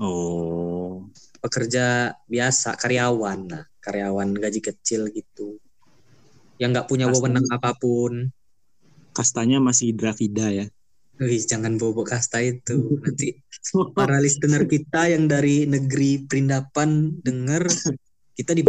Oh, 0.00 1.04
pekerja 1.40 2.16
biasa 2.28 2.76
karyawan 2.76 3.40
nah 3.48 3.64
karyawan 3.80 4.36
gaji 4.36 4.60
kecil 4.60 5.08
gitu. 5.12 5.56
Yang 6.60 6.70
nggak 6.76 6.88
punya 6.88 7.06
wewenang 7.08 7.48
apa 7.48 7.72
pun. 7.76 8.28
kastanya 9.10 9.58
masih 9.58 9.90
Dravida 9.90 10.54
ya. 10.54 10.66
Wih, 11.20 11.36
jangan 11.44 11.76
bobo 11.76 12.00
kasta 12.00 12.40
itu. 12.40 12.96
Nanti 13.04 13.36
para 13.96 14.16
listener 14.24 14.64
kita 14.64 15.12
yang 15.12 15.28
dari 15.28 15.68
negeri 15.68 16.24
Perindapan 16.24 17.20
denger 17.20 17.68
kita 18.40 18.56
di 18.56 18.64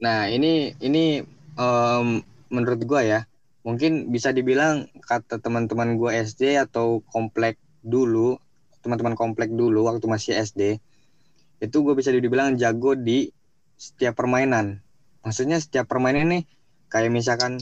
Nah 0.00 0.32
ini 0.32 0.72
ini 0.80 1.20
em, 1.60 2.06
menurut 2.48 2.80
gua 2.88 3.04
ya 3.04 3.20
mungkin 3.68 4.08
bisa 4.08 4.32
dibilang 4.32 4.88
kata 5.04 5.44
teman-teman 5.44 6.00
gua 6.00 6.16
SD 6.16 6.56
atau 6.56 7.04
komplek 7.12 7.60
dulu 7.84 8.40
teman-teman 8.80 9.12
komplek 9.12 9.52
dulu 9.52 9.84
waktu 9.92 10.08
masih 10.08 10.40
SD 10.40 10.80
itu 11.62 11.76
gue 11.84 11.94
bisa 11.94 12.10
dibilang 12.10 12.58
jago 12.58 12.98
di 12.98 13.30
setiap 13.78 14.18
permainan. 14.18 14.82
Maksudnya 15.22 15.62
setiap 15.62 15.86
permainan 15.86 16.34
nih 16.34 16.42
kayak 16.92 17.08
misalkan 17.08 17.56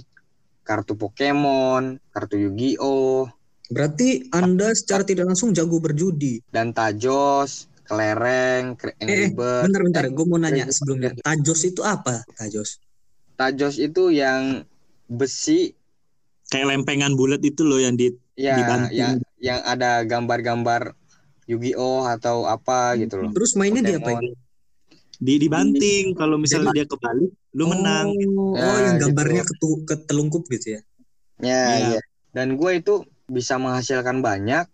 kartu 0.61 0.93
Pokemon, 0.93 2.03
kartu 2.11 2.35
Yu-Gi-Oh, 2.41 3.31
Berarti 3.71 4.27
Anda 4.35 4.75
secara 4.75 5.07
tidak 5.07 5.31
langsung 5.31 5.55
jago 5.55 5.79
berjudi. 5.79 6.43
dan 6.51 6.75
Tajos, 6.75 7.71
kelereng, 7.87 8.75
Eh, 8.99 9.31
Bird. 9.31 9.71
Bentar, 9.71 9.83
bentar. 9.87 10.05
Gue 10.11 10.27
mau 10.27 10.37
nanya 10.37 10.67
sebelumnya. 10.69 11.15
Tajos 11.17 11.63
itu 11.63 11.79
apa? 11.81 12.27
Tajos. 12.35 12.83
Tajos 13.35 13.79
itu 13.79 14.11
yang 14.11 14.67
besi 15.07 15.71
Kayak 16.51 16.75
lempengan 16.75 17.15
bulat 17.15 17.39
itu 17.41 17.63
loh 17.63 17.79
yang 17.79 17.95
di 17.95 18.11
ya 18.35 18.59
Dibanting. 18.59 18.91
yang 18.91 19.13
yang 19.39 19.61
ada 19.63 20.03
gambar-gambar 20.03 20.99
Yu-Gi-Oh 21.47 22.11
atau 22.11 22.51
apa 22.51 22.99
gitu 22.99 23.23
loh. 23.23 23.31
Terus 23.31 23.55
mainnya 23.55 23.87
dia 23.87 24.03
apa? 24.03 24.19
Di 25.21 25.37
dibanting 25.37 26.17
kalau 26.17 26.41
misalnya 26.41 26.73
dia 26.73 26.89
kebalik 26.89 27.29
lu 27.53 27.65
menang 27.69 28.09
Oh, 28.35 28.57
oh 28.57 28.57
Ya, 28.57 28.89
yang 28.89 28.97
gitu. 28.97 29.13
gambarnya 29.13 29.43
ketu- 29.45 29.85
ketelungkup 29.85 30.49
gitu 30.49 30.67
ya. 30.77 30.81
Ya, 31.39 31.45
Iya. 31.45 31.77
iya. 31.93 32.01
Dan 32.33 32.57
gue 32.57 32.71
itu 32.75 33.05
bisa 33.29 33.61
menghasilkan 33.61 34.25
banyak, 34.25 34.65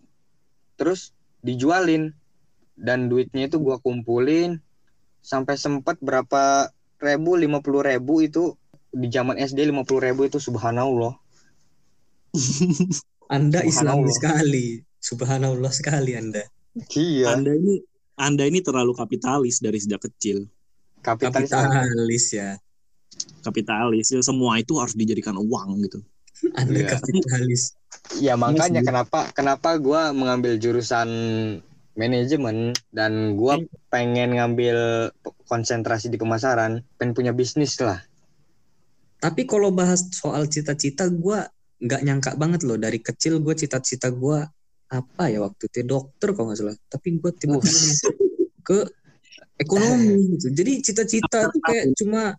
terus 0.79 1.11
dijualin. 1.43 2.15
Dan 2.77 3.09
duitnya 3.09 3.49
itu 3.49 3.59
gue 3.59 3.75
kumpulin 3.81 4.61
sampai 5.19 5.57
sempat 5.57 5.99
berapa 5.99 6.71
ribu, 7.01 7.35
lima 7.35 7.59
puluh 7.59 7.83
ribu 7.83 8.23
itu 8.23 8.55
di 8.93 9.11
zaman 9.11 9.37
SD 9.37 9.67
lima 9.67 9.83
puluh 9.83 10.07
ribu 10.07 10.25
itu 10.25 10.39
subhanallah. 10.39 11.17
Anda 13.27 13.65
Islami 13.67 14.07
Subhanallah. 14.07 14.15
sekali. 14.15 14.67
Subhanallah 15.01 15.73
sekali 15.73 16.13
Anda. 16.15 16.45
Iya. 16.93 17.33
anda 17.33 17.57
ini 17.57 17.81
anda 18.17 18.49
ini 18.49 18.65
terlalu 18.65 18.97
kapitalis 18.97 19.61
dari 19.61 19.79
sejak 19.81 20.09
kecil 20.09 20.49
Kapitalis. 21.05 21.55
Kapitalis 21.55 22.25
ya. 22.35 22.51
kapitalis 23.47 24.07
ya, 24.11 24.21
semua 24.27 24.59
itu 24.59 24.75
harus 24.77 24.99
dijadikan 24.99 25.39
uang 25.39 25.87
gitu 25.87 26.03
Anda 26.59 26.85
Iya. 26.85 26.89
kapitalis. 27.01 27.63
Ya 28.21 28.35
makanya 28.37 28.85
kenapa 28.85 29.33
kenapa 29.33 29.81
gue 29.81 30.03
mengambil 30.13 30.61
jurusan 30.61 31.09
manajemen 31.97 32.77
dan 32.93 33.41
gue 33.41 33.67
pengen 33.89 34.37
ngambil 34.37 35.11
konsentrasi 35.49 36.13
di 36.13 36.21
pemasaran, 36.21 36.85
pengen 37.01 37.17
punya 37.17 37.33
bisnis 37.33 37.81
lah. 37.81 38.05
Tapi 39.17 39.49
kalau 39.49 39.73
bahas 39.73 40.05
soal 40.13 40.45
cita-cita, 40.47 41.09
gue 41.09 41.41
nggak 41.81 42.01
nyangka 42.05 42.31
banget 42.37 42.69
loh 42.69 42.77
dari 42.77 43.01
kecil 43.01 43.41
gue 43.41 43.57
cita-cita 43.57 44.13
gue 44.13 44.45
apa 44.87 45.29
ya 45.29 45.43
waktu 45.43 45.67
itu 45.67 45.83
dokter 45.83 46.33
kalau 46.35 46.51
nggak 46.51 46.59
salah. 46.59 46.77
Tapi 46.87 47.19
gue 47.19 47.31
tiba-tiba 47.35 48.13
ke 48.67 48.79
ekonomi 49.59 50.37
gitu. 50.37 50.53
Jadi 50.53 50.73
cita-cita 50.85 51.51
tuh 51.51 51.61
kayak 51.63 51.95
cuma 51.97 52.35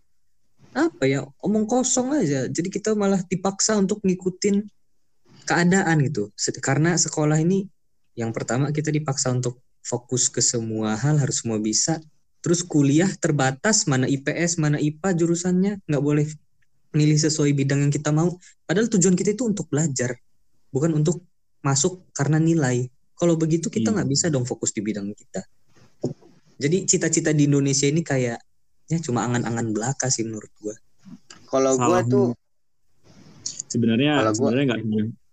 apa 0.76 1.04
ya 1.08 1.24
omong 1.42 1.66
kosong 1.68 2.14
aja. 2.14 2.46
Jadi 2.46 2.68
kita 2.68 2.94
malah 2.94 3.20
dipaksa 3.26 3.76
untuk 3.76 4.00
ngikutin 4.04 4.64
keadaan 5.48 5.96
gitu. 6.04 6.30
Karena 6.60 6.94
sekolah 6.94 7.40
ini 7.40 7.66
yang 8.18 8.34
pertama 8.34 8.70
kita 8.74 8.92
dipaksa 8.92 9.32
untuk 9.32 9.62
fokus 9.80 10.28
ke 10.28 10.44
semua 10.44 10.98
hal 10.98 11.16
harus 11.16 11.40
semua 11.40 11.58
bisa. 11.60 12.00
Terus 12.38 12.62
kuliah 12.62 13.10
terbatas 13.18 13.88
mana 13.90 14.06
IPS 14.06 14.62
mana 14.62 14.78
IPA 14.78 15.08
jurusannya 15.16 15.72
nggak 15.84 16.02
boleh 16.04 16.26
milih 16.94 17.18
sesuai 17.20 17.52
bidang 17.52 17.84
yang 17.84 17.92
kita 17.92 18.14
mau. 18.14 18.36
Padahal 18.64 18.88
tujuan 18.88 19.12
kita 19.12 19.36
itu 19.36 19.44
untuk 19.44 19.68
belajar, 19.68 20.16
bukan 20.72 20.96
untuk 20.96 21.24
masuk 21.60 22.06
karena 22.12 22.38
nilai. 22.38 22.86
Kalau 23.14 23.34
begitu 23.34 23.66
kita 23.66 23.90
Iya. 23.90 23.94
nggak 23.98 24.08
bisa 24.08 24.26
dong 24.28 24.46
fokus 24.46 24.70
di 24.70 24.80
bidang 24.80 25.10
kita. 25.10 25.42
Jadi 26.58 26.86
cita-cita 26.86 27.30
di 27.30 27.46
Indonesia 27.46 27.86
ini 27.86 28.02
kayak 28.02 28.38
ya 28.88 28.98
cuma 28.98 29.26
angan-angan 29.26 29.70
belaka 29.70 30.06
sih 30.08 30.22
menurut 30.22 30.50
gua. 30.58 30.74
Kalau 31.46 31.74
gue 31.74 31.82
Salah 31.82 32.02
tuh 32.04 32.28
sebenarnya 33.68 34.12
gua- 34.22 34.34
sebenarnya 34.34 34.64
nggak 34.74 34.80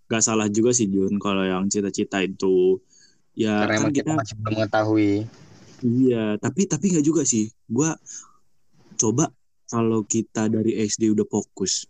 nggak 0.06 0.22
salah 0.22 0.46
juga 0.46 0.70
sih 0.70 0.86
Jun 0.86 1.18
kalau 1.18 1.42
yang 1.42 1.66
cita-cita 1.66 2.22
itu 2.22 2.78
ya 3.34 3.66
karena 3.66 3.76
kan 3.80 3.90
kita 3.90 4.02
kita 4.06 4.12
masih 4.14 4.34
belum 4.36 4.52
mengetahui. 4.54 5.12
iya 5.82 6.24
tapi 6.38 6.60
tapi 6.64 6.84
nggak 6.94 7.04
juga 7.04 7.22
sih 7.22 7.50
gua 7.66 7.98
coba 8.96 9.28
kalau 9.66 10.06
kita 10.06 10.46
dari 10.46 10.78
SD 10.78 11.10
udah 11.10 11.26
fokus 11.26 11.84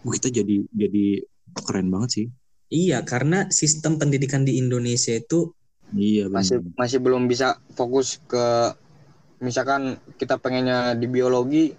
kita 0.00 0.30
jadi 0.30 0.64
jadi 0.70 1.26
keren 1.58 1.90
banget 1.90 2.10
sih 2.14 2.26
Iya, 2.68 3.00
karena 3.00 3.48
sistem 3.48 3.96
pendidikan 3.96 4.44
di 4.44 4.60
Indonesia 4.60 5.16
itu 5.16 5.56
iya 5.96 6.28
Masih 6.28 6.60
masih 6.76 7.00
belum 7.00 7.24
bisa 7.24 7.56
fokus 7.72 8.20
ke 8.28 8.76
misalkan 9.40 9.96
kita 10.20 10.36
pengennya 10.36 10.92
di 10.98 11.06
biologi 11.08 11.72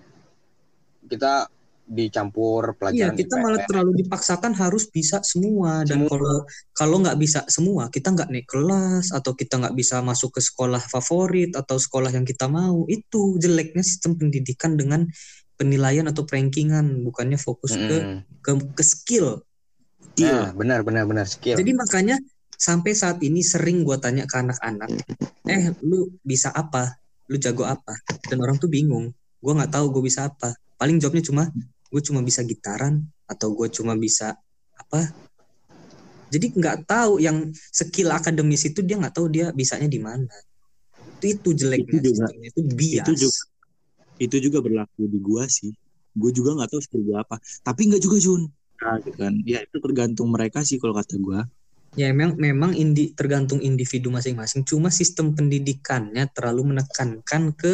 kita 1.05 1.45
dicampur 1.89 2.73
iya 2.73 2.77
pelajaran 2.77 3.17
kita 3.17 3.35
IPS. 3.35 3.43
malah 3.43 3.61
terlalu 3.65 3.91
dipaksakan 4.05 4.53
harus 4.53 4.85
bisa 4.93 5.25
semua 5.25 5.81
dan 5.81 6.05
Semua. 6.05 6.09
kalau 6.13 6.37
kalau 6.77 6.95
nggak 7.01 7.17
bisa 7.17 7.39
semua 7.49 7.89
kita 7.89 8.13
nggak 8.13 8.29
naik 8.29 8.45
kelas 8.45 9.09
atau 9.09 9.33
kita 9.33 9.57
nggak 9.57 9.73
bisa 9.73 9.97
masuk 10.05 10.37
ke 10.37 10.41
sekolah 10.41 10.79
favorit 10.85 11.57
atau 11.57 11.81
sekolah 11.81 12.13
yang 12.13 12.29
kita 12.29 12.45
mau 12.45 12.85
itu 12.85 13.41
jeleknya 13.41 13.81
sistem 13.81 14.21
pendidikan 14.21 14.77
dengan 14.77 15.09
penilaian 15.57 16.05
atau 16.07 16.23
rankingan 16.23 17.03
bukannya 17.03 17.35
fokus 17.41 17.73
ke, 17.73 17.97
Mm-mm. 17.99 18.21
ke 18.39 18.51
ke 18.79 18.83
skill 18.85 19.41
Nah, 20.19 20.51
benar 20.51 20.83
benar 20.83 21.07
benar 21.07 21.25
skill. 21.25 21.55
Jadi 21.55 21.71
makanya 21.71 22.19
sampai 22.51 22.91
saat 22.91 23.23
ini 23.23 23.39
sering 23.39 23.87
gua 23.87 23.95
tanya 23.95 24.27
ke 24.27 24.35
anak-anak, 24.35 24.91
eh 25.47 25.71
lu 25.79 26.11
bisa 26.19 26.51
apa? 26.51 26.99
Lu 27.31 27.39
jago 27.39 27.63
apa? 27.63 27.95
Dan 28.27 28.43
orang 28.43 28.59
tuh 28.59 28.67
bingung. 28.67 29.11
Gua 29.39 29.55
nggak 29.55 29.71
tahu 29.71 29.95
gue 29.95 30.03
bisa 30.11 30.27
apa. 30.27 30.51
Paling 30.75 30.99
jawabnya 30.99 31.23
cuma 31.23 31.43
gue 31.89 32.01
cuma 32.03 32.19
bisa 32.21 32.43
gitaran 32.43 33.01
atau 33.25 33.55
gue 33.55 33.67
cuma 33.71 33.95
bisa 33.95 34.35
apa? 34.75 35.01
Jadi 36.29 36.53
nggak 36.53 36.85
tahu 36.85 37.17
yang 37.17 37.49
skill 37.55 38.13
akademis 38.13 38.67
itu 38.69 38.83
dia 38.85 38.99
nggak 38.99 39.15
tahu 39.15 39.31
dia 39.31 39.49
bisanya 39.55 39.87
di 39.89 39.97
mana. 39.97 40.29
Itu 41.17 41.25
itu 41.39 41.49
jeleknya 41.55 41.99
Itu 41.99 42.07
juga- 42.13 42.31
itu 42.35 42.59
bias. 42.75 43.07
itu 43.07 43.11
juga 43.25 43.39
itu 44.19 44.35
juga 44.43 44.59
berlaku 44.59 45.07
di 45.07 45.19
gua 45.23 45.47
sih 45.47 45.71
gua 46.11 46.27
juga 46.35 46.51
nggak 46.59 46.69
tahu 46.75 46.81
skill 46.83 47.03
gua 47.07 47.23
apa 47.23 47.39
tapi 47.63 47.87
nggak 47.87 48.03
juga 48.03 48.19
Jun 48.19 48.51
nah, 48.81 48.95
gitu 49.05 49.17
kan 49.23 49.33
ya 49.51 49.59
itu 49.65 49.77
tergantung 49.85 50.27
mereka 50.35 50.59
sih 50.69 50.77
kalau 50.81 50.93
kata 50.99 51.15
gua 51.25 51.39
Ya 51.99 52.07
memang 52.13 52.37
memang 52.37 52.71
indi, 52.83 53.03
tergantung 53.17 53.59
individu 53.69 54.07
masing-masing. 54.17 54.61
Cuma 54.69 54.89
sistem 54.99 55.33
pendidikannya 55.37 56.23
terlalu 56.35 56.61
menekankan 56.71 57.43
ke 57.61 57.73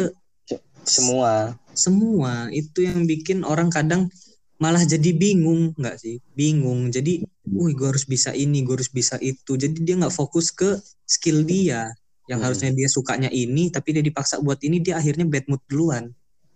Semua. 0.86 1.58
semua 1.76 2.48
itu 2.54 2.78
yang 2.88 3.04
bikin 3.04 3.44
orang 3.44 3.68
kadang 3.68 4.08
malah 4.56 4.80
jadi 4.80 5.10
bingung 5.12 5.76
nggak 5.76 5.96
sih 6.00 6.16
bingung 6.32 6.88
jadi 6.88 7.20
wih 7.44 7.72
gue 7.76 7.88
harus 7.92 8.08
bisa 8.08 8.32
ini 8.32 8.64
gue 8.64 8.74
harus 8.80 8.88
bisa 8.88 9.20
itu 9.20 9.52
jadi 9.60 9.76
dia 9.76 9.94
nggak 10.00 10.14
fokus 10.16 10.48
ke 10.50 10.80
skill 11.04 11.44
dia 11.44 11.92
yang 12.30 12.40
Hmm. 12.40 12.46
harusnya 12.48 12.70
dia 12.72 12.88
sukanya 12.88 13.28
ini 13.28 13.68
tapi 13.68 13.92
dia 13.92 14.00
dipaksa 14.00 14.40
buat 14.40 14.56
ini 14.64 14.80
dia 14.80 14.96
akhirnya 14.96 15.28
bad 15.28 15.44
mood 15.52 15.60
duluan 15.68 16.04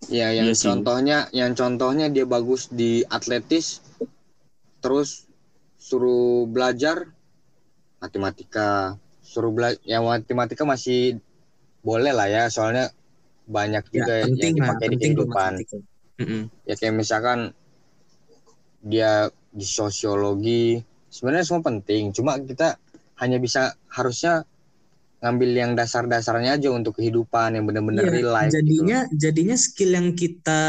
Ya, 0.09 0.28
yang 0.32 0.48
Iya 0.48 0.55
sih. 0.57 0.66
contohnya, 0.66 1.18
yang 1.40 1.53
contohnya 1.61 2.07
dia 2.14 2.24
bagus 2.34 2.62
di 2.72 3.05
atletis, 3.16 3.66
terus 4.81 5.28
suruh 5.81 6.45
belajar 6.45 7.09
matematika, 8.01 8.97
suruh 9.20 9.53
belajar, 9.53 9.81
ya 9.85 10.01
matematika 10.01 10.64
masih 10.64 11.20
boleh 11.81 12.12
lah 12.12 12.28
ya, 12.28 12.49
soalnya 12.49 12.93
banyak 13.49 13.85
ya 13.89 13.93
juga 13.93 14.14
penting 14.28 14.53
yang 14.53 14.57
dipakai 14.57 14.87
di 14.89 14.97
kehidupan. 14.97 15.53
Mm-mm. 16.20 16.43
Ya 16.68 16.74
kayak 16.76 16.97
misalkan 16.97 17.53
dia 18.81 19.28
di 19.53 19.66
sosiologi, 19.66 20.81
sebenarnya 21.12 21.45
semua 21.45 21.64
penting, 21.64 22.12
cuma 22.16 22.41
kita 22.41 22.81
hanya 23.20 23.37
bisa 23.37 23.76
harusnya 23.93 24.49
ngambil 25.20 25.51
yang 25.53 25.72
dasar-dasarnya 25.76 26.57
aja 26.57 26.72
untuk 26.72 26.97
kehidupan 26.97 27.53
yang 27.53 27.68
benar-benar 27.68 28.09
Iya, 28.09 28.12
real 28.16 28.33
life. 28.33 28.49
gitu. 28.49 28.57
jadinya 28.57 28.99
jadinya 29.12 29.57
skill 29.61 29.93
yang 29.93 30.09
kita 30.16 30.61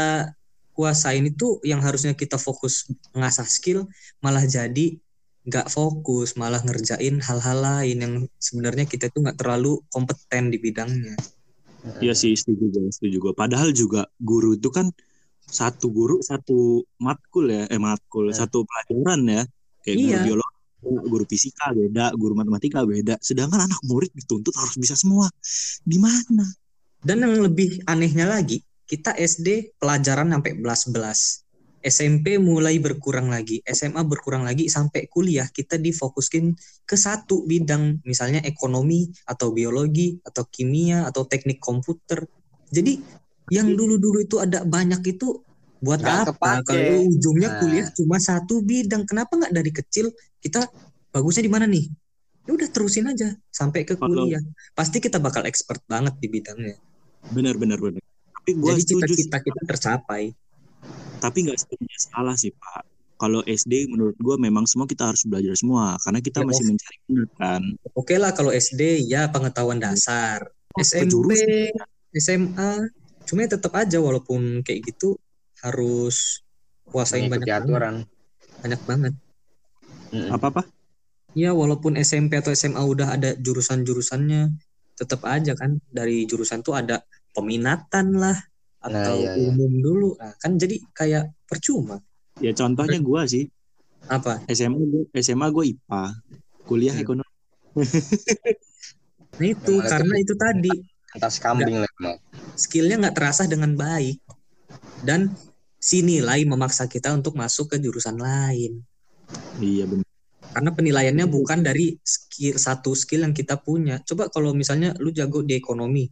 kuasain 0.82 1.22
itu 1.22 1.62
yang 1.62 1.78
harusnya 1.78 2.18
kita 2.18 2.42
fokus 2.42 2.90
ngasah 3.14 3.46
skill 3.46 3.86
malah 4.18 4.42
jadi 4.42 4.98
nggak 5.46 5.70
fokus 5.70 6.34
malah 6.34 6.58
ngerjain 6.58 7.22
hal-hal 7.22 7.58
lain 7.62 7.96
yang 8.02 8.14
sebenarnya 8.42 8.90
kita 8.90 9.06
itu 9.14 9.22
nggak 9.22 9.38
terlalu 9.38 9.78
kompeten 9.94 10.50
di 10.50 10.58
bidangnya 10.58 11.14
Iya 11.98 12.14
sih 12.14 12.38
setuju 12.38 12.70
gue, 12.70 12.94
setuju 12.94 13.16
gue. 13.18 13.32
Padahal 13.34 13.74
juga 13.74 14.06
guru 14.22 14.54
itu 14.54 14.70
kan 14.70 14.86
satu 15.42 15.90
guru 15.90 16.22
satu 16.22 16.86
matkul 17.02 17.50
ya, 17.50 17.66
eh 17.66 17.80
matkul 17.82 18.30
Ya. 18.30 18.46
satu 18.46 18.62
pelajaran 18.62 19.26
ya. 19.26 19.42
Kayak 19.82 19.96
Iya. 19.98 20.06
guru 20.06 20.18
biologi, 20.22 20.62
guru 21.10 21.24
fisika 21.26 21.74
beda, 21.74 22.14
guru 22.14 22.38
matematika 22.38 22.86
beda. 22.86 23.18
Sedangkan 23.18 23.66
anak 23.66 23.82
murid 23.82 24.14
dituntut 24.14 24.54
harus 24.54 24.78
bisa 24.78 24.94
semua. 24.94 25.26
Di 25.82 25.98
mana? 25.98 26.46
Dan 27.02 27.26
yang 27.26 27.42
lebih 27.42 27.82
anehnya 27.90 28.30
lagi, 28.30 28.62
kita 28.86 29.16
SD 29.16 29.78
pelajaran 29.78 30.30
sampai 30.32 30.52
belas-belas. 30.58 31.42
SMP 31.82 32.38
mulai 32.38 32.78
berkurang 32.78 33.26
lagi, 33.26 33.58
SMA 33.66 34.06
berkurang 34.06 34.46
lagi, 34.46 34.70
sampai 34.70 35.10
kuliah. 35.10 35.50
Kita 35.50 35.74
difokuskin 35.82 36.54
ke 36.86 36.94
satu 36.94 37.42
bidang, 37.42 38.06
misalnya 38.06 38.38
ekonomi, 38.46 39.10
atau 39.26 39.50
biologi, 39.50 40.14
atau 40.22 40.46
kimia, 40.46 41.10
atau 41.10 41.26
teknik 41.26 41.58
komputer. 41.58 42.22
Jadi 42.70 43.02
yang 43.50 43.74
dulu-dulu 43.74 44.22
itu 44.22 44.38
ada 44.38 44.62
banyak 44.62 45.02
itu 45.18 45.42
buat 45.82 45.98
Nggak 45.98 46.38
apa? 46.38 46.62
Kepake. 46.62 46.66
kalau 46.70 46.98
ujungnya 47.10 47.50
Nah. 47.50 47.58
kuliah 47.58 47.86
cuma 47.90 48.16
satu 48.22 48.62
bidang. 48.62 49.02
Kenapa 49.02 49.34
nggak 49.34 49.50
dari 49.52 49.72
kecil? 49.74 50.14
Kita 50.38 50.62
bagusnya 51.10 51.42
di 51.42 51.50
mana 51.50 51.66
nih? 51.66 51.90
Ya 52.46 52.54
udah 52.54 52.68
terusin 52.70 53.10
aja 53.10 53.34
sampai 53.50 53.82
ke 53.82 53.98
kuliah. 53.98 54.42
Pasti 54.78 55.02
kita 55.02 55.18
bakal 55.18 55.42
expert 55.50 55.82
banget 55.90 56.14
di 56.22 56.30
bidangnya. 56.30 56.78
Benar 57.34 57.58
benar 57.58 57.82
benar 57.82 58.02
tapi 58.42 58.58
gue 58.58 58.74
jadi 58.74 58.82
cita-cita 58.82 59.38
kita 59.38 59.62
tercapai. 59.70 60.34
Tapi 61.22 61.38
nggak 61.46 61.58
sepenuhnya 61.62 61.98
salah 62.02 62.34
sih 62.34 62.50
pak. 62.50 62.82
Kalau 63.14 63.38
SD 63.46 63.86
menurut 63.86 64.18
gue 64.18 64.34
memang 64.34 64.66
semua 64.66 64.90
kita 64.90 65.14
harus 65.14 65.22
belajar 65.22 65.54
semua 65.54 65.94
karena 66.02 66.18
kita 66.18 66.42
Ya, 66.42 66.46
masih 66.50 66.64
mencari 66.74 66.98
minat 67.06 67.30
kan. 67.38 67.62
Oke 67.94 68.18
lah 68.18 68.34
kalau 68.34 68.50
SD 68.50 69.06
ya 69.06 69.30
pengetahuan 69.30 69.78
dasar. 69.78 70.42
Oh, 70.74 70.82
SMP. 70.82 71.70
SMA 72.18 72.90
cuma 73.22 73.46
ya 73.46 73.54
tetap 73.54 73.78
aja 73.78 74.02
walaupun 74.02 74.66
kayak 74.66 74.90
gitu 74.90 75.14
harus 75.62 76.42
kuasain 76.90 77.30
banyak 77.30 77.46
banget, 77.46 77.62
aturan. 77.62 77.94
banyak 78.58 78.80
banget. 78.82 79.14
Mm-mm. 80.10 80.34
apa 80.34 80.46
apa? 80.50 80.62
Ya 81.38 81.54
walaupun 81.54 81.94
SMP 81.94 82.42
atau 82.42 82.50
SMA 82.50 82.82
udah 82.82 83.14
ada 83.14 83.38
jurusan-jurusannya, 83.38 84.50
tetap 84.98 85.22
aja 85.30 85.54
kan 85.54 85.78
dari 85.94 86.26
jurusan 86.26 86.66
tuh 86.66 86.74
ada 86.74 87.06
peminatan 87.32 88.14
lah 88.14 88.38
atau 88.82 89.14
iya, 89.16 89.34
iya. 89.38 89.48
umum 89.48 89.72
dulu. 89.78 90.10
Nah, 90.18 90.34
kan 90.36 90.56
jadi 90.56 90.76
kayak 90.92 91.24
percuma. 91.46 91.98
ya 92.40 92.50
contohnya 92.50 92.96
gue 92.96 93.20
sih 93.28 93.44
Apa? 94.08 94.40
SMA 94.48 94.80
gue 94.82 95.02
SMA 95.14 95.46
gue 95.52 95.64
IPA 95.70 96.02
kuliah 96.64 96.96
Hmm. 96.96 97.04
ekonomi 97.04 97.32
Nah 99.32 99.46
itu 99.48 99.72
ada 99.78 99.88
karena 99.88 100.14
tuh- 100.16 100.22
itu 100.24 100.34
tadi 100.34 100.72
Atas 101.12 101.36
kambing 101.36 101.76
lah 101.76 102.16
skillnya 102.56 102.96
nggak 102.98 103.14
terasa 103.14 103.44
dengan 103.44 103.76
baik 103.76 104.16
dan 105.04 105.36
si 105.76 106.00
nilai 106.00 106.42
memaksa 106.42 106.88
kita 106.88 107.12
untuk 107.12 107.36
masuk 107.36 107.68
ke 107.68 107.76
jurusan 107.76 108.16
lain. 108.16 108.80
iya 109.60 109.84
benar 109.84 110.08
Karena 110.52 110.70
penilaiannya 110.72 111.26
bukan 111.28 111.60
dari 111.60 111.96
skill 112.00 112.56
satu 112.56 112.92
skill 112.92 113.24
yang 113.24 113.32
kita 113.32 113.56
punya. 113.56 114.00
Coba 114.04 114.28
kalau 114.28 114.52
misalnya 114.52 114.92
lu 115.00 115.08
jago 115.08 115.40
di 115.40 115.56
ekonomi 115.56 116.04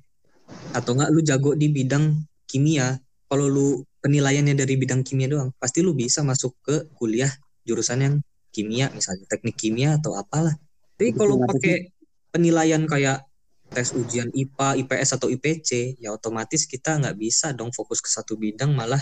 atau 0.70 0.94
enggak 0.94 1.10
lu 1.10 1.20
jago 1.22 1.50
di 1.58 1.68
bidang 1.70 2.24
kimia, 2.46 2.98
kalau 3.30 3.46
lu 3.46 3.68
penilaiannya 4.02 4.54
dari 4.58 4.74
bidang 4.74 5.06
kimia 5.06 5.30
doang, 5.30 5.50
pasti 5.60 5.84
lu 5.84 5.94
bisa 5.94 6.24
masuk 6.26 6.56
ke 6.64 6.90
kuliah 6.96 7.30
jurusan 7.62 8.00
yang 8.02 8.14
kimia 8.50 8.90
misalnya 8.90 9.26
teknik 9.30 9.54
kimia 9.54 9.98
atau 9.98 10.18
apalah. 10.18 10.54
Tapi 10.98 11.14
kalau 11.14 11.38
pakai 11.40 11.94
penilaian 12.34 12.82
kayak 12.84 13.24
tes 13.70 13.94
ujian 13.94 14.26
IPA, 14.34 14.82
IPS 14.82 15.10
atau 15.16 15.30
IPC, 15.30 16.00
ya 16.02 16.10
otomatis 16.10 16.66
kita 16.66 16.98
nggak 16.98 17.16
bisa 17.16 17.54
dong 17.54 17.70
fokus 17.70 18.02
ke 18.02 18.10
satu 18.10 18.34
bidang 18.34 18.74
malah 18.74 19.00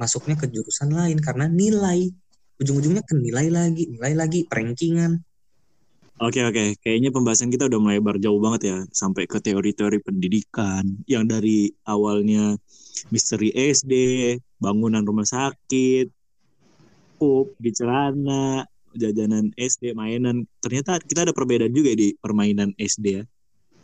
masuknya 0.00 0.36
ke 0.40 0.48
jurusan 0.48 0.92
lain 0.92 1.20
karena 1.20 1.48
nilai 1.48 2.08
ujung-ujungnya 2.56 3.04
ke 3.04 3.12
nilai 3.16 3.52
lagi, 3.52 3.84
nilai 3.92 4.12
lagi, 4.16 4.48
perankingan. 4.48 5.20
Oke 6.16 6.40
oke, 6.40 6.80
kayaknya 6.80 7.12
pembahasan 7.12 7.52
kita 7.52 7.68
udah 7.68 7.76
melebar 7.76 8.16
jauh 8.16 8.40
banget 8.40 8.72
ya 8.72 8.78
sampai 8.88 9.28
ke 9.28 9.36
teori-teori 9.36 10.00
pendidikan 10.00 10.96
yang 11.04 11.28
dari 11.28 11.68
awalnya 11.84 12.56
misteri 13.12 13.52
SD, 13.52 13.92
bangunan 14.56 15.04
rumah 15.04 15.28
sakit, 15.28 16.08
pup 17.20 17.52
di 17.60 17.68
celana, 17.68 18.64
jajanan 18.96 19.52
SD, 19.60 19.92
mainan. 19.92 20.48
Ternyata 20.64 20.96
kita 21.04 21.28
ada 21.28 21.36
perbedaan 21.36 21.76
juga 21.76 21.92
di 21.92 22.16
permainan 22.16 22.72
SD 22.80 23.06
ya. 23.20 23.24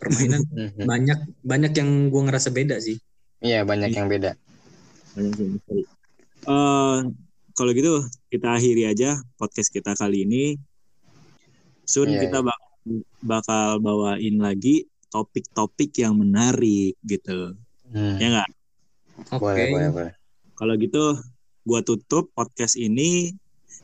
Permainan 0.00 0.40
Mhm. 0.56 0.88
banyak 0.88 1.18
banyak 1.44 1.72
yang 1.76 2.08
gua 2.08 2.32
ngerasa 2.32 2.48
beda 2.48 2.80
sih. 2.80 2.96
Iya 3.44 3.68
banyak 3.68 3.92
yang 3.92 4.08
beda. 4.08 4.40
Banyak 5.20 5.32
sih 5.36 5.46
misteri. 5.52 5.84
Eh, 6.48 6.98
kalau 7.52 7.70
gitu 7.76 8.08
kita 8.32 8.56
akhiri 8.56 8.88
aja 8.88 9.20
podcast 9.36 9.68
kita 9.68 9.92
kali 9.92 10.24
ini. 10.24 10.56
Soon 11.84 12.14
Iya, 12.14 12.26
kita 12.28 12.38
bak- 12.42 12.64
bakal 13.22 13.78
bawain 13.78 14.42
lagi 14.42 14.86
topik-topik 15.12 15.92
yang 16.02 16.18
menarik 16.18 16.96
gitu. 17.04 17.54
Hmm. 17.92 18.16
Ya 18.18 18.28
nggak? 18.40 18.50
Oke. 19.36 19.42
Boleh 19.44 19.66
boleh 19.70 19.90
boleh. 19.92 20.12
Kalau 20.56 20.74
gitu 20.80 21.04
gua 21.62 21.80
tutup 21.84 22.32
podcast 22.32 22.74
ini. 22.74 23.36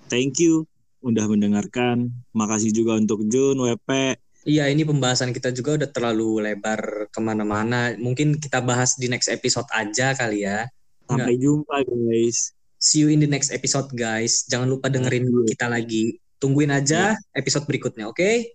Thank 0.09 0.41
you 0.41 0.65
udah 1.05 1.29
mendengarkan. 1.29 2.11
Makasih 2.33 2.73
juga 2.73 2.97
untuk 2.97 3.23
Jun, 3.29 3.61
WP. 3.61 4.17
Iya, 4.49 4.73
ini 4.73 4.89
pembahasan 4.89 5.37
kita 5.37 5.53
juga 5.53 5.77
udah 5.77 5.89
terlalu 5.93 6.41
lebar 6.41 7.13
ke 7.13 7.21
mana-mana. 7.21 7.93
Mungkin 8.01 8.41
kita 8.41 8.65
bahas 8.65 8.97
di 8.97 9.13
next 9.13 9.29
episode 9.29 9.69
aja 9.77 10.17
kali 10.17 10.49
ya. 10.49 10.65
Sampai 11.05 11.37
jumpa 11.37 11.85
guys. 11.85 12.57
See 12.79 13.03
you 13.03 13.11
in 13.11 13.19
the 13.19 13.27
next 13.27 13.51
episode, 13.51 13.91
guys. 13.91 14.47
Jangan 14.47 14.71
lupa 14.71 14.87
dengerin 14.87 15.27
kita 15.51 15.67
lagi. 15.67 16.23
Tungguin 16.39 16.71
aja 16.71 17.19
episode 17.35 17.67
berikutnya, 17.67 18.07
oke? 18.07 18.55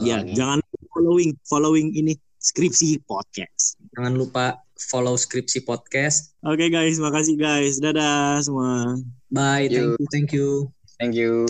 Ya, 0.00 0.24
Oke. 0.24 0.32
jangan 0.32 0.58
following 0.92 1.36
following 1.44 1.88
ini 1.92 2.16
skripsi 2.40 3.04
podcast. 3.04 3.76
Jangan 3.92 4.16
lupa 4.16 4.56
follow 4.88 5.14
Skripsi 5.14 5.62
Podcast. 5.62 6.34
Oke 6.42 6.66
guys, 6.72 6.98
makasih 6.98 7.38
guys. 7.38 7.78
Dadah 7.78 8.42
semua. 8.42 8.98
Bye, 9.30 9.70
thank 9.70 9.76
you, 9.76 10.06
thank 10.10 10.30
you. 10.34 10.48
Thank 10.98 11.14
you. 11.14 11.46